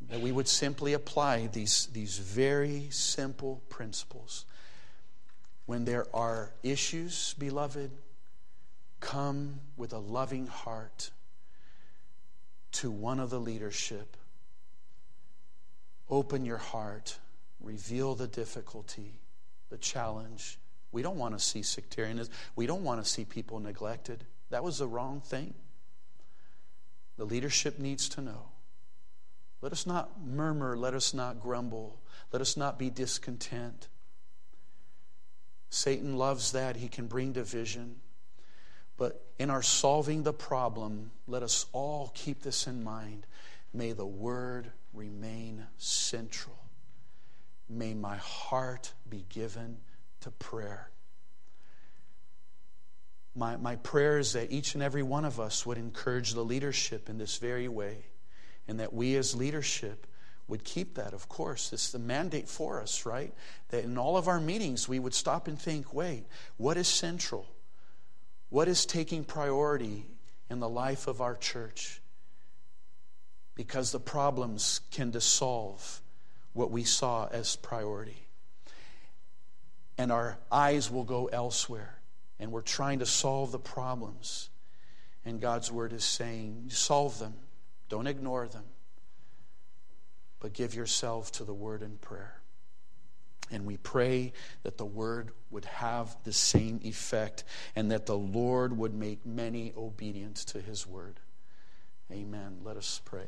that 0.09 0.21
we 0.21 0.33
would 0.33 0.49
simply 0.49 0.93
apply 0.93 1.47
these, 1.49 1.87
these 1.93 2.19
very 2.19 2.89
simple 2.91 3.63
principles. 3.69 4.45
When 5.67 5.85
there 5.85 6.07
are 6.15 6.53
issues, 6.65 7.35
beloved, 7.39 7.91
come 9.01 9.61
with 9.77 9.93
a 9.93 9.99
loving 9.99 10.47
heart 10.47 11.11
to 12.73 12.91
one 12.91 13.19
of 13.19 13.31
the 13.31 13.41
leadership. 13.41 14.17
Open 16.09 16.45
your 16.45 16.59
heart, 16.59 17.19
reveal 17.61 18.15
the 18.15 18.27
difficulty, 18.27 19.21
the 19.71 19.79
challenge. 19.79 20.59
We 20.93 21.03
don't 21.03 21.17
want 21.17 21.39
to 21.39 21.45
see 21.45 21.63
sectarianism. 21.63 22.33
We 22.57 22.67
don't 22.67 22.85
want 22.85 23.03
to 23.03 23.09
see 23.09 23.25
people 23.25 23.61
neglected. 23.61 24.25
That 24.51 24.65
was 24.65 24.79
the 24.79 24.89
wrong 24.89 25.21
thing. 25.21 25.55
The 27.17 27.25
leadership 27.25 27.79
needs 27.79 28.09
to 28.11 28.21
know. 28.21 28.49
Let 29.63 29.73
us 29.73 29.87
not 29.87 30.25
murmur. 30.25 30.77
Let 30.77 30.95
us 30.95 31.13
not 31.15 31.41
grumble. 31.41 32.01
Let 32.33 32.41
us 32.41 32.57
not 32.57 32.79
be 32.79 32.91
discontent. 32.91 33.89
Satan 35.69 36.17
loves 36.17 36.53
that. 36.53 36.77
He 36.77 36.89
can 36.89 37.07
bring 37.07 37.33
division. 37.33 37.97
But 39.01 39.25
in 39.39 39.49
our 39.49 39.63
solving 39.63 40.25
the 40.25 40.35
problem, 40.35 41.11
let 41.27 41.43
us 41.43 41.65
all 41.73 42.13
keep 42.15 42.43
this 42.43 42.67
in 42.67 42.85
mind. 42.85 43.27
May 43.73 43.93
the 43.93 44.05
word 44.05 44.73
remain 44.93 45.65
central. 45.79 46.59
May 47.67 47.95
my 47.95 48.19
heart 48.19 48.93
be 49.09 49.25
given 49.31 49.79
to 50.21 50.31
prayer. 50.31 50.91
My, 53.35 53.57
my 53.57 53.77
prayer 53.77 54.19
is 54.19 54.35
that 54.35 54.53
each 54.53 54.75
and 54.75 54.83
every 54.83 55.03
one 55.03 55.25
of 55.25 55.41
us 55.41 55.65
would 55.65 55.79
encourage 55.79 56.35
the 56.35 56.45
leadership 56.45 57.09
in 57.09 57.17
this 57.17 57.39
very 57.39 57.69
way, 57.69 58.05
and 58.69 58.81
that 58.81 58.93
we 58.93 59.17
as 59.17 59.35
leadership 59.35 60.07
would 60.47 60.63
keep 60.63 60.97
that, 60.97 61.15
of 61.15 61.27
course. 61.27 61.73
It's 61.73 61.91
the 61.91 61.99
mandate 61.99 62.51
for 62.51 62.83
us, 62.83 63.07
right? 63.07 63.33
That 63.71 63.85
in 63.85 63.97
all 63.97 64.19
of 64.19 64.29
our 64.29 64.41
meetings, 64.41 64.87
we 64.87 64.99
would 64.99 65.15
stop 65.15 65.49
and 65.49 65.59
think 65.59 65.95
wait, 65.95 66.27
what 66.59 66.77
is 66.77 66.87
central? 66.87 67.47
What 68.51 68.69
is 68.69 68.85
taking 68.85 69.25
priority 69.25 70.05
in 70.51 70.61
the 70.61 70.69
life 70.69 71.07
of 71.07 71.21
our 71.21 71.37
church? 71.37 72.01
Because 73.55 73.93
the 73.93 74.01
problems 74.01 74.81
can 74.91 75.11
dissolve 75.11 76.01
what 76.53 76.71
we 76.71 76.83
saw 76.83 77.29
as 77.31 77.57
priority. 77.57 78.27
And 79.97 80.11
our 80.11 80.37
eyes 80.51 80.91
will 80.91 81.05
go 81.05 81.27
elsewhere. 81.27 81.97
And 82.41 82.51
we're 82.51 82.63
trying 82.63 82.99
to 83.01 83.07
solve 83.07 83.53
the 83.53 83.59
problems. 83.59 84.49
And 85.25 85.41
God's 85.41 85.71
word 85.71 85.93
is 85.93 86.05
saying, 86.05 86.67
solve 86.71 87.19
them. 87.19 87.35
Don't 87.89 88.07
ignore 88.07 88.49
them. 88.49 88.65
But 90.41 90.55
give 90.55 90.75
yourself 90.75 91.31
to 91.33 91.45
the 91.45 91.55
word 91.55 91.83
and 91.83 92.01
prayer. 92.01 92.40
And 93.51 93.67
we 93.67 93.77
pray 93.77 94.33
that 94.63 94.79
the 94.79 94.85
word 94.85 95.31
would 95.51 95.65
have 95.65 96.17
the 96.25 96.33
same 96.33 96.81
effect 96.85 97.45
and 97.75 97.91
that 97.91 98.07
the 98.07 98.17
Lord 98.17 98.77
would 98.77 98.95
make 98.95 99.27
many 99.27 99.73
obedient 99.77 100.37
to 100.37 100.61
his 100.61 100.87
word. 100.87 101.19
Amen. 102.13 102.59
Let 102.63 102.77
us 102.77 103.01
pray. 103.05 103.27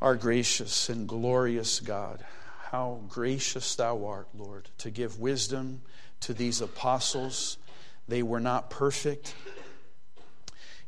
Our 0.00 0.16
gracious 0.16 0.88
and 0.88 1.08
glorious 1.08 1.80
God, 1.80 2.24
how 2.70 3.00
gracious 3.08 3.74
thou 3.74 4.04
art, 4.04 4.28
Lord, 4.36 4.68
to 4.78 4.90
give 4.90 5.18
wisdom 5.18 5.80
to 6.20 6.34
these 6.34 6.60
apostles. 6.60 7.56
They 8.08 8.22
were 8.22 8.40
not 8.40 8.68
perfect. 8.68 9.34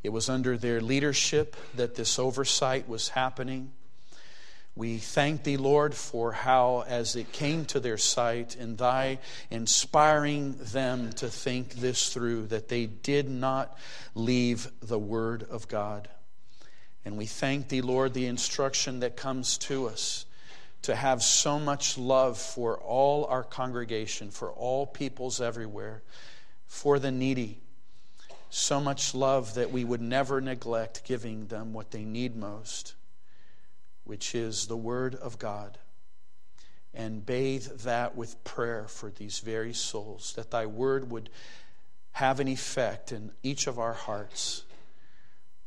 It 0.03 0.11
was 0.11 0.29
under 0.29 0.57
their 0.57 0.81
leadership 0.81 1.57
that 1.75 1.95
this 1.95 2.19
oversight 2.19 2.89
was 2.89 3.11
happening. 3.11 3.73
We 4.77 4.99
thank 4.99 5.45
thee, 5.45 5.57
Lord, 5.57 5.95
for 5.95 6.33
how, 6.33 6.85
as 6.87 7.17
it 7.17 7.33
came 7.33 7.65
to 7.67 7.81
their 7.81 7.97
sight, 7.97 8.57
and 8.57 8.77
thy 8.77 9.21
inspiring 9.51 10.55
them 10.59 11.15
to 11.15 11.29
think 11.29 11.77
this 11.77 12.13
through, 12.13 12.49
that 12.49 12.69
they 12.69 12.85
did 12.85 13.31
not 13.31 13.79
leave 14.15 14.71
the 14.83 14.99
word 14.99 15.45
of 15.45 15.67
God. 15.67 16.09
And 17.07 17.17
we 17.17 17.25
thank 17.25 17.69
thee, 17.69 17.81
Lord, 17.81 18.13
the 18.13 18.27
instruction 18.27 19.01
that 19.01 19.17
comes 19.17 19.57
to 19.59 19.87
us 19.87 20.27
to 20.83 20.95
have 20.95 21.23
so 21.23 21.59
much 21.59 21.97
love 21.97 22.37
for 22.37 22.77
all 22.77 23.25
our 23.25 23.45
congregation, 23.45 24.31
for 24.31 24.53
all 24.53 24.85
peoples 24.85 25.41
everywhere, 25.41 26.03
for 26.67 26.99
the 26.99 27.11
needy. 27.11 27.61
So 28.51 28.79
much 28.79 29.15
love 29.15 29.55
that 29.55 29.73
we 29.73 29.85
would 29.85 30.03
never 30.03 30.43
neglect 30.43 31.05
giving 31.07 31.47
them 31.47 31.73
what 31.73 31.93
they 31.93 32.05
need 32.05 32.37
most 32.37 32.96
which 34.07 34.35
is 34.35 34.67
the 34.67 34.77
Word 34.77 35.15
of 35.17 35.39
God, 35.39 35.79
and 36.95 37.27
bathe 37.27 37.67
that 37.83 38.17
with 38.17 38.43
prayer 38.45 38.87
for 38.89 39.11
these 39.11 39.41
very 39.41 39.75
souls, 39.75 40.33
that 40.37 40.51
Thy 40.51 40.65
Word 40.65 41.11
would 41.11 41.29
have 42.13 42.41
an 42.41 42.49
effect 42.49 43.13
in 43.13 43.33
each 43.43 43.67
of 43.67 43.79
our 43.79 43.93
hearts. 43.93 44.63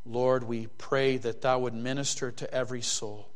Lord, 0.05 0.43
we 0.45 0.67
pray 0.77 1.17
that 1.17 1.41
Thou 1.41 1.59
would 1.59 1.75
minister 1.75 2.31
to 2.31 2.51
every 2.51 2.81
soul, 2.81 3.29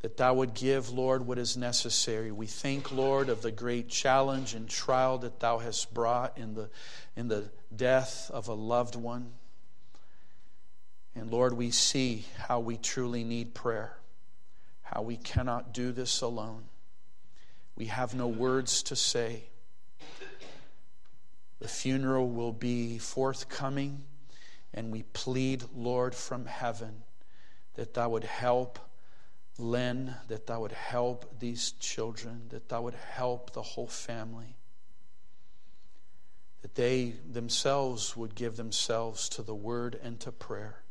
that 0.00 0.16
Thou 0.16 0.34
would 0.34 0.54
give, 0.54 0.90
Lord, 0.90 1.26
what 1.26 1.38
is 1.38 1.56
necessary. 1.56 2.30
We 2.30 2.46
think, 2.46 2.92
Lord, 2.92 3.28
of 3.28 3.42
the 3.42 3.50
great 3.50 3.88
challenge 3.88 4.54
and 4.54 4.68
trial 4.68 5.18
that 5.18 5.40
Thou 5.40 5.58
hast 5.58 5.92
brought 5.92 6.38
in 6.38 6.54
the, 6.54 6.70
in 7.16 7.28
the 7.28 7.50
death 7.74 8.30
of 8.32 8.48
a 8.48 8.54
loved 8.54 8.94
one. 8.94 9.32
And 11.14 11.30
Lord, 11.30 11.52
we 11.52 11.70
see 11.70 12.24
how 12.36 12.60
we 12.60 12.76
truly 12.76 13.24
need 13.24 13.54
prayer, 13.54 13.96
how 14.82 15.02
we 15.02 15.16
cannot 15.16 15.72
do 15.72 15.92
this 15.92 16.20
alone. 16.20 16.64
We 17.76 17.86
have 17.86 18.14
no 18.14 18.26
words 18.26 18.82
to 18.84 18.96
say. 18.96 19.44
The 21.60 21.68
funeral 21.68 22.28
will 22.28 22.52
be 22.52 22.98
forthcoming, 22.98 24.04
and 24.72 24.92
we 24.92 25.02
plead, 25.02 25.64
Lord, 25.74 26.14
from 26.14 26.46
heaven 26.46 27.04
that 27.74 27.94
Thou 27.94 28.08
would 28.10 28.24
help 28.24 28.78
Len, 29.56 30.16
that 30.28 30.46
Thou 30.46 30.60
would 30.60 30.72
help 30.72 31.38
these 31.38 31.72
children, 31.72 32.42
that 32.48 32.68
Thou 32.68 32.82
would 32.82 32.94
help 32.94 33.52
the 33.52 33.62
whole 33.62 33.86
family, 33.86 34.56
that 36.62 36.74
they 36.74 37.14
themselves 37.30 38.16
would 38.16 38.34
give 38.34 38.56
themselves 38.56 39.28
to 39.30 39.42
the 39.42 39.54
Word 39.54 39.98
and 40.02 40.18
to 40.20 40.32
prayer. 40.32 40.83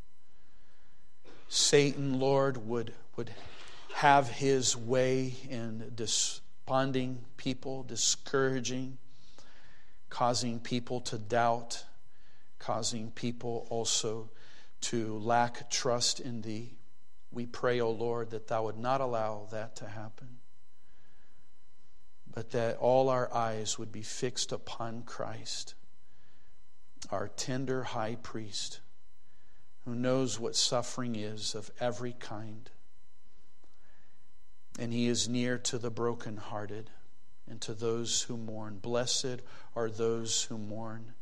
Satan, 1.53 2.19
Lord, 2.19 2.67
would, 2.67 2.95
would 3.15 3.29
have 3.93 4.27
his 4.27 4.75
way 4.75 5.35
in 5.47 5.91
desponding 5.93 7.25
people, 7.37 7.83
discouraging, 7.83 8.97
causing 10.09 10.59
people 10.59 10.99
to 11.01 11.19
doubt, 11.19 11.85
causing 12.57 13.11
people 13.11 13.67
also 13.69 14.31
to 14.81 15.19
lack 15.19 15.69
trust 15.69 16.19
in 16.19 16.41
thee. 16.41 16.71
We 17.31 17.45
pray, 17.45 17.79
O 17.79 17.89
oh 17.89 17.91
Lord, 17.91 18.31
that 18.31 18.47
thou 18.47 18.63
would 18.63 18.79
not 18.79 18.99
allow 18.99 19.47
that 19.51 19.75
to 19.75 19.87
happen, 19.87 20.39
but 22.33 22.49
that 22.49 22.77
all 22.77 23.09
our 23.09 23.31
eyes 23.31 23.77
would 23.77 23.91
be 23.91 24.01
fixed 24.01 24.51
upon 24.51 25.03
Christ, 25.03 25.75
our 27.11 27.27
tender 27.27 27.83
high 27.83 28.15
priest 28.15 28.79
who 29.85 29.95
knows 29.95 30.39
what 30.39 30.55
suffering 30.55 31.15
is 31.15 31.55
of 31.55 31.71
every 31.79 32.13
kind. 32.13 32.69
And 34.79 34.93
he 34.93 35.07
is 35.07 35.29
near 35.29 35.57
to 35.59 35.77
the 35.77 35.91
brokenhearted 35.91 36.89
and 37.49 37.59
to 37.61 37.73
those 37.73 38.23
who 38.23 38.37
mourn. 38.37 38.79
Blessed 38.81 39.41
are 39.75 39.89
those 39.89 40.43
who 40.43 40.57
mourn. 40.57 41.13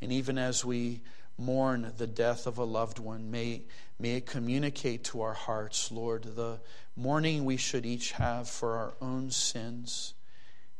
And 0.00 0.12
even 0.12 0.38
as 0.38 0.64
we 0.64 1.00
mourn 1.38 1.92
the 1.96 2.06
death 2.06 2.46
of 2.46 2.58
a 2.58 2.64
loved 2.64 2.98
one, 2.98 3.30
may, 3.30 3.62
may 3.98 4.16
it 4.16 4.26
communicate 4.26 5.04
to 5.04 5.22
our 5.22 5.32
hearts, 5.32 5.90
Lord, 5.90 6.24
the 6.36 6.60
mourning 6.96 7.44
we 7.44 7.56
should 7.56 7.86
each 7.86 8.12
have 8.12 8.48
for 8.48 8.76
our 8.76 8.92
own 9.00 9.30
sins 9.30 10.14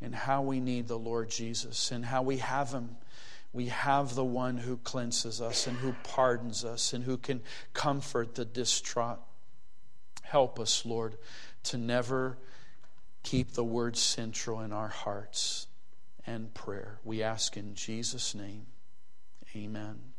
and 0.03 0.15
how 0.15 0.43
we 0.43 0.61
need 0.61 0.89
the 0.89 0.99
Lord 0.99 1.31
Jesus 1.31 1.91
and 1.91 2.05
how 2.05 2.23
we 2.23 2.39
have 2.39 2.73
him 2.73 2.97
we 3.53 3.67
have 3.67 4.15
the 4.15 4.25
one 4.25 4.59
who 4.59 4.77
cleanses 4.79 5.41
us 5.41 5.67
and 5.67 5.77
who 5.79 5.95
pardons 6.05 6.65
us 6.65 6.93
and 6.93 7.05
who 7.05 7.17
can 7.17 7.43
comfort 7.73 8.35
the 8.35 8.45
distraught. 8.45 9.19
Help 10.23 10.61
us, 10.61 10.87
Lord, 10.87 11.17
to 11.65 11.77
never 11.77 12.39
keep 13.23 13.53
the 13.53 13.65
word 13.65 13.97
central 13.97 14.61
in 14.61 14.73
our 14.73 14.89
hearts 14.89 15.67
and 16.27 16.55
prayer. 16.55 17.01
We 17.05 17.23
ask 17.23 17.57
in 17.57 17.75
Jesus' 17.75 18.35
name. 18.35 18.67
Amen. 19.57 20.10